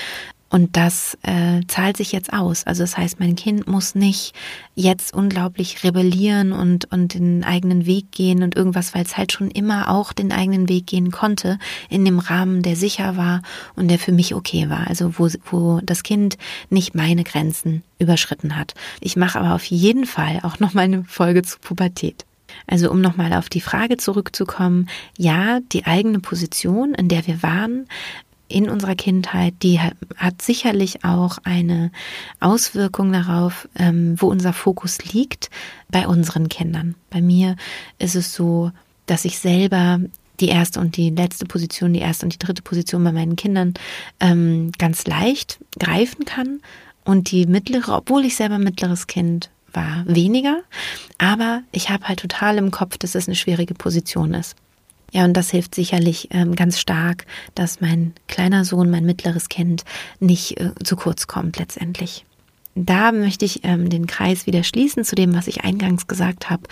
und 0.50 0.76
das 0.76 1.18
äh, 1.22 1.60
zahlt 1.66 1.96
sich 1.96 2.12
jetzt 2.12 2.32
aus. 2.32 2.66
Also 2.66 2.82
das 2.82 2.96
heißt, 2.96 3.20
mein 3.20 3.36
Kind 3.36 3.66
muss 3.66 3.94
nicht 3.94 4.34
jetzt 4.74 5.12
unglaublich 5.12 5.84
rebellieren 5.84 6.52
und, 6.52 6.90
und 6.90 7.14
den 7.14 7.44
eigenen 7.44 7.84
Weg 7.84 8.12
gehen 8.12 8.42
und 8.42 8.56
irgendwas, 8.56 8.94
weil 8.94 9.02
es 9.02 9.16
halt 9.16 9.32
schon 9.32 9.50
immer 9.50 9.90
auch 9.90 10.12
den 10.12 10.32
eigenen 10.32 10.68
Weg 10.68 10.86
gehen 10.86 11.10
konnte, 11.10 11.58
in 11.90 12.04
dem 12.04 12.18
Rahmen, 12.18 12.62
der 12.62 12.76
sicher 12.76 13.16
war 13.16 13.42
und 13.76 13.88
der 13.88 13.98
für 13.98 14.12
mich 14.12 14.34
okay 14.34 14.70
war. 14.70 14.86
Also 14.88 15.18
wo, 15.18 15.28
wo 15.50 15.80
das 15.82 16.02
Kind 16.02 16.38
nicht 16.70 16.94
meine 16.94 17.24
Grenzen 17.24 17.82
überschritten 17.98 18.56
hat. 18.56 18.74
Ich 19.00 19.16
mache 19.16 19.38
aber 19.38 19.54
auf 19.54 19.64
jeden 19.64 20.06
Fall 20.06 20.40
auch 20.42 20.60
noch 20.60 20.72
mal 20.72 20.82
eine 20.82 21.04
Folge 21.04 21.42
zu 21.42 21.58
Pubertät. 21.58 22.24
Also 22.66 22.90
um 22.90 23.00
nochmal 23.00 23.34
auf 23.34 23.48
die 23.48 23.60
Frage 23.60 23.98
zurückzukommen, 23.98 24.88
ja, 25.16 25.60
die 25.72 25.84
eigene 25.84 26.20
Position, 26.20 26.94
in 26.94 27.08
der 27.08 27.26
wir 27.26 27.42
waren, 27.42 27.86
in 28.48 28.68
unserer 28.68 28.94
Kindheit, 28.94 29.54
die 29.62 29.78
hat 29.80 30.42
sicherlich 30.42 31.04
auch 31.04 31.38
eine 31.44 31.90
Auswirkung 32.40 33.12
darauf, 33.12 33.68
ähm, 33.78 34.14
wo 34.18 34.28
unser 34.28 34.52
Fokus 34.52 35.12
liegt 35.12 35.50
bei 35.90 36.08
unseren 36.08 36.48
Kindern. 36.48 36.94
Bei 37.10 37.20
mir 37.20 37.56
ist 37.98 38.14
es 38.14 38.34
so, 38.34 38.72
dass 39.06 39.24
ich 39.24 39.38
selber 39.38 40.00
die 40.40 40.48
erste 40.48 40.80
und 40.80 40.96
die 40.96 41.10
letzte 41.10 41.46
Position, 41.46 41.92
die 41.92 42.00
erste 42.00 42.24
und 42.26 42.32
die 42.32 42.38
dritte 42.38 42.62
Position 42.62 43.04
bei 43.04 43.12
meinen 43.12 43.36
Kindern 43.36 43.74
ähm, 44.20 44.72
ganz 44.78 45.06
leicht 45.06 45.58
greifen 45.78 46.24
kann 46.24 46.60
und 47.04 47.30
die 47.30 47.46
mittlere, 47.46 47.96
obwohl 47.96 48.24
ich 48.24 48.36
selber 48.36 48.58
mittleres 48.58 49.06
Kind 49.06 49.50
war, 49.72 50.04
weniger. 50.06 50.62
Aber 51.18 51.62
ich 51.72 51.90
habe 51.90 52.06
halt 52.08 52.20
total 52.20 52.58
im 52.58 52.70
Kopf, 52.70 52.98
dass 52.98 53.14
es 53.14 53.26
eine 53.26 53.36
schwierige 53.36 53.74
Position 53.74 54.34
ist. 54.34 54.56
Ja, 55.12 55.24
und 55.24 55.34
das 55.34 55.50
hilft 55.50 55.74
sicherlich 55.74 56.28
ähm, 56.32 56.54
ganz 56.54 56.78
stark, 56.78 57.26
dass 57.54 57.80
mein 57.80 58.12
kleiner 58.26 58.64
Sohn, 58.64 58.90
mein 58.90 59.06
mittleres 59.06 59.48
Kind 59.48 59.84
nicht 60.20 60.60
äh, 60.60 60.72
zu 60.84 60.96
kurz 60.96 61.26
kommt 61.26 61.58
letztendlich. 61.58 62.26
Da 62.74 63.10
möchte 63.12 63.44
ich 63.44 63.64
ähm, 63.64 63.88
den 63.88 64.06
Kreis 64.06 64.46
wieder 64.46 64.62
schließen 64.62 65.04
zu 65.04 65.14
dem, 65.14 65.34
was 65.34 65.48
ich 65.48 65.64
eingangs 65.64 66.06
gesagt 66.06 66.50
habe. 66.50 66.62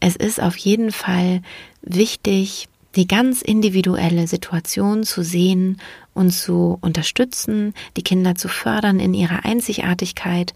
Es 0.00 0.16
ist 0.16 0.40
auf 0.40 0.56
jeden 0.56 0.92
Fall 0.92 1.42
wichtig, 1.80 2.68
die 2.94 3.08
ganz 3.08 3.40
individuelle 3.40 4.26
Situation 4.26 5.02
zu 5.02 5.22
sehen 5.22 5.80
und 6.14 6.30
zu 6.30 6.78
unterstützen, 6.82 7.72
die 7.96 8.02
Kinder 8.02 8.34
zu 8.34 8.48
fördern 8.48 9.00
in 9.00 9.14
ihrer 9.14 9.44
Einzigartigkeit 9.44 10.54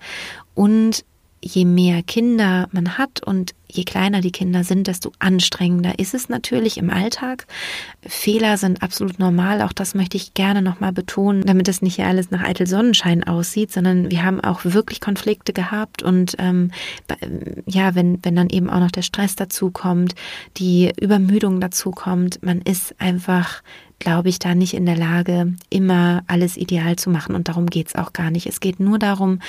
und 0.54 1.04
je 1.46 1.64
mehr 1.64 2.02
Kinder 2.02 2.68
man 2.72 2.98
hat 2.98 3.22
und 3.22 3.54
je 3.68 3.84
kleiner 3.84 4.20
die 4.20 4.32
Kinder 4.32 4.64
sind, 4.64 4.86
desto 4.86 5.12
anstrengender 5.18 5.98
ist 5.98 6.14
es 6.14 6.28
natürlich 6.28 6.78
im 6.78 6.90
Alltag. 6.90 7.46
Fehler 8.06 8.56
sind 8.56 8.82
absolut 8.82 9.18
normal, 9.18 9.62
auch 9.62 9.72
das 9.72 9.94
möchte 9.94 10.16
ich 10.16 10.34
gerne 10.34 10.62
nochmal 10.62 10.92
betonen, 10.92 11.42
damit 11.42 11.68
es 11.68 11.82
nicht 11.82 12.00
alles 12.00 12.30
nach 12.30 12.42
eitel 12.42 12.66
Sonnenschein 12.66 13.24
aussieht, 13.24 13.72
sondern 13.72 14.10
wir 14.10 14.24
haben 14.24 14.40
auch 14.40 14.64
wirklich 14.64 15.00
Konflikte 15.00 15.52
gehabt 15.52 16.02
und 16.02 16.36
ähm, 16.38 16.70
ja, 17.66 17.94
wenn, 17.94 18.18
wenn 18.22 18.36
dann 18.36 18.50
eben 18.50 18.70
auch 18.70 18.80
noch 18.80 18.90
der 18.90 19.02
Stress 19.02 19.36
dazu 19.36 19.70
kommt, 19.70 20.14
die 20.56 20.92
Übermüdung 21.00 21.60
dazu 21.60 21.90
kommt, 21.90 22.42
man 22.42 22.60
ist 22.62 23.00
einfach 23.00 23.62
glaube 23.98 24.28
ich, 24.28 24.38
da 24.38 24.54
nicht 24.54 24.74
in 24.74 24.86
der 24.86 24.96
Lage, 24.96 25.54
immer 25.70 26.22
alles 26.26 26.56
ideal 26.56 26.96
zu 26.96 27.10
machen. 27.10 27.34
Und 27.34 27.48
darum 27.48 27.66
geht 27.66 27.88
es 27.88 27.94
auch 27.94 28.12
gar 28.12 28.30
nicht. 28.30 28.46
Es 28.46 28.60
geht 28.60 28.78
nur 28.78 28.98
darum, 28.98 29.40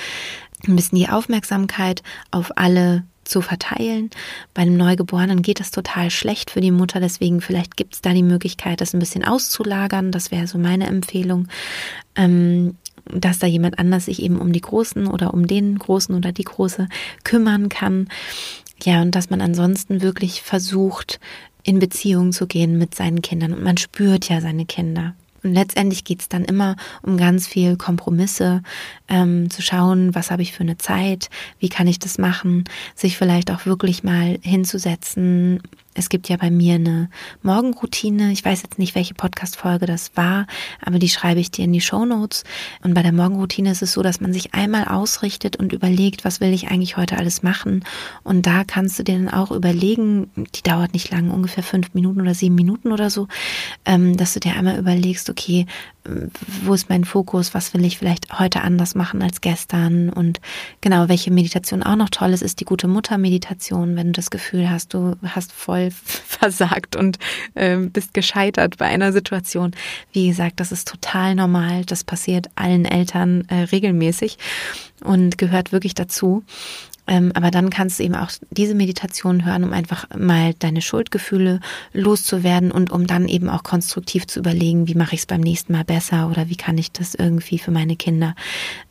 ein 0.66 0.76
bisschen 0.76 0.98
die 0.98 1.08
Aufmerksamkeit 1.08 2.02
auf 2.30 2.56
alle 2.56 3.04
zu 3.24 3.42
verteilen. 3.42 4.10
Bei 4.54 4.62
einem 4.62 4.76
Neugeborenen 4.76 5.42
geht 5.42 5.60
das 5.60 5.70
total 5.70 6.10
schlecht 6.10 6.50
für 6.50 6.60
die 6.60 6.70
Mutter, 6.70 6.98
deswegen 6.98 7.40
vielleicht 7.40 7.76
gibt 7.76 7.94
es 7.94 8.00
da 8.00 8.12
die 8.12 8.22
Möglichkeit, 8.22 8.80
das 8.80 8.94
ein 8.94 8.98
bisschen 8.98 9.24
auszulagern. 9.24 10.10
Das 10.10 10.30
wäre 10.30 10.46
so 10.46 10.58
meine 10.58 10.86
Empfehlung. 10.86 11.48
Ähm, 12.16 12.76
dass 13.10 13.38
da 13.38 13.46
jemand 13.46 13.78
anders 13.78 14.04
sich 14.04 14.22
eben 14.22 14.38
um 14.38 14.52
die 14.52 14.60
Großen 14.60 15.06
oder 15.06 15.32
um 15.32 15.46
den 15.46 15.78
Großen 15.78 16.14
oder 16.14 16.30
die 16.30 16.44
Große 16.44 16.88
kümmern 17.24 17.70
kann. 17.70 18.08
Ja, 18.82 19.02
und 19.02 19.14
dass 19.14 19.30
man 19.30 19.40
ansonsten 19.40 20.02
wirklich 20.02 20.42
versucht, 20.42 21.18
in 21.62 21.78
Beziehung 21.78 22.32
zu 22.32 22.46
gehen 22.46 22.78
mit 22.78 22.94
seinen 22.94 23.22
Kindern. 23.22 23.54
Und 23.54 23.62
man 23.62 23.76
spürt 23.76 24.28
ja 24.28 24.40
seine 24.40 24.66
Kinder. 24.66 25.14
Und 25.42 25.54
letztendlich 25.54 26.04
geht 26.04 26.20
es 26.20 26.28
dann 26.28 26.44
immer 26.44 26.76
um 27.02 27.16
ganz 27.16 27.46
viel 27.46 27.76
Kompromisse, 27.76 28.62
ähm, 29.08 29.50
zu 29.50 29.62
schauen, 29.62 30.14
was 30.14 30.30
habe 30.30 30.42
ich 30.42 30.52
für 30.52 30.62
eine 30.62 30.78
Zeit, 30.78 31.30
wie 31.58 31.68
kann 31.68 31.86
ich 31.86 31.98
das 31.98 32.18
machen, 32.18 32.64
sich 32.94 33.16
vielleicht 33.16 33.50
auch 33.50 33.66
wirklich 33.66 34.02
mal 34.02 34.38
hinzusetzen, 34.42 35.62
es 35.98 36.08
gibt 36.08 36.28
ja 36.28 36.36
bei 36.36 36.50
mir 36.50 36.76
eine 36.76 37.10
Morgenroutine. 37.42 38.30
Ich 38.32 38.44
weiß 38.44 38.62
jetzt 38.62 38.78
nicht, 38.78 38.94
welche 38.94 39.14
Podcast-Folge 39.14 39.86
das 39.86 40.12
war, 40.14 40.46
aber 40.80 40.98
die 40.98 41.08
schreibe 41.08 41.40
ich 41.40 41.50
dir 41.50 41.64
in 41.64 41.72
die 41.72 41.80
Show 41.80 42.04
Notes. 42.04 42.44
Und 42.82 42.94
bei 42.94 43.02
der 43.02 43.12
Morgenroutine 43.12 43.72
ist 43.72 43.82
es 43.82 43.92
so, 43.92 44.02
dass 44.02 44.20
man 44.20 44.32
sich 44.32 44.54
einmal 44.54 44.84
ausrichtet 44.84 45.56
und 45.56 45.72
überlegt, 45.72 46.24
was 46.24 46.40
will 46.40 46.52
ich 46.52 46.68
eigentlich 46.68 46.96
heute 46.96 47.18
alles 47.18 47.42
machen. 47.42 47.84
Und 48.22 48.46
da 48.46 48.64
kannst 48.64 48.98
du 48.98 49.02
dir 49.02 49.18
dann 49.18 49.28
auch 49.28 49.50
überlegen, 49.50 50.30
die 50.36 50.62
dauert 50.62 50.92
nicht 50.92 51.10
lang, 51.10 51.30
ungefähr 51.30 51.64
fünf 51.64 51.92
Minuten 51.94 52.20
oder 52.20 52.34
sieben 52.34 52.54
Minuten 52.54 52.92
oder 52.92 53.10
so, 53.10 53.26
ähm, 53.84 54.16
dass 54.16 54.34
du 54.34 54.40
dir 54.40 54.54
einmal 54.54 54.78
überlegst, 54.78 55.28
okay, 55.28 55.66
wo 56.64 56.74
ist 56.74 56.88
mein 56.88 57.04
Fokus, 57.04 57.54
was 57.54 57.74
will 57.74 57.84
ich 57.84 57.98
vielleicht 57.98 58.38
heute 58.38 58.62
anders 58.62 58.94
machen 58.94 59.22
als 59.22 59.40
gestern 59.40 60.08
und 60.10 60.40
genau, 60.80 61.08
welche 61.08 61.30
Meditation 61.30 61.82
auch 61.82 61.96
noch 61.96 62.10
toll 62.10 62.30
ist, 62.30 62.42
ist 62.42 62.60
die 62.60 62.64
gute 62.64 62.88
Mutter-Meditation, 62.88 63.96
wenn 63.96 64.08
du 64.08 64.12
das 64.12 64.30
Gefühl 64.30 64.70
hast, 64.70 64.94
du 64.94 65.16
hast 65.22 65.52
voll 65.52 65.90
versagt 65.92 66.96
und 66.96 67.18
äh, 67.54 67.76
bist 67.76 68.14
gescheitert 68.14 68.78
bei 68.78 68.86
einer 68.86 69.12
Situation. 69.12 69.72
Wie 70.12 70.28
gesagt, 70.28 70.60
das 70.60 70.72
ist 70.72 70.88
total 70.88 71.34
normal, 71.34 71.84
das 71.84 72.04
passiert 72.04 72.48
allen 72.54 72.84
Eltern 72.84 73.44
äh, 73.48 73.62
regelmäßig 73.64 74.38
und 75.04 75.38
gehört 75.38 75.72
wirklich 75.72 75.94
dazu. 75.94 76.42
Ähm, 77.08 77.32
aber 77.34 77.50
dann 77.50 77.70
kannst 77.70 77.98
du 77.98 78.04
eben 78.04 78.14
auch 78.14 78.30
diese 78.50 78.74
Meditation 78.74 79.44
hören, 79.44 79.64
um 79.64 79.72
einfach 79.72 80.06
mal 80.16 80.54
deine 80.58 80.82
Schuldgefühle 80.82 81.60
loszuwerden 81.92 82.70
und 82.70 82.92
um 82.92 83.06
dann 83.06 83.28
eben 83.28 83.48
auch 83.48 83.62
konstruktiv 83.62 84.26
zu 84.26 84.38
überlegen, 84.38 84.86
wie 84.86 84.94
mache 84.94 85.14
ich 85.14 85.22
es 85.22 85.26
beim 85.26 85.40
nächsten 85.40 85.72
Mal 85.72 85.84
besser 85.84 86.28
oder 86.30 86.48
wie 86.48 86.56
kann 86.56 86.78
ich 86.78 86.92
das 86.92 87.14
irgendwie 87.14 87.58
für 87.58 87.70
meine 87.70 87.96
Kinder 87.96 88.34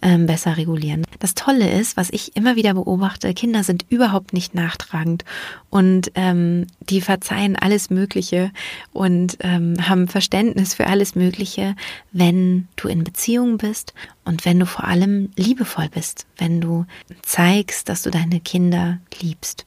ähm, 0.02 0.26
besser 0.26 0.58
regulieren. 0.58 1.04
Das 1.20 1.36
Tolle 1.36 1.70
ist, 1.72 1.98
was 1.98 2.10
ich 2.10 2.36
immer 2.36 2.56
wieder 2.56 2.74
beobachte, 2.74 3.34
Kinder 3.34 3.64
sind 3.64 3.86
überhaupt 3.90 4.34
nicht 4.34 4.56
nachtragend 4.56 5.24
und 5.70 6.12
ähm, 6.16 6.68
die 6.80 7.02
verzeihen 7.02 7.56
alles 7.56 7.90
Mögliche 7.90 8.52
und 8.94 9.38
ähm, 9.42 9.76
haben 9.88 10.08
Verständnis 10.08 10.74
für 10.74 10.88
alles 10.88 11.16
Mögliche, 11.16 11.76
wenn 12.12 12.68
du 12.76 12.88
in 12.88 13.04
Beziehung 13.04 13.58
bist 13.58 13.94
und 14.28 14.46
wenn 14.46 14.60
du 14.60 14.66
vor 14.66 14.86
allem 14.86 15.30
liebevoll 15.36 15.90
bist, 15.90 16.28
wenn 16.38 16.62
du 16.62 16.86
zeigst, 17.22 17.90
dass 17.90 18.04
du 18.04 18.12
deine 18.12 18.40
Kinder 18.40 19.00
liebst. 19.22 19.66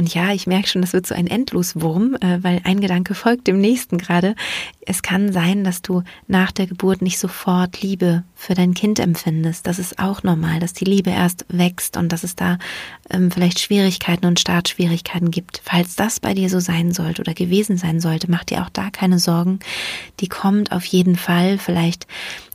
Und 0.00 0.14
ja, 0.14 0.32
ich 0.32 0.46
merke 0.46 0.66
schon, 0.66 0.80
das 0.80 0.94
wird 0.94 1.06
so 1.06 1.14
ein 1.14 1.26
Endloswurm, 1.26 2.16
äh, 2.22 2.42
weil 2.42 2.62
ein 2.64 2.80
Gedanke 2.80 3.14
folgt 3.14 3.46
dem 3.46 3.60
nächsten 3.60 3.98
gerade. 3.98 4.34
Es 4.86 5.02
kann 5.02 5.30
sein, 5.30 5.62
dass 5.62 5.82
du 5.82 6.04
nach 6.26 6.52
der 6.52 6.66
Geburt 6.66 7.02
nicht 7.02 7.18
sofort 7.18 7.82
Liebe 7.82 8.24
für 8.34 8.54
dein 8.54 8.72
Kind 8.72 8.98
empfindest. 8.98 9.66
Das 9.66 9.78
ist 9.78 9.98
auch 9.98 10.22
normal, 10.22 10.58
dass 10.58 10.72
die 10.72 10.86
Liebe 10.86 11.10
erst 11.10 11.44
wächst 11.48 11.98
und 11.98 12.10
dass 12.12 12.24
es 12.24 12.34
da 12.34 12.56
ähm, 13.10 13.30
vielleicht 13.30 13.60
Schwierigkeiten 13.60 14.24
und 14.24 14.40
Startschwierigkeiten 14.40 15.30
gibt. 15.30 15.60
Falls 15.64 15.96
das 15.96 16.18
bei 16.18 16.32
dir 16.32 16.48
so 16.48 16.60
sein 16.60 16.92
sollte 16.92 17.20
oder 17.20 17.34
gewesen 17.34 17.76
sein 17.76 18.00
sollte, 18.00 18.30
mach 18.30 18.44
dir 18.44 18.62
auch 18.62 18.70
da 18.70 18.88
keine 18.88 19.18
Sorgen. 19.18 19.58
Die 20.20 20.28
kommt 20.28 20.72
auf 20.72 20.86
jeden 20.86 21.16
Fall. 21.16 21.58
Vielleicht 21.58 22.06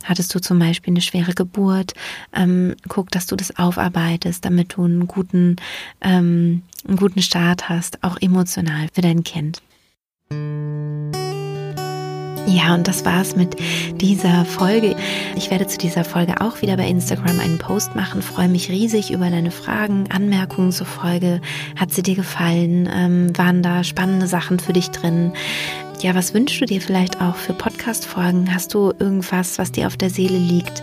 hattest 0.06 0.34
du 0.34 0.40
zum 0.40 0.58
Beispiel 0.58 0.92
eine 0.92 1.00
schwere 1.00 1.34
Geburt. 1.34 1.92
Ähm, 2.34 2.74
guck, 2.88 3.10
dass 3.10 3.26
du 3.26 3.36
das 3.36 3.58
aufarbeitest, 3.58 4.44
damit 4.44 4.76
du 4.76 4.84
einen 4.84 5.06
guten, 5.06 5.56
ähm, 6.00 6.62
einen 6.86 6.96
guten 6.96 7.22
Start 7.22 7.68
hast, 7.68 8.02
auch 8.02 8.16
emotional 8.20 8.88
für 8.92 9.02
dein 9.02 9.24
Kind. 9.24 9.60
Ja, 12.48 12.74
und 12.74 12.86
das 12.86 13.04
war's 13.04 13.34
mit 13.34 13.56
dieser 14.00 14.44
Folge. 14.44 14.94
Ich 15.34 15.50
werde 15.50 15.66
zu 15.66 15.78
dieser 15.78 16.04
Folge 16.04 16.40
auch 16.40 16.62
wieder 16.62 16.76
bei 16.76 16.88
Instagram 16.88 17.40
einen 17.40 17.58
Post 17.58 17.96
machen. 17.96 18.22
Freue 18.22 18.48
mich 18.48 18.70
riesig 18.70 19.10
über 19.10 19.30
deine 19.30 19.50
Fragen, 19.50 20.04
Anmerkungen 20.12 20.70
zur 20.70 20.86
Folge. 20.86 21.40
Hat 21.74 21.92
sie 21.92 22.02
dir 22.02 22.14
gefallen? 22.14 22.88
Ähm, 22.92 23.36
waren 23.36 23.62
da 23.62 23.82
spannende 23.82 24.28
Sachen 24.28 24.60
für 24.60 24.72
dich 24.72 24.90
drin? 24.90 25.32
Ja, 26.02 26.14
was 26.14 26.34
wünschst 26.34 26.60
du 26.60 26.66
dir 26.66 26.80
vielleicht 26.82 27.22
auch 27.22 27.34
für 27.34 27.54
Podcast-Folgen? 27.54 28.52
Hast 28.52 28.74
du 28.74 28.92
irgendwas, 28.98 29.58
was 29.58 29.72
dir 29.72 29.86
auf 29.86 29.96
der 29.96 30.10
Seele 30.10 30.36
liegt? 30.36 30.82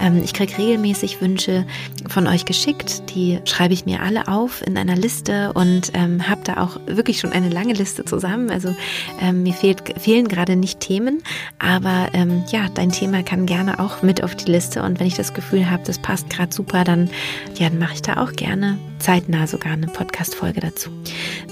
Ähm, 0.00 0.22
ich 0.22 0.32
kriege 0.32 0.56
regelmäßig 0.56 1.20
Wünsche 1.20 1.66
von 2.08 2.28
euch 2.28 2.44
geschickt. 2.44 3.10
Die 3.12 3.40
schreibe 3.44 3.74
ich 3.74 3.86
mir 3.86 4.02
alle 4.02 4.28
auf 4.28 4.64
in 4.64 4.78
einer 4.78 4.94
Liste 4.94 5.52
und 5.54 5.90
ähm, 5.94 6.28
habe 6.28 6.42
da 6.44 6.62
auch 6.62 6.78
wirklich 6.86 7.18
schon 7.18 7.32
eine 7.32 7.48
lange 7.48 7.74
Liste 7.74 8.04
zusammen. 8.04 8.50
Also 8.50 8.74
ähm, 9.20 9.42
mir 9.42 9.52
fehlt, 9.52 10.00
fehlen 10.00 10.28
gerade 10.28 10.54
nicht 10.54 10.78
Themen, 10.78 11.24
aber 11.58 12.10
ähm, 12.12 12.44
ja, 12.52 12.68
dein 12.72 12.92
Thema 12.92 13.24
kann 13.24 13.46
gerne 13.46 13.80
auch 13.80 14.02
mit 14.02 14.22
auf 14.22 14.36
die 14.36 14.50
Liste. 14.50 14.84
Und 14.84 15.00
wenn 15.00 15.08
ich 15.08 15.16
das 15.16 15.34
Gefühl 15.34 15.68
habe, 15.70 15.82
das 15.84 15.98
passt 15.98 16.30
gerade 16.30 16.54
super, 16.54 16.84
dann, 16.84 17.10
ja, 17.58 17.68
dann 17.68 17.80
mache 17.80 17.94
ich 17.94 18.02
da 18.02 18.22
auch 18.22 18.32
gerne 18.32 18.78
zeitnah 19.02 19.46
sogar 19.46 19.72
eine 19.72 19.88
Podcast-Folge 19.88 20.60
dazu. 20.60 20.90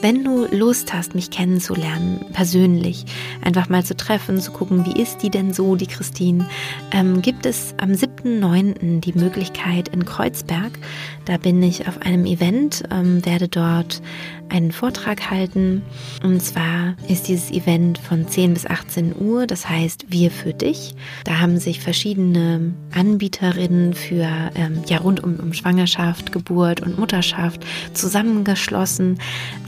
Wenn 0.01 0.25
du 0.25 0.47
Lust 0.47 0.95
hast, 0.95 1.15
mich 1.15 1.31
kennenzulernen, 1.31 2.25
persönlich, 2.33 3.00
einfach 3.43 3.69
mal 3.69 3.85
zu 3.85 3.97
treffen, 3.97 4.41
zu 4.41 4.53
gucken, 4.53 4.87
wie 4.87 5.01
ist 5.01 5.23
die 5.23 5.31
denn 5.31 5.53
so, 5.53 5.77
die 5.77 5.87
Christine, 5.87 6.49
ähm, 6.93 7.23
gibt 7.23 7.47
es 7.47 7.75
am 7.79 7.91
7.9. 7.91 9.01
die 9.01 9.13
Möglichkeit 9.13 9.89
in 9.89 10.05
Kreuzberg. 10.05 10.79
Da 11.25 11.37
bin 11.37 11.63
ich 11.63 11.87
auf 11.89 12.01
einem 12.03 12.27
Event, 12.27 12.83
ähm, 12.91 13.25
werde 13.25 13.49
dort 13.49 14.03
einen 14.51 14.73
Vortrag 14.73 15.31
halten. 15.31 15.83
Und 16.23 16.43
zwar 16.43 16.95
ist 17.09 17.29
dieses 17.29 17.51
Event 17.51 17.99
von 17.99 18.29
10 18.29 18.55
bis 18.55 18.67
18 18.67 19.15
Uhr, 19.19 19.47
das 19.47 19.69
heißt 19.69 20.07
Wir 20.09 20.31
für 20.31 20.53
dich. 20.53 20.95
Da 21.25 21.41
haben 21.41 21.59
sich 21.59 21.81
verschiedene 21.81 22.75
Anbieterinnen 22.95 23.95
für 23.95 24.29
ähm, 24.55 24.83
ja 24.87 24.99
rund 24.99 25.23
um, 25.23 25.37
um 25.37 25.53
Schwangerschaft, 25.53 26.33
Geburt 26.33 26.81
und 26.81 26.99
Mutterschaft 26.99 27.65
zusammengeschlossen. 27.95 29.19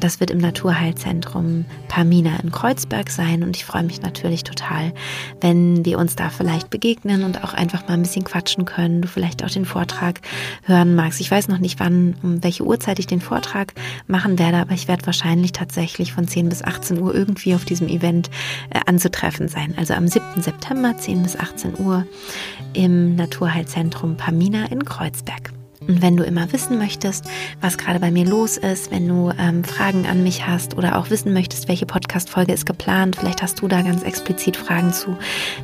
Das 0.00 0.20
wird 0.20 0.30
im 0.30 0.38
Naturheilzentrum 0.38 1.64
Pamina 1.88 2.36
in 2.42 2.50
Kreuzberg 2.50 3.10
sein 3.10 3.42
und 3.42 3.56
ich 3.56 3.64
freue 3.64 3.82
mich 3.84 4.02
natürlich 4.02 4.44
total, 4.44 4.92
wenn 5.40 5.84
wir 5.84 5.98
uns 5.98 6.16
da 6.16 6.30
vielleicht 6.30 6.70
begegnen 6.70 7.22
und 7.24 7.44
auch 7.44 7.54
einfach 7.54 7.86
mal 7.86 7.94
ein 7.94 8.02
bisschen 8.02 8.24
quatschen 8.24 8.64
können. 8.64 9.02
Du 9.02 9.08
vielleicht 9.08 9.44
auch 9.44 9.50
den 9.50 9.64
Vortrag 9.64 10.20
hören 10.64 10.94
magst. 10.94 11.20
Ich 11.20 11.30
weiß 11.30 11.48
noch 11.48 11.58
nicht, 11.58 11.80
wann, 11.80 12.16
um 12.22 12.42
welche 12.42 12.64
Uhrzeit 12.64 12.98
ich 12.98 13.06
den 13.06 13.20
Vortrag 13.20 13.74
machen 14.06 14.38
werde, 14.38 14.58
aber 14.58 14.71
ich 14.74 14.88
werde 14.88 15.06
wahrscheinlich 15.06 15.52
tatsächlich 15.52 16.12
von 16.12 16.26
10 16.26 16.48
bis 16.48 16.62
18 16.62 17.00
Uhr 17.00 17.14
irgendwie 17.14 17.54
auf 17.54 17.64
diesem 17.64 17.88
Event 17.88 18.30
äh, 18.70 18.80
anzutreffen 18.86 19.48
sein. 19.48 19.74
Also 19.76 19.94
am 19.94 20.08
7. 20.08 20.42
September 20.42 20.96
10 20.96 21.22
bis 21.22 21.36
18 21.36 21.78
Uhr 21.78 22.06
im 22.72 23.16
Naturheilzentrum 23.16 24.16
Pamina 24.16 24.66
in 24.66 24.84
Kreuzberg. 24.84 25.52
Und 25.88 26.00
wenn 26.00 26.16
du 26.16 26.24
immer 26.24 26.52
wissen 26.52 26.78
möchtest, 26.78 27.24
was 27.60 27.78
gerade 27.78 27.98
bei 27.98 28.10
mir 28.10 28.24
los 28.24 28.56
ist, 28.56 28.90
wenn 28.90 29.08
du 29.08 29.32
ähm, 29.38 29.64
Fragen 29.64 30.06
an 30.06 30.22
mich 30.22 30.46
hast 30.46 30.76
oder 30.76 30.96
auch 30.96 31.10
wissen 31.10 31.32
möchtest, 31.32 31.68
welche 31.68 31.86
Podcast-Folge 31.86 32.52
ist 32.52 32.66
geplant, 32.66 33.16
vielleicht 33.16 33.42
hast 33.42 33.60
du 33.60 33.68
da 33.68 33.82
ganz 33.82 34.02
explizit 34.02 34.56
Fragen 34.56 34.92
zu, 34.92 35.16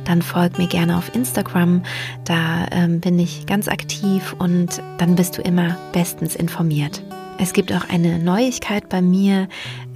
dann 0.05 0.21
folg 0.21 0.57
mir 0.57 0.67
gerne 0.67 0.97
auf 0.97 1.13
Instagram. 1.15 1.83
Da 2.25 2.67
ähm, 2.71 2.99
bin 2.99 3.17
ich 3.17 3.45
ganz 3.45 3.67
aktiv 3.67 4.35
und 4.37 4.81
dann 4.97 5.15
bist 5.15 5.37
du 5.37 5.41
immer 5.41 5.77
bestens 5.93 6.35
informiert. 6.35 7.01
Es 7.39 7.53
gibt 7.53 7.71
auch 7.71 7.89
eine 7.89 8.19
Neuigkeit 8.19 8.89
bei 8.89 9.01
mir 9.01 9.47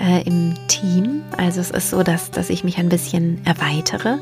äh, 0.01 0.23
im 0.25 0.55
Team. 0.67 1.23
Also 1.37 1.59
es 1.59 1.71
ist 1.71 1.89
so, 1.89 2.01
dass, 2.01 2.31
dass 2.31 2.49
ich 2.49 2.63
mich 2.63 2.77
ein 2.77 2.89
bisschen 2.89 3.45
erweitere. 3.45 4.17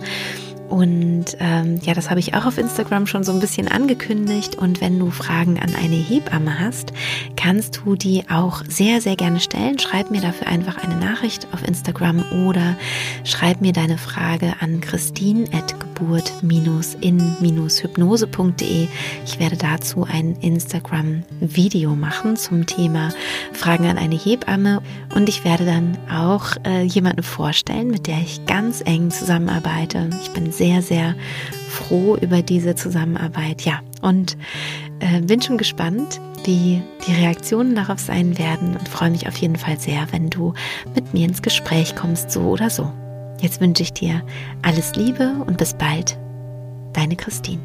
Und 0.70 1.36
ähm, 1.40 1.80
ja, 1.84 1.94
das 1.94 2.10
habe 2.10 2.22
ich 2.22 2.34
auch 2.34 2.46
auf 2.46 2.58
Instagram 2.58 3.06
schon 3.06 3.24
so 3.24 3.32
ein 3.34 3.40
bisschen 3.40 3.68
angekündigt. 3.68 4.56
Und 4.56 4.82
wenn 4.82 4.98
du 4.98 5.12
Fragen 5.12 5.60
an 5.60 5.76
eine 5.76 5.98
Hebamme 5.98 6.60
hast, 6.60 6.94
kannst 7.36 7.82
du 7.84 7.96
die 7.96 8.24
auch 8.30 8.64
sehr, 8.68 9.02
sehr 9.02 9.18
gerne 9.18 9.40
stellen. 9.40 9.78
Schreib 9.78 10.10
mir 10.10 10.22
dafür 10.22 10.48
einfach 10.48 10.78
eine 10.78 10.96
Nachricht 10.96 11.48
auf 11.54 11.68
Instagram 11.68 12.24
oder 12.48 12.78
schreib 13.24 13.62
mir 13.62 13.74
deine 13.74 13.98
Frage 13.98 14.56
an 14.62 14.82
christine.geburt-in-hypnose.de. 16.02 18.88
Ich 19.26 19.40
werde 19.40 19.56
dazu 19.58 20.06
ein 20.10 20.36
Instagram-Video 20.42 21.96
machen 21.96 22.36
zum 22.36 22.66
Thema 22.66 23.14
Fragen 23.54 23.86
an 23.88 23.98
eine 23.98 24.16
Hebamme. 24.16 24.82
Und 25.16 25.30
ich 25.30 25.46
werde 25.46 25.66
dann 25.66 25.98
auch 26.12 26.58
äh, 26.66 26.82
jemanden 26.84 27.24
vorstellen, 27.24 27.88
mit 27.90 28.08
der 28.08 28.20
ich 28.20 28.46
ganz 28.46 28.82
eng 28.86 29.12
zusammenarbeite. 29.12 30.10
Ich 30.22 30.32
bin 30.32 30.52
sehr, 30.52 30.82
sehr 30.82 31.16
froh 31.70 32.18
über 32.18 32.42
diese 32.42 32.76
Zusammenarbeit. 32.76 33.62
Ja, 33.62 33.80
und 34.02 34.36
äh, 35.00 35.22
bin 35.22 35.42
schon 35.42 35.58
gespannt, 35.58 36.20
wie 36.44 36.82
die 37.08 37.14
Reaktionen 37.14 37.76
darauf 37.76 38.00
sein 38.00 38.40
werden 38.40 38.76
und 38.76 38.90
freue 38.90 39.12
mich 39.12 39.28
auf 39.28 39.38
jeden 39.38 39.58
Fall 39.58 39.80
sehr, 39.80 40.08
wenn 40.12 40.30
du 40.30 40.54
mit 40.96 41.14
mir 41.14 41.28
ins 41.28 41.44
Gespräch 41.44 41.96
kommst, 41.96 42.32
so 42.32 42.42
oder 42.42 42.70
so. 42.70 42.92
Jetzt 43.42 43.60
wünsche 43.60 43.82
ich 43.82 43.92
dir 43.92 44.22
alles 44.62 44.96
Liebe 44.96 45.34
und 45.48 45.58
bis 45.58 45.74
bald, 45.74 46.18
deine 46.94 47.16
Christine. 47.16 47.62